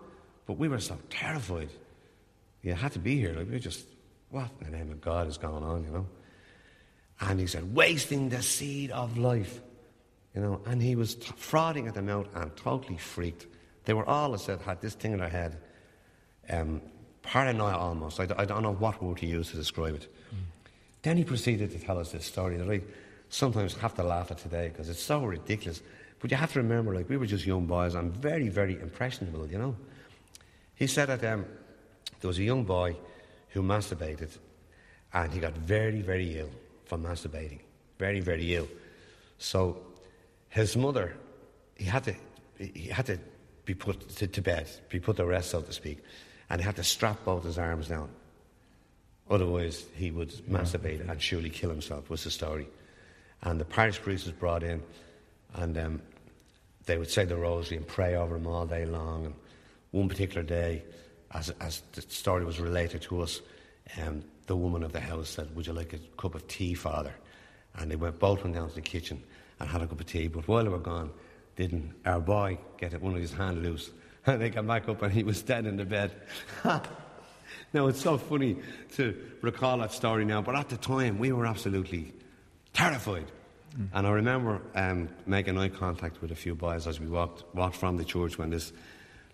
but 0.45 0.57
we 0.57 0.67
were 0.67 0.79
so 0.79 0.97
terrified. 1.09 1.69
You 2.61 2.73
had 2.73 2.91
to 2.93 2.99
be 2.99 3.17
here. 3.17 3.33
Like, 3.33 3.47
we 3.47 3.53
were 3.53 3.59
just, 3.59 3.85
what 4.29 4.49
in 4.59 4.71
the 4.71 4.77
name 4.77 4.91
of 4.91 5.01
God 5.01 5.27
is 5.27 5.37
going 5.37 5.63
on, 5.63 5.83
you 5.83 5.91
know? 5.91 6.07
And 7.19 7.39
he 7.39 7.47
said, 7.47 7.75
wasting 7.75 8.29
the 8.29 8.41
seed 8.41 8.91
of 8.91 9.17
life. 9.17 9.61
You 10.35 10.41
know, 10.41 10.61
and 10.65 10.81
he 10.81 10.95
was 10.95 11.15
t- 11.15 11.33
frothing 11.35 11.87
at 11.87 11.93
the 11.93 12.01
mouth 12.01 12.27
and 12.35 12.55
totally 12.55 12.97
freaked. 12.97 13.47
They 13.85 13.93
were 13.93 14.05
all, 14.05 14.33
I 14.33 14.37
said, 14.37 14.61
had 14.61 14.81
this 14.81 14.93
thing 14.93 15.11
in 15.11 15.19
their 15.19 15.29
head, 15.29 15.57
um, 16.49 16.81
paranoia 17.21 17.75
almost. 17.75 18.19
I, 18.19 18.25
don't 18.25 18.63
know 18.63 18.73
what 18.73 19.03
word 19.03 19.17
to 19.17 19.25
use 19.25 19.51
to 19.51 19.57
describe 19.57 19.95
it. 19.95 20.07
Then 21.01 21.17
he 21.17 21.23
proceeded 21.23 21.71
to 21.71 21.79
tell 21.79 21.97
us 21.99 22.11
this 22.11 22.25
story 22.25 22.57
that 22.57 22.69
I 22.69 22.81
sometimes 23.29 23.75
have 23.75 23.95
to 23.95 24.03
laugh 24.03 24.31
at 24.31 24.37
today 24.37 24.69
because 24.69 24.89
it's 24.89 25.01
so 25.01 25.23
ridiculous. 25.23 25.81
But 26.19 26.29
you 26.29 26.37
have 26.37 26.53
to 26.53 26.59
remember, 26.59 26.93
like, 26.93 27.09
we 27.09 27.17
were 27.17 27.25
just 27.25 27.45
young 27.45 27.65
boys 27.65 27.95
and 27.95 28.13
very, 28.13 28.49
very 28.49 28.79
impressionable, 28.79 29.47
you 29.47 29.57
know. 29.57 29.75
He 30.75 30.87
said 30.87 31.07
that 31.07 31.23
um, 31.25 31.45
there 32.19 32.27
was 32.27 32.37
a 32.37 32.43
young 32.43 32.63
boy 32.63 32.95
who 33.49 33.63
masturbated 33.63 34.29
and 35.13 35.33
he 35.33 35.39
got 35.39 35.53
very, 35.53 36.01
very 36.01 36.37
ill 36.37 36.49
from 36.85 37.03
masturbating. 37.03 37.59
Very, 37.97 38.19
very 38.19 38.55
ill. 38.55 38.67
So 39.37 39.77
his 40.49 40.77
mother, 40.77 41.15
he 41.75 41.85
had 41.85 42.03
to, 42.03 42.15
he 42.57 42.89
had 42.89 43.07
to 43.07 43.19
be 43.65 43.73
put 43.73 44.07
to, 44.17 44.27
to 44.27 44.41
bed, 44.41 44.69
be 44.89 44.99
put 44.99 45.17
to 45.17 45.25
rest, 45.25 45.51
so 45.51 45.61
to 45.61 45.73
speak, 45.73 45.99
and 46.49 46.61
he 46.61 46.65
had 46.65 46.75
to 46.75 46.83
strap 46.83 47.23
both 47.25 47.43
his 47.43 47.57
arms 47.57 47.87
down. 47.87 48.09
Otherwise, 49.31 49.85
he 49.95 50.11
would 50.11 50.29
masturbate 50.49 51.09
and 51.09 51.21
surely 51.21 51.49
kill 51.49 51.69
himself, 51.69 52.09
was 52.09 52.25
the 52.25 52.29
story. 52.29 52.67
And 53.43 53.59
the 53.59 53.65
parish 53.65 53.99
priest 54.01 54.25
was 54.25 54.33
brought 54.33 54.61
in, 54.61 54.83
and 55.53 55.77
um, 55.77 56.01
they 56.85 56.97
would 56.97 57.09
say 57.09 57.23
the 57.23 57.37
rosary 57.37 57.77
and 57.77 57.87
pray 57.87 58.15
over 58.15 58.35
him 58.35 58.45
all 58.45 58.65
day 58.65 58.85
long. 58.85 59.27
And 59.27 59.35
one 59.91 60.09
particular 60.09 60.43
day, 60.43 60.83
as, 61.31 61.49
as 61.61 61.81
the 61.93 62.01
story 62.01 62.43
was 62.43 62.59
related 62.59 63.03
to 63.03 63.21
us, 63.21 63.39
um, 64.01 64.21
the 64.47 64.55
woman 64.55 64.83
of 64.83 64.91
the 64.91 64.99
house 64.99 65.29
said, 65.29 65.55
Would 65.55 65.65
you 65.65 65.73
like 65.73 65.93
a 65.93 65.99
cup 66.17 66.35
of 66.35 66.45
tea, 66.49 66.73
Father? 66.73 67.15
And 67.75 67.89
they 67.89 67.95
went, 67.95 68.19
both 68.19 68.43
went 68.43 68.55
down 68.55 68.67
to 68.67 68.75
the 68.75 68.81
kitchen 68.81 69.23
and 69.61 69.69
had 69.69 69.81
a 69.81 69.87
cup 69.87 70.01
of 70.01 70.07
tea. 70.07 70.27
But 70.27 70.45
while 70.49 70.65
they 70.65 70.69
were 70.69 70.77
gone, 70.77 71.09
didn't 71.55 71.93
our 72.05 72.19
boy 72.19 72.57
get 72.77 73.01
one 73.01 73.15
of 73.15 73.21
his 73.21 73.31
hand 73.31 73.63
loose? 73.63 73.91
And 74.23 74.39
they 74.39 74.51
came 74.51 74.67
back 74.67 74.87
up 74.87 75.01
and 75.01 75.11
he 75.11 75.23
was 75.23 75.41
dead 75.41 75.65
in 75.65 75.77
the 75.77 75.85
bed. 75.85 76.11
now, 77.73 77.87
it's 77.87 78.01
so 78.01 78.17
funny 78.17 78.57
to 78.95 79.15
recall 79.41 79.77
that 79.79 79.91
story 79.91 80.25
now, 80.25 80.41
but 80.41 80.55
at 80.55 80.69
the 80.69 80.77
time, 80.77 81.19
we 81.19 81.31
were 81.31 81.45
absolutely 81.45 82.13
terrified. 82.73 83.25
And 83.93 84.05
I 84.05 84.11
remember 84.11 84.61
um, 84.75 85.07
making 85.25 85.57
eye 85.57 85.69
contact 85.69 86.21
with 86.21 86.31
a 86.31 86.35
few 86.35 86.55
boys 86.55 86.87
as 86.87 86.99
we 86.99 87.07
walked, 87.07 87.43
walked 87.55 87.77
from 87.77 87.97
the 87.97 88.03
church 88.03 88.37
when 88.37 88.49
this, 88.49 88.73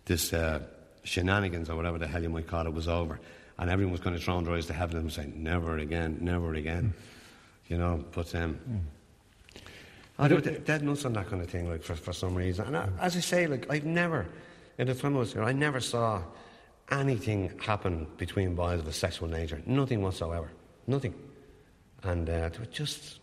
this 0.05 0.31
uh, 0.31 0.61
shenanigans, 1.03 1.69
or 1.69 1.75
whatever 1.75 1.97
the 1.97 2.07
hell 2.07 2.21
you 2.21 2.29
might 2.29 2.47
call 2.47 2.67
it, 2.67 2.73
was 2.73 2.87
over. 2.87 3.19
And 3.57 3.69
everyone 3.69 3.91
was 3.91 4.01
kind 4.01 4.15
of 4.15 4.23
throwing 4.23 4.45
their 4.45 4.53
eyes 4.53 4.67
to 4.67 4.73
heaven 4.73 4.97
and 4.97 5.11
saying, 5.11 5.33
never 5.35 5.79
again, 5.79 6.19
never 6.21 6.53
again. 6.53 6.93
You 7.67 7.79
know, 7.79 8.05
but 8.11 8.33
um, 8.35 8.59
I 10.19 10.27
don't 10.27 10.65
dead 10.65 10.83
nuts 10.83 11.05
on 11.05 11.13
that 11.13 11.29
kind 11.29 11.41
of 11.41 11.49
thing, 11.49 11.69
like 11.69 11.81
for, 11.81 11.95
for 11.95 12.13
some 12.13 12.35
reason. 12.35 12.67
And 12.67 12.77
I, 12.77 12.89
as 12.99 13.17
I 13.17 13.21
say, 13.21 13.47
like 13.47 13.65
I've 13.71 13.85
never, 13.85 14.27
in 14.77 14.87
the 14.87 14.93
time 14.93 15.15
I 15.15 15.19
was 15.19 15.33
here, 15.33 15.43
I 15.43 15.53
never 15.53 15.79
saw 15.79 16.21
anything 16.91 17.51
happen 17.59 18.07
between 18.17 18.55
boys 18.55 18.79
of 18.79 18.87
a 18.87 18.93
sexual 18.93 19.27
nature. 19.27 19.61
Nothing 19.65 20.01
whatsoever. 20.01 20.51
Nothing. 20.85 21.13
And 22.03 22.29
uh, 22.29 22.49
they 22.49 22.59
were 22.59 22.65
just, 22.65 23.19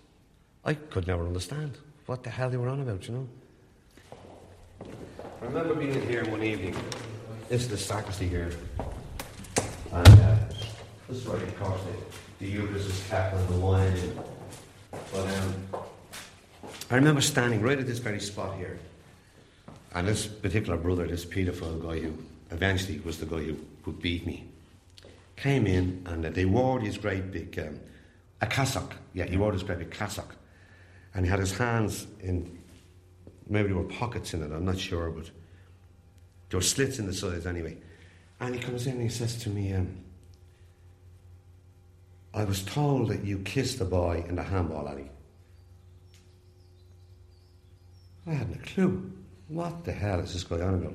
I 0.65 0.75
could 0.75 1.07
never 1.07 1.27
understand 1.27 1.79
what 2.07 2.23
the 2.23 2.31
hell 2.31 2.51
they 2.51 2.57
were 2.57 2.69
on 2.69 2.81
about, 2.81 3.07
you 3.09 3.15
know. 3.15 3.29
I 5.43 5.47
remember 5.47 5.75
being 5.75 5.95
in 5.95 6.07
here 6.07 6.25
one 6.31 6.43
evening. 6.43 6.77
This 7.49 7.63
is 7.63 7.69
the 7.69 7.79
sacristy 7.79 8.29
here. 8.29 8.53
And 9.93 10.09
uh, 10.09 10.37
this 11.09 11.19
is 11.19 11.27
where, 11.27 11.37
of 11.37 11.61
course, 11.61 11.81
the, 12.39 12.45
the 12.45 12.51
Eucharist 12.51 12.89
is 12.89 13.09
kept 13.09 13.35
and 13.35 13.49
the 13.49 13.61
wine. 13.61 13.97
in. 13.97 14.19
But 15.13 15.27
um, 15.29 15.65
I 16.91 16.97
remember 16.97 17.21
standing 17.21 17.63
right 17.63 17.79
at 17.79 17.87
this 17.87 17.99
very 17.99 18.21
spot 18.21 18.57
here. 18.57 18.79
And 19.95 20.09
this 20.09 20.27
particular 20.27 20.77
brother, 20.77 21.07
this 21.07 21.25
paedophile 21.25 21.81
guy 21.81 22.01
who 22.01 22.19
eventually 22.55 23.01
was 23.05 23.19
the 23.19 23.27
guy 23.27 23.43
who, 23.43 23.57
who 23.83 23.93
beat 23.93 24.27
me, 24.27 24.47
came 25.37 25.67
in 25.67 26.03
and 26.07 26.25
they 26.25 26.45
wore 26.45 26.81
these 26.81 26.97
great 26.97 27.31
big, 27.31 27.59
um, 27.59 27.81
a 28.41 28.47
cassock. 28.47 28.95
Yeah, 29.13 29.27
he 29.27 29.37
wore 29.37 29.53
this 29.53 29.63
great 29.63 29.81
big 29.81 29.91
cassock. 29.91 30.37
And 31.15 31.25
he 31.25 31.31
had 31.31 31.41
his 31.41 31.57
hands 31.57 32.07
in, 32.21 32.59
maybe 33.49 33.69
there 33.69 33.77
were 33.77 33.85
pockets 33.85 34.35
in 34.35 34.43
it, 34.43 34.53
I'm 34.53 34.65
not 34.65 34.79
sure, 34.79 35.11
but 35.11 35.31
there 36.49 36.59
were 36.59 36.63
slits 36.63 36.99
in 36.99 37.07
the 37.07 37.15
sides 37.15 37.47
anyway. 37.47 37.77
And 38.41 38.55
he 38.55 38.61
comes 38.61 38.87
in 38.87 38.95
and 38.95 39.03
he 39.03 39.09
says 39.09 39.37
to 39.43 39.51
me, 39.51 39.73
um, 39.73 39.99
I 42.33 42.45
was 42.45 42.63
told 42.63 43.09
that 43.09 43.25
you 43.25 43.39
kissed 43.41 43.79
the 43.79 43.85
boy 43.85 44.25
in 44.29 44.37
the 44.37 44.43
handball 44.43 44.89
alley. 44.89 45.11
I 48.27 48.33
hadn't 48.33 48.55
a 48.55 48.67
clue. 48.67 49.13
What 49.49 49.85
the 49.85 49.93
hell 49.93 50.21
is 50.21 50.33
this 50.33 50.43
guy 50.45 50.61
on 50.61 50.75
about? 50.75 50.95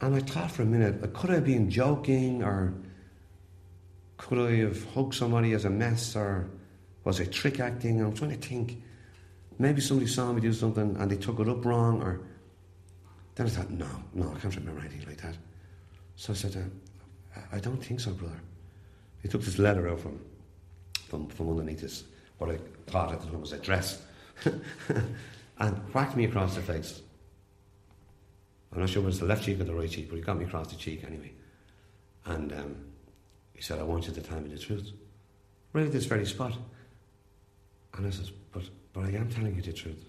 And 0.00 0.14
I 0.14 0.20
thought 0.20 0.50
for 0.50 0.62
a 0.62 0.66
minute, 0.66 1.12
could 1.12 1.30
I 1.30 1.34
have 1.34 1.44
been 1.44 1.70
joking 1.70 2.42
or 2.42 2.72
could 4.16 4.38
I 4.38 4.56
have 4.56 4.84
hugged 4.92 5.14
somebody 5.14 5.52
as 5.52 5.64
a 5.64 5.70
mess 5.70 6.16
or 6.16 6.48
was 7.04 7.20
it 7.20 7.32
trick 7.32 7.60
acting? 7.60 8.00
I'm 8.00 8.14
trying 8.14 8.30
to 8.30 8.36
think. 8.36 8.82
Maybe 9.58 9.80
somebody 9.80 10.08
saw 10.08 10.32
me 10.32 10.40
do 10.40 10.52
something 10.52 10.96
and 10.98 11.10
they 11.10 11.16
took 11.16 11.38
it 11.38 11.48
up 11.48 11.64
wrong 11.64 12.02
or. 12.02 12.20
Then 13.34 13.46
I 13.46 13.50
thought, 13.50 13.70
no, 13.70 13.88
no, 14.12 14.34
I 14.34 14.38
can't 14.38 14.54
remember 14.56 14.80
anything 14.80 15.06
like 15.06 15.20
that. 15.22 15.36
So 16.16 16.32
I 16.32 16.36
said, 16.36 16.56
uh, 16.56 17.40
I 17.52 17.58
don't 17.58 17.82
think 17.82 18.00
so, 18.00 18.10
brother. 18.10 18.40
He 19.22 19.28
took 19.28 19.42
this 19.42 19.58
letter 19.58 19.88
out 19.88 20.00
from, 20.00 20.20
from, 21.08 21.28
from 21.28 21.48
underneath 21.50 21.80
this, 21.80 22.04
what 22.38 22.50
I 22.50 22.58
thought 22.86 23.12
at 23.12 23.20
the 23.20 23.28
time 23.28 23.40
was 23.40 23.52
a 23.52 23.58
dress, 23.58 24.02
and 25.58 25.76
whacked 25.94 26.16
me 26.16 26.24
across 26.24 26.54
the 26.54 26.62
face. 26.62 27.02
I'm 28.72 28.80
not 28.80 28.88
sure 28.88 29.02
whether 29.02 29.10
it's 29.10 29.18
the 29.18 29.26
left 29.26 29.44
cheek 29.44 29.60
or 29.60 29.64
the 29.64 29.74
right 29.74 29.90
cheek, 29.90 30.08
but 30.08 30.16
he 30.16 30.22
got 30.22 30.38
me 30.38 30.44
across 30.44 30.68
the 30.68 30.76
cheek 30.76 31.04
anyway. 31.04 31.32
And 32.24 32.52
um, 32.52 32.76
he 33.52 33.62
said, 33.62 33.78
I 33.78 33.82
want 33.82 34.06
you 34.06 34.14
to 34.14 34.20
tell 34.20 34.40
me 34.40 34.48
the 34.48 34.58
truth. 34.58 34.90
Right 35.72 35.86
at 35.86 35.92
this 35.92 36.06
very 36.06 36.26
spot. 36.26 36.56
And 37.94 38.06
I 38.06 38.10
said, 38.10 38.30
but, 38.52 38.62
but 38.92 39.04
I 39.04 39.10
am 39.10 39.28
telling 39.28 39.56
you 39.56 39.62
the 39.62 39.72
truth. 39.72 40.04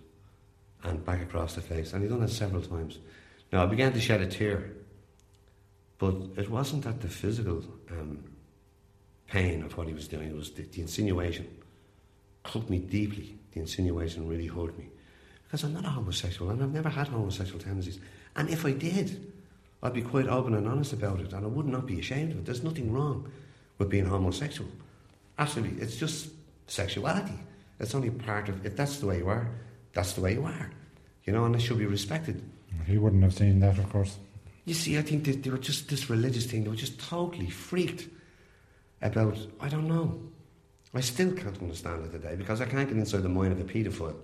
And 0.84 1.04
back 1.06 1.22
across 1.22 1.56
the 1.56 1.62
face. 1.62 1.94
And 1.94 2.04
he 2.04 2.10
done 2.10 2.22
that 2.22 2.30
several 2.30 2.62
times. 2.62 3.00
Now, 3.52 3.64
I 3.64 3.66
began 3.66 3.94
to 3.94 4.00
shed 4.00 4.22
a 4.22 4.28
tear. 4.28 4.72
But 5.98 6.16
it 6.38 6.50
wasn't 6.50 6.84
that 6.84 7.02
the 7.02 7.10
physical 7.10 7.64
um, 7.92 8.24
pain 9.28 9.64
of 9.64 9.78
what 9.78 9.88
he 9.88 9.94
was 9.94 10.08
doing, 10.08 10.30
it 10.30 10.36
was 10.36 10.52
the, 10.52 10.64
the 10.64 10.82
insinuation. 10.82 11.48
Cut 12.44 12.70
me 12.70 12.80
deeply. 12.80 13.38
The 13.52 13.60
insinuation 13.60 14.28
really 14.28 14.48
hurt 14.48 14.78
me. 14.78 14.90
Because 15.44 15.64
I'm 15.64 15.74
not 15.74 15.86
a 15.86 15.90
homosexual 15.90 16.50
and 16.52 16.64
I've 16.64 16.74
never 16.74 16.90
had 16.90 17.08
homosexual 17.10 17.60
tendencies. 17.60 18.00
And 18.42 18.50
if 18.50 18.66
I 18.66 18.72
did, 18.72 19.32
I'd 19.84 19.94
be 19.94 20.02
quite 20.02 20.26
open 20.26 20.56
and 20.56 20.68
honest 20.68 20.94
about 20.94 21.20
it 21.20 21.32
and 21.32 21.46
I 21.46 21.48
would 21.48 21.68
not 21.68 21.86
be 21.86 22.00
ashamed 22.00 22.32
of 22.32 22.40
it. 22.40 22.46
There's 22.46 22.64
nothing 22.64 22.92
wrong 22.92 23.32
with 23.78 23.88
being 23.88 24.08
homosexual. 24.08 24.68
Absolutely. 25.38 25.80
It's 25.80 25.96
just 25.96 26.32
sexuality. 26.66 27.38
It's 27.80 27.94
only 27.94 28.10
part 28.10 28.50
of 28.50 28.66
if 28.66 28.76
that's 28.76 28.98
the 28.98 29.06
way 29.06 29.20
you 29.20 29.30
are, 29.30 29.48
that's 29.94 30.14
the 30.14 30.22
way 30.22 30.34
you 30.34 30.44
are. 30.44 30.72
You 31.26 31.34
know, 31.34 31.46
and 31.46 31.56
it 31.56 31.60
should 31.60 31.78
be 31.78 31.86
respected. 31.86 32.42
He 32.88 32.98
wouldn't 32.98 33.22
have 33.22 33.36
seen 33.36 33.60
that, 33.60 33.78
of 33.78 33.88
course. 33.92 34.18
You 34.66 34.74
see, 34.74 34.98
I 34.98 35.04
think 35.04 35.24
they, 35.26 35.34
they 35.34 35.52
were 35.52 35.60
just 35.60 35.88
this 35.88 36.10
religious 36.10 36.48
thing, 36.48 36.64
they 36.64 36.72
were 36.72 36.76
just 36.76 37.00
totally 37.00 37.52
freaked 37.52 38.08
about, 39.04 39.38
I 39.60 39.70
don't 39.70 39.88
know. 39.88 40.20
I 40.96 41.02
still 41.02 41.32
can't 41.32 41.62
understand 41.62 42.06
it 42.06 42.12
today 42.12 42.36
because 42.36 42.60
I 42.60 42.66
can't 42.66 42.90
get 42.90 42.98
inside 42.98 43.22
the 43.22 43.30
mind 43.30 43.52
of 43.52 43.60
a 43.60 43.64
paedophile. 43.66 44.16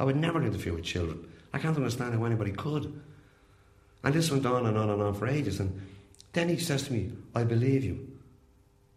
I 0.00 0.04
would 0.04 0.16
never 0.16 0.42
interfere 0.42 0.72
with 0.72 0.82
children. 0.82 1.28
I 1.52 1.60
can't 1.60 1.76
understand 1.76 2.12
how 2.12 2.24
anybody 2.24 2.50
could. 2.50 3.00
And 4.04 4.14
this 4.14 4.30
went 4.30 4.46
on 4.46 4.66
and 4.66 4.76
on 4.76 4.90
and 4.90 5.02
on 5.02 5.14
for 5.14 5.28
ages. 5.28 5.60
And 5.60 5.80
then 6.32 6.48
he 6.48 6.58
says 6.58 6.84
to 6.84 6.92
me, 6.92 7.12
I 7.34 7.44
believe 7.44 7.84
you. 7.84 8.08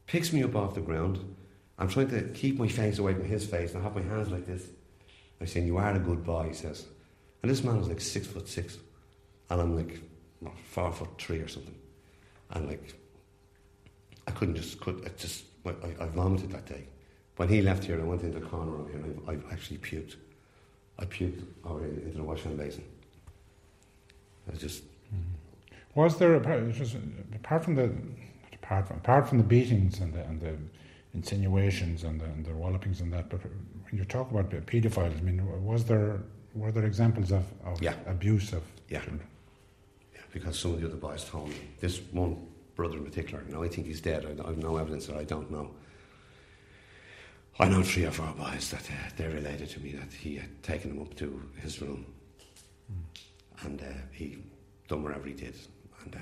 Picks 0.08 0.32
me 0.34 0.43
up 0.43 0.56
off 0.56 0.76
the 0.76 0.82
ground. 0.82 1.36
I'm 1.78 1.89
trying 1.89 2.10
to 2.10 2.22
keep 2.30 2.58
my 2.58 2.68
face 2.68 2.99
away 2.99 3.14
from 3.14 3.26
his 3.26 3.45
face 3.45 3.74
and 3.74 3.82
I 3.82 3.84
have 3.84 3.95
my 3.95 4.01
hands 4.01 4.30
like 4.30 4.45
this. 4.45 4.68
I'm 5.39 5.47
saying, 5.47 5.68
You 5.68 5.78
are 5.78 5.93
a 5.93 5.99
good 5.99 6.24
boy, 6.24 6.47
he 6.49 6.53
says. 6.53 6.86
And 7.41 7.51
this 7.51 7.64
man 7.64 7.78
was 7.78 7.88
like 7.88 8.01
six 8.01 8.28
foot 8.28 8.47
six. 8.47 8.78
And 9.49 9.62
I'm 9.62 9.76
like 9.76 9.99
four 10.70 10.91
foot 10.91 11.10
three 11.20 11.39
or 11.39 11.47
something. 11.47 11.76
And 12.51 12.68
like, 12.68 12.93
I 14.28 14.32
couldn't 14.32 14.56
just, 14.56 14.80
could, 14.80 15.03
I 15.06 15.10
just, 15.18 15.43
I, 15.66 16.03
I 16.03 16.08
vomited 16.08 16.51
that 16.51 16.66
day. 16.66 16.88
When 17.36 17.49
he 17.49 17.62
left 17.62 17.84
here, 17.84 17.99
I 17.99 18.03
went 18.03 18.22
into 18.22 18.39
the 18.39 18.45
corner 18.45 18.80
over 18.80 18.89
here 18.89 19.01
and 19.01 19.22
I, 19.28 19.34
I 19.34 19.53
actually 19.53 19.80
puked. 19.80 20.16
I 20.97 21.06
puked 21.06 21.43
over 21.66 21.84
into 21.84 22.18
the 22.18 22.24
washing 22.24 22.56
basin. 22.56 22.86
I 24.51 24.56
just. 24.56 24.84
Was 25.96 26.18
there 26.18 26.36
apart, 26.36 26.60
from 27.64 27.76
the 27.76 27.89
apart 28.54 28.88
from, 28.88 28.98
apart 28.98 29.30
from 29.30 29.38
the 29.38 29.43
beatings 29.46 30.00
and 30.02 30.14
the 30.14 30.24
and 30.26 30.41
the 30.41 30.56
insinuations 31.14 32.04
and 32.04 32.20
the, 32.20 32.26
and 32.26 32.46
the 32.46 32.54
wallopings 32.54 33.00
and 33.00 33.12
that, 33.14 33.30
but 33.30 33.39
when 33.43 33.98
you 33.98 34.04
talk 34.04 34.30
about 34.30 34.50
paedophiles, 34.50 35.18
I 35.18 35.22
mean, 35.22 35.41
was 35.64 35.86
there 35.86 36.20
were 36.54 36.72
there 36.72 36.86
examples 36.86 37.32
of, 37.32 37.43
of 37.66 37.82
Yeah. 37.82 37.96
abuse 38.06 38.52
of 38.54 38.64
Yeah. 38.89 39.00
children? 39.00 39.28
Yeah, 40.14 40.22
because 40.34 40.60
some 40.60 40.74
of 40.74 40.82
the 40.82 40.88
other 40.88 40.98
boys 40.98 41.24
told 41.24 41.50
me. 41.50 41.56
This 41.80 42.02
one 42.12 42.46
brother 42.76 42.98
in 42.98 43.06
particular, 43.06 43.43
now 43.50 43.64
I 43.64 43.70
think 43.70 43.88
he's 43.88 44.02
dead. 44.02 44.26
I, 44.26 44.48
have 44.48 44.58
no 44.58 44.76
evidence 44.78 45.08
that 45.08 45.16
I 45.18 45.24
don't 45.24 45.50
know. 45.50 45.72
I 47.58 47.70
know 47.70 47.82
three 47.84 48.06
or 48.06 48.12
four 48.12 48.34
boys 48.38 48.70
that 48.72 48.84
uh, 48.89 49.10
they're 49.16 49.32
related 49.32 49.70
to 49.70 49.80
me 49.80 49.93
that 49.93 50.12
he 50.12 50.36
had 50.36 50.62
taken 50.62 50.89
them 50.91 51.02
up 51.02 51.16
to 51.16 51.41
his 51.62 51.82
room 51.82 52.06
and 53.62 53.82
uh, 53.82 53.86
he 54.12 54.38
done 54.89 55.04
whatever 55.04 55.28
he 55.28 55.34
did. 55.34 55.56
And 56.04 56.16
uh, 56.16 56.20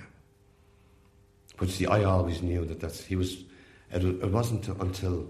but 1.58 1.70
see, 1.70 1.86
I 1.86 2.04
always 2.04 2.42
knew 2.42 2.66
that 2.66 2.80
that's 2.80 3.04
he 3.04 3.16
was. 3.16 3.44
It, 3.92 4.04
it 4.04 4.32
wasn't 4.32 4.68
until 4.68 5.28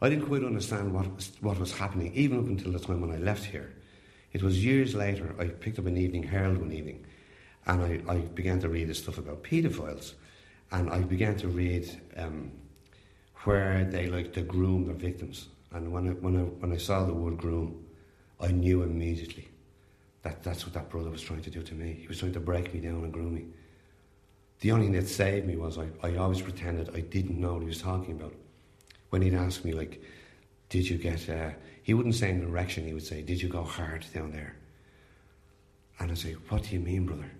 I 0.00 0.08
didn't 0.08 0.26
quite 0.26 0.44
understand 0.44 0.92
what 0.92 1.06
what 1.40 1.58
was 1.58 1.72
happening, 1.72 2.12
even 2.14 2.38
up 2.38 2.46
until 2.46 2.72
the 2.72 2.78
time 2.78 3.00
when 3.00 3.10
I 3.10 3.18
left 3.18 3.44
here. 3.44 3.72
It 4.32 4.42
was 4.42 4.64
years 4.64 4.94
later. 4.94 5.34
I 5.38 5.46
picked 5.46 5.78
up 5.78 5.86
an 5.86 5.96
Evening 5.96 6.22
Herald 6.22 6.58
one 6.58 6.72
evening, 6.72 7.04
and 7.66 7.82
I, 7.82 8.12
I 8.12 8.18
began 8.18 8.60
to 8.60 8.68
read 8.68 8.88
this 8.88 8.98
stuff 8.98 9.18
about 9.18 9.42
paedophiles, 9.42 10.12
and 10.70 10.90
I 10.90 11.00
began 11.00 11.36
to 11.38 11.48
read 11.48 11.88
um, 12.16 12.50
where 13.44 13.84
they 13.84 14.08
like 14.08 14.32
to 14.34 14.42
groom 14.42 14.86
their 14.86 14.94
victims. 14.94 15.48
And 15.72 15.90
when 15.92 16.08
I, 16.08 16.12
when 16.12 16.36
I 16.36 16.42
when 16.42 16.72
I 16.72 16.76
saw 16.76 17.04
the 17.04 17.14
word 17.14 17.38
groom, 17.38 17.84
I 18.40 18.48
knew 18.48 18.82
immediately 18.82 19.48
that 20.26 20.42
that's 20.42 20.64
what 20.64 20.74
that 20.74 20.90
brother 20.90 21.08
was 21.08 21.22
trying 21.22 21.42
to 21.42 21.50
do 21.50 21.62
to 21.62 21.74
me. 21.74 21.98
He 22.00 22.08
was 22.08 22.18
trying 22.18 22.32
to 22.32 22.40
break 22.40 22.74
me 22.74 22.80
down 22.80 23.04
and 23.04 23.12
groom 23.12 23.34
me. 23.34 23.44
The 24.60 24.72
only 24.72 24.86
thing 24.86 24.94
that 24.94 25.06
saved 25.06 25.46
me 25.46 25.56
was 25.56 25.78
I, 25.78 25.86
I 26.02 26.16
always 26.16 26.42
pretended 26.42 26.90
I 26.96 27.00
didn't 27.00 27.38
know 27.40 27.54
what 27.54 27.62
he 27.62 27.68
was 27.68 27.80
talking 27.80 28.16
about. 28.16 28.34
When 29.10 29.22
he'd 29.22 29.34
ask 29.34 29.64
me, 29.64 29.72
like, 29.72 30.02
did 30.68 30.90
you 30.90 30.98
get, 30.98 31.28
uh, 31.28 31.50
he 31.84 31.94
wouldn't 31.94 32.16
say 32.16 32.30
an 32.30 32.42
erection, 32.42 32.84
he 32.84 32.92
would 32.92 33.06
say, 33.06 33.22
did 33.22 33.40
you 33.40 33.48
go 33.48 33.62
hard 33.62 34.04
down 34.12 34.32
there? 34.32 34.56
And 36.00 36.10
I'd 36.10 36.18
say, 36.18 36.32
what 36.48 36.64
do 36.64 36.70
you 36.70 36.80
mean, 36.80 37.06
brother? 37.06 37.30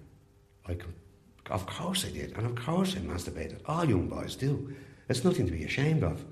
Like, 0.69 0.85
of 1.51 1.67
course 1.67 2.05
I 2.05 2.11
did, 2.11 2.37
and 2.37 2.47
of 2.47 2.55
course 2.55 2.95
I 2.95 3.01
masturbated. 3.01 3.63
All 3.67 3.85
young 3.85 4.09
boys 4.09 4.37
do. 4.37 4.77
It's 5.09 5.25
nothing 5.25 5.47
to 5.47 5.53
be 5.53 5.65
ashamed 5.65 6.05
of. 6.05 6.25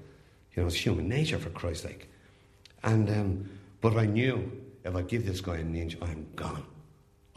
You 0.55 0.63
know, 0.63 0.67
it's 0.69 0.77
human 0.77 1.09
nature, 1.09 1.39
for 1.39 1.51
Christ's 1.51 1.83
sake. 1.83 2.09
And, 2.85 3.11
um, 3.11 3.51
but 3.81 3.97
I 3.97 4.07
knew 4.07 4.64
if 4.85 4.95
I 4.95 5.03
give 5.03 5.26
this 5.26 5.41
guy 5.41 5.57
an 5.57 5.74
inch, 5.74 5.97
I'm 6.01 6.26
gone. 6.37 6.64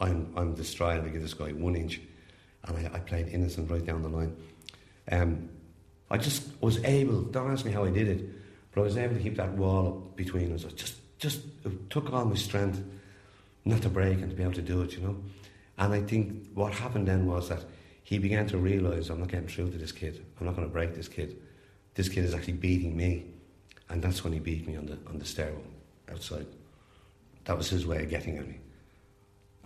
I'm, 0.00 0.32
I'm 0.36 0.54
destroyed 0.54 0.98
if 0.98 1.04
I 1.04 1.08
give 1.08 1.22
this 1.22 1.34
guy 1.34 1.50
one 1.52 1.74
inch. 1.74 2.00
And 2.64 2.86
I, 2.86 2.90
I 2.94 2.98
played 3.00 3.28
innocent 3.28 3.70
right 3.70 3.84
down 3.84 4.02
the 4.02 4.08
line. 4.08 4.36
Um, 5.10 5.48
I 6.10 6.18
just 6.18 6.42
was 6.60 6.82
able, 6.84 7.22
don't 7.22 7.50
ask 7.50 7.64
me 7.64 7.72
how 7.72 7.84
I 7.84 7.90
did 7.90 8.08
it, 8.08 8.24
but 8.72 8.82
I 8.82 8.84
was 8.84 8.96
able 8.96 9.14
to 9.14 9.20
keep 9.20 9.36
that 9.36 9.52
wall 9.52 9.88
up 9.88 10.16
between 10.16 10.54
us. 10.54 10.64
I 10.64 10.68
just, 10.70 10.96
just 11.18 11.40
took 11.90 12.12
all 12.12 12.24
my 12.24 12.36
strength 12.36 12.82
not 13.64 13.82
to 13.82 13.88
break 13.88 14.20
and 14.20 14.30
to 14.30 14.36
be 14.36 14.42
able 14.42 14.54
to 14.54 14.62
do 14.62 14.82
it, 14.82 14.92
you 14.92 15.00
know. 15.00 15.16
And 15.78 15.92
I 15.92 16.02
think 16.02 16.48
what 16.54 16.72
happened 16.72 17.08
then 17.08 17.26
was 17.26 17.48
that 17.48 17.64
he 18.02 18.18
began 18.18 18.46
to 18.48 18.58
realise 18.58 19.10
I'm 19.10 19.20
not 19.20 19.28
getting 19.28 19.48
through 19.48 19.70
to 19.70 19.78
this 19.78 19.92
kid. 19.92 20.24
I'm 20.38 20.46
not 20.46 20.56
going 20.56 20.66
to 20.66 20.72
break 20.72 20.94
this 20.94 21.08
kid. 21.08 21.36
This 21.94 22.08
kid 22.08 22.24
is 22.24 22.34
actually 22.34 22.54
beating 22.54 22.96
me. 22.96 23.26
And 23.90 24.02
that's 24.02 24.24
when 24.24 24.32
he 24.32 24.38
beat 24.38 24.66
me 24.66 24.76
on 24.76 24.86
the, 24.86 24.98
on 25.06 25.18
the 25.18 25.24
stairwell 25.24 25.62
outside. 26.10 26.46
That 27.48 27.56
was 27.56 27.70
his 27.70 27.86
way 27.86 28.02
of 28.02 28.10
getting 28.10 28.36
at 28.36 28.46
me. 28.46 28.58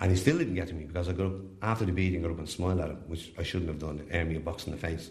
And 0.01 0.13
he 0.13 0.17
still 0.17 0.39
didn't 0.39 0.55
get 0.55 0.69
to 0.69 0.75
me 0.75 0.85
because 0.85 1.09
I 1.09 1.13
got 1.15 1.27
up, 1.27 1.33
after 1.63 1.85
the 1.85 1.91
beating, 1.91 2.23
got 2.23 2.31
up 2.31 2.39
and 2.39 2.49
smiled 2.49 2.79
at 2.79 2.91
him, 2.91 3.03
which 3.09 3.33
I 3.37 3.43
shouldn't 3.43 3.69
have 3.69 3.81
done, 3.81 3.99
it 3.99 4.15
aimed 4.15 4.31
me 4.31 4.37
a 4.37 4.41
box 4.41 4.69
in 4.69 4.73
the 4.73 4.79
face. 4.79 5.11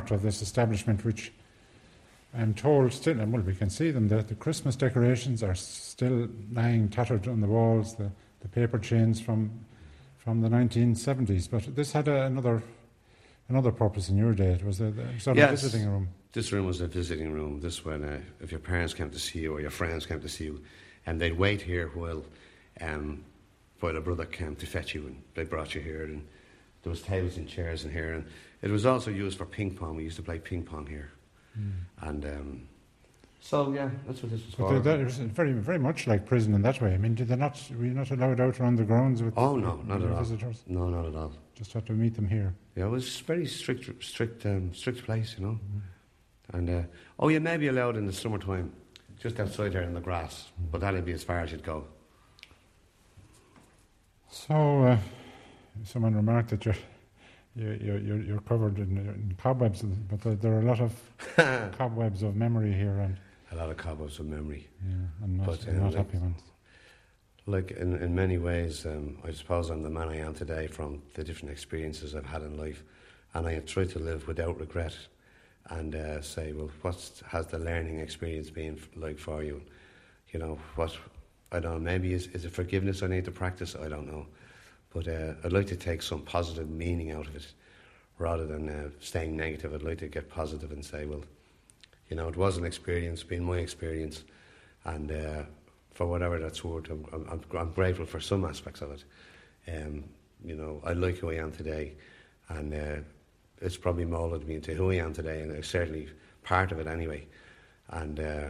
Part 0.00 0.10
of 0.12 0.22
this 0.22 0.40
establishment, 0.42 1.04
which 1.04 1.32
I'm 2.34 2.54
told 2.54 2.92
still, 2.92 3.20
and 3.20 3.32
well, 3.32 3.42
we 3.42 3.54
can 3.54 3.70
see 3.70 3.90
them. 3.90 4.08
The, 4.08 4.22
the 4.22 4.34
Christmas 4.34 4.76
decorations 4.76 5.42
are 5.42 5.54
still 5.54 6.28
lying 6.52 6.88
tattered 6.88 7.28
on 7.28 7.40
the 7.40 7.46
walls. 7.46 7.96
The, 7.96 8.10
the 8.40 8.48
paper 8.48 8.78
chains 8.78 9.20
from 9.20 9.50
from 10.18 10.42
the 10.42 10.48
1970s. 10.48 11.50
But 11.50 11.74
this 11.74 11.92
had 11.92 12.08
a, 12.08 12.22
another 12.24 12.62
another 13.48 13.72
purpose 13.72 14.08
in 14.08 14.16
your 14.16 14.32
day. 14.32 14.52
It 14.52 14.64
was 14.64 14.80
a, 14.80 14.86
a 14.86 15.20
sort 15.20 15.36
Yes. 15.36 15.52
of 15.52 15.60
visiting 15.60 15.88
room. 15.90 16.08
This 16.32 16.52
room 16.52 16.66
was 16.66 16.80
a 16.80 16.86
visiting 16.86 17.32
room. 17.32 17.60
This 17.60 17.84
when 17.84 18.04
uh, 18.04 18.20
if 18.40 18.50
your 18.50 18.60
parents 18.60 18.94
came 18.94 19.10
to 19.10 19.18
see 19.18 19.40
you 19.40 19.52
or 19.54 19.60
your 19.60 19.70
friends 19.70 20.06
came 20.06 20.20
to 20.20 20.28
see 20.28 20.44
you, 20.44 20.62
and 21.06 21.20
they'd 21.20 21.36
wait 21.36 21.60
here 21.62 21.88
while 21.94 22.24
um, 22.80 23.24
while 23.80 23.96
a 23.96 24.00
brother 24.00 24.24
came 24.24 24.54
to 24.56 24.66
fetch 24.66 24.94
you, 24.94 25.06
and 25.06 25.22
they 25.34 25.44
brought 25.44 25.74
you 25.74 25.80
here, 25.80 26.04
and 26.04 26.26
there 26.82 26.90
was 26.90 27.02
tables 27.02 27.36
and 27.36 27.48
chairs 27.48 27.84
in 27.84 27.90
here, 27.92 28.14
and 28.14 28.24
it 28.62 28.70
was 28.70 28.86
also 28.86 29.10
used 29.10 29.38
for 29.38 29.44
ping 29.46 29.74
pong. 29.74 29.96
We 29.96 30.04
used 30.04 30.16
to 30.16 30.22
play 30.22 30.38
ping 30.38 30.62
pong 30.62 30.86
here, 30.86 31.10
and 32.00 32.24
um, 32.24 32.68
so 33.40 33.72
yeah, 33.72 33.90
that's 34.06 34.22
what 34.22 34.32
this 34.32 34.44
was 34.46 34.54
But 34.54 34.68
for. 34.68 34.80
they- 34.80 34.96
that 34.98 35.04
was 35.04 35.18
very 35.18 35.52
very 35.52 35.78
much 35.78 36.06
like 36.06 36.26
prison 36.26 36.54
in 36.54 36.62
that 36.62 36.80
way. 36.80 36.94
I 36.94 36.98
mean, 36.98 37.14
did 37.14 37.28
they 37.28 37.36
not? 37.36 37.60
Were 37.78 37.84
you 37.84 37.94
not 37.94 38.10
allowed 38.10 38.40
out 38.40 38.60
around 38.60 38.76
the 38.76 38.84
grounds 38.84 39.22
with? 39.22 39.34
oh 39.36 39.56
no, 39.56 39.76
not 39.86 40.00
your 40.00 40.10
at 40.10 40.16
all. 40.16 40.22
Visitors, 40.24 40.62
No, 40.66 40.88
not 40.88 41.06
at 41.06 41.14
all. 41.14 41.32
just 41.54 41.72
had 41.72 41.86
to 41.86 41.92
meet 41.92 42.14
them 42.14 42.28
here. 42.28 42.54
Yeah, 42.76 42.86
it 42.86 42.90
was 42.90 43.20
very 43.20 43.46
strict, 43.46 44.02
strict, 44.02 44.46
um, 44.46 44.72
strict 44.74 45.04
place, 45.04 45.34
you 45.38 45.44
know. 45.46 45.58
And 46.52 46.68
uh, 46.70 46.82
oh, 47.18 47.28
you 47.28 47.40
may 47.40 47.56
be 47.56 47.68
allowed 47.68 47.96
in 47.96 48.06
the 48.06 48.12
summertime, 48.12 48.72
just 49.20 49.38
outside 49.38 49.72
there 49.72 49.82
in 49.82 49.92
the 49.94 50.00
grass, 50.00 50.50
but 50.72 50.80
that'd 50.80 51.04
be 51.04 51.12
as 51.12 51.22
far 51.24 51.40
as 51.40 51.52
you'd 51.52 51.62
go. 51.62 51.84
So, 54.30 54.54
uh, 54.84 54.98
someone 55.84 56.14
remarked 56.14 56.50
that 56.50 56.64
you're, 56.64 56.74
you're, 57.56 57.74
you're, 57.74 57.98
you're- 57.98 58.26
you're 58.26 58.40
covered 58.40 58.78
in, 58.78 58.96
in 58.98 59.34
cobwebs, 59.38 59.82
but 59.82 60.20
there, 60.22 60.34
there 60.36 60.52
are 60.54 60.60
a 60.60 60.64
lot 60.64 60.80
of 60.80 60.92
cobwebs 61.78 62.22
of 62.22 62.36
memory 62.36 62.72
here 62.72 62.98
and, 63.00 63.16
A 63.52 63.56
lot 63.56 63.70
of 63.70 63.76
cobwebs 63.76 64.18
of 64.20 64.26
memory. 64.26 64.68
yeah, 64.86 64.94
and 65.24 65.36
not, 65.38 65.46
But, 65.46 65.64
and 65.66 65.80
uh, 65.80 65.82
not 65.84 65.94
like- 65.94 66.06
happy 66.06 66.18
ones. 66.18 66.40
Like 67.46 67.72
in, 67.72 67.96
in 67.96 68.14
many 68.14 68.38
ways, 68.38 68.84
um, 68.86 69.16
I 69.26 69.32
suppose 69.32 69.70
I'm 69.70 69.82
the 69.82 69.90
man 69.90 70.08
I 70.08 70.18
am 70.18 70.34
today 70.34 70.66
from 70.68 71.02
the 71.14 71.24
different 71.24 71.50
experiences 71.50 72.14
I've 72.14 72.26
had 72.26 72.42
in 72.42 72.56
life, 72.56 72.84
and 73.34 73.46
I 73.46 73.54
have 73.54 73.66
tried 73.66 73.88
to 73.90 73.98
live 73.98 74.28
without 74.28 74.60
regret, 74.60 74.94
and 75.70 75.94
uh, 75.94 76.20
say, 76.20 76.52
well, 76.52 76.70
what 76.82 77.22
has 77.28 77.46
the 77.46 77.58
learning 77.58 77.98
experience 77.98 78.50
been 78.50 78.78
like 78.94 79.18
for 79.18 79.42
you? 79.42 79.62
You 80.32 80.38
know, 80.38 80.58
what 80.76 80.94
I 81.50 81.58
don't 81.60 81.72
know. 81.72 81.80
Maybe 81.80 82.12
is 82.12 82.28
is 82.28 82.44
it 82.44 82.52
forgiveness 82.52 83.02
I 83.02 83.06
need 83.08 83.24
to 83.24 83.30
practice? 83.32 83.74
I 83.74 83.88
don't 83.88 84.06
know, 84.06 84.26
but 84.92 85.06
uh, 85.08 85.34
I'd 85.44 85.52
like 85.52 85.66
to 85.68 85.76
take 85.76 86.02
some 86.02 86.22
positive 86.22 86.68
meaning 86.68 87.10
out 87.12 87.26
of 87.26 87.36
it, 87.36 87.46
rather 88.18 88.46
than 88.46 88.68
uh, 88.68 88.88
staying 89.00 89.36
negative. 89.36 89.72
I'd 89.74 89.82
like 89.82 89.98
to 89.98 90.08
get 90.08 90.28
positive 90.28 90.72
and 90.72 90.84
say, 90.84 91.04
well, 91.06 91.22
you 92.08 92.16
know, 92.16 92.28
it 92.28 92.36
was 92.36 92.56
an 92.56 92.64
experience, 92.64 93.22
been 93.22 93.44
my 93.44 93.58
experience, 93.58 94.24
and 94.84 95.10
uh, 95.12 95.42
for 95.94 96.06
whatever 96.06 96.38
that's 96.38 96.64
worth, 96.64 96.90
I'm, 96.90 97.04
I'm, 97.12 97.40
I'm- 97.56 97.72
grateful 97.72 98.04
for 98.06 98.20
some 98.20 98.44
aspects 98.44 98.80
of 98.82 98.90
it. 98.92 99.04
Um, 99.68 100.04
you 100.44 100.56
know, 100.56 100.80
I 100.84 100.92
like 100.94 101.18
who 101.18 101.30
I 101.30 101.34
am 101.34 101.52
today, 101.52 101.92
and 102.48 102.72
uh, 102.74 103.00
it's 103.60 103.76
probably 103.76 104.06
molded 104.06 104.46
me 104.48 104.54
into 104.56 104.74
who 104.74 104.90
I 104.90 104.94
am 104.96 105.12
today, 105.12 105.42
and 105.42 105.52
it's 105.52 105.68
certainly 105.68 106.08
part 106.42 106.72
of 106.72 106.80
it 106.80 106.86
anyway. 106.86 107.26
And 107.90 108.18
uh, 108.18 108.48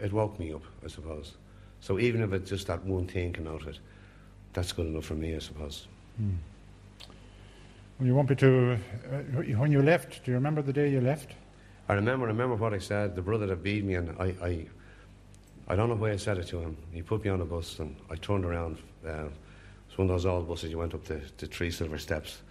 it 0.00 0.12
woke 0.12 0.38
me 0.38 0.52
up, 0.52 0.62
I 0.84 0.88
suppose. 0.88 1.36
So 1.80 1.98
even 1.98 2.22
if 2.22 2.32
it's 2.32 2.50
just 2.50 2.66
that 2.66 2.84
one 2.84 3.06
thing 3.06 3.32
came 3.32 3.46
out 3.46 3.62
of 3.62 3.68
it, 3.68 3.78
that's 4.52 4.72
good 4.72 4.86
enough 4.86 5.04
for 5.04 5.14
me, 5.14 5.34
I 5.34 5.38
suppose. 5.38 5.86
Well, 7.98 8.06
you 8.06 8.14
won't 8.14 8.28
be 8.28 8.34
too. 8.34 8.78
Uh, 9.12 9.16
when 9.58 9.70
you 9.70 9.82
left, 9.82 10.24
do 10.24 10.30
you 10.30 10.36
remember 10.36 10.62
the 10.62 10.72
day 10.72 10.88
you 10.88 11.00
left? 11.00 11.34
I 11.88 11.94
remember, 11.94 12.26
I 12.26 12.28
remember 12.28 12.56
what 12.56 12.72
I 12.72 12.78
said. 12.78 13.14
The 13.14 13.22
brother 13.22 13.46
that 13.46 13.62
beat 13.62 13.84
me, 13.84 13.94
and 13.94 14.10
I, 14.18 14.34
I, 14.42 14.66
I 15.68 15.76
don't 15.76 15.88
know 15.88 15.96
why 15.96 16.12
I 16.12 16.16
said 16.16 16.38
it 16.38 16.46
to 16.48 16.60
him. 16.60 16.76
He 16.92 17.02
put 17.02 17.24
me 17.24 17.30
on 17.30 17.40
a 17.40 17.44
bus, 17.44 17.78
and 17.78 17.94
I 18.10 18.16
turned 18.16 18.44
around. 18.44 18.78
Uh, 19.06 19.26
it's 19.88 19.98
one 19.98 20.08
of 20.08 20.14
those 20.14 20.26
old 20.26 20.48
buses. 20.48 20.70
You 20.70 20.78
went 20.78 20.94
up 20.94 21.04
the, 21.04 21.20
the 21.38 21.46
three 21.46 21.70
silver 21.70 21.98
steps, 21.98 22.42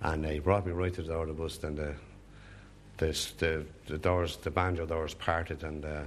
and 0.00 0.24
he 0.24 0.38
brought 0.38 0.66
me 0.66 0.72
right 0.72 0.92
to 0.94 1.02
the 1.02 1.08
door 1.08 1.22
of 1.22 1.28
the 1.28 1.34
bus. 1.34 1.58
Then 1.58 1.76
the, 1.76 1.94
the, 2.96 3.16
the, 3.38 3.66
the 3.86 3.98
doors, 3.98 4.36
the 4.38 4.50
banjo 4.50 4.86
doors 4.86 5.14
parted, 5.14 5.62
and 5.62 5.84
uh, 5.84 6.02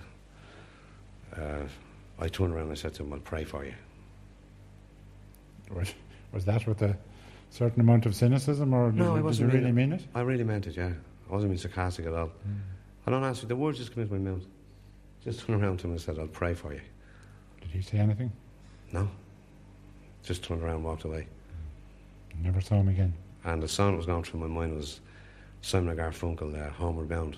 uh, 1.38 1.63
I 2.19 2.27
turned 2.27 2.53
around 2.53 2.63
and 2.63 2.71
I 2.71 2.75
said 2.75 2.95
to 2.95 3.03
him, 3.03 3.13
"I'll 3.13 3.19
pray 3.19 3.43
for 3.43 3.63
you." 3.65 3.73
Was, 5.74 5.93
was 6.32 6.45
that 6.45 6.65
with 6.67 6.82
a 6.82 6.97
certain 7.49 7.82
amount 7.82 8.05
of 8.05 8.15
cynicism, 8.15 8.74
or 8.74 8.91
did, 8.91 8.99
No, 8.99 9.13
I 9.15 9.17
you- 9.17 9.24
wasn't 9.24 9.51
you 9.51 9.57
really 9.59 9.71
meaning 9.71 9.89
mean 9.91 9.99
it? 9.99 10.05
I 10.15 10.21
really 10.21 10.43
meant 10.43 10.67
it. 10.67 10.76
Yeah, 10.78 10.91
I 11.30 11.34
wasn't 11.34 11.51
being 11.51 11.59
sarcastic 11.59 12.05
at 12.05 12.13
all. 12.13 12.32
I 13.07 13.11
don't 13.11 13.24
answer. 13.24 13.45
The 13.47 13.55
words 13.55 13.78
just 13.80 13.93
come 13.93 14.03
into 14.03 14.15
my 14.15 14.32
mouth. 14.32 14.45
Just 15.24 15.41
turned 15.45 15.61
around 15.63 15.78
to 15.80 15.88
him 15.88 15.91
and 15.91 16.01
said, 16.01 16.19
"I'll 16.19 16.28
pray 16.28 16.53
for 16.53 16.74
you." 16.74 16.82
Did 17.61 17.71
he 17.71 17.82
say 17.82 17.97
anything? 17.97 18.32
No. 18.91 19.09
Just 20.24 20.43
turned 20.43 20.61
around 20.63 20.76
and 20.78 20.84
walked 20.86 21.03
away. 21.03 21.28
Never 22.41 22.61
saw 22.61 22.76
him 22.76 22.88
again. 22.89 23.13
And 23.43 23.61
the 23.61 23.67
song 23.67 23.91
that 23.91 23.97
was 23.97 24.05
going 24.05 24.24
through 24.24 24.39
my 24.41 24.47
mind 24.47 24.76
was 24.76 24.99
Simon 25.61 25.89
and 25.89 25.99
Garfunkel, 25.99 26.55
uh, 26.55 26.69
Homeward 26.71 27.09
Bound. 27.09 27.38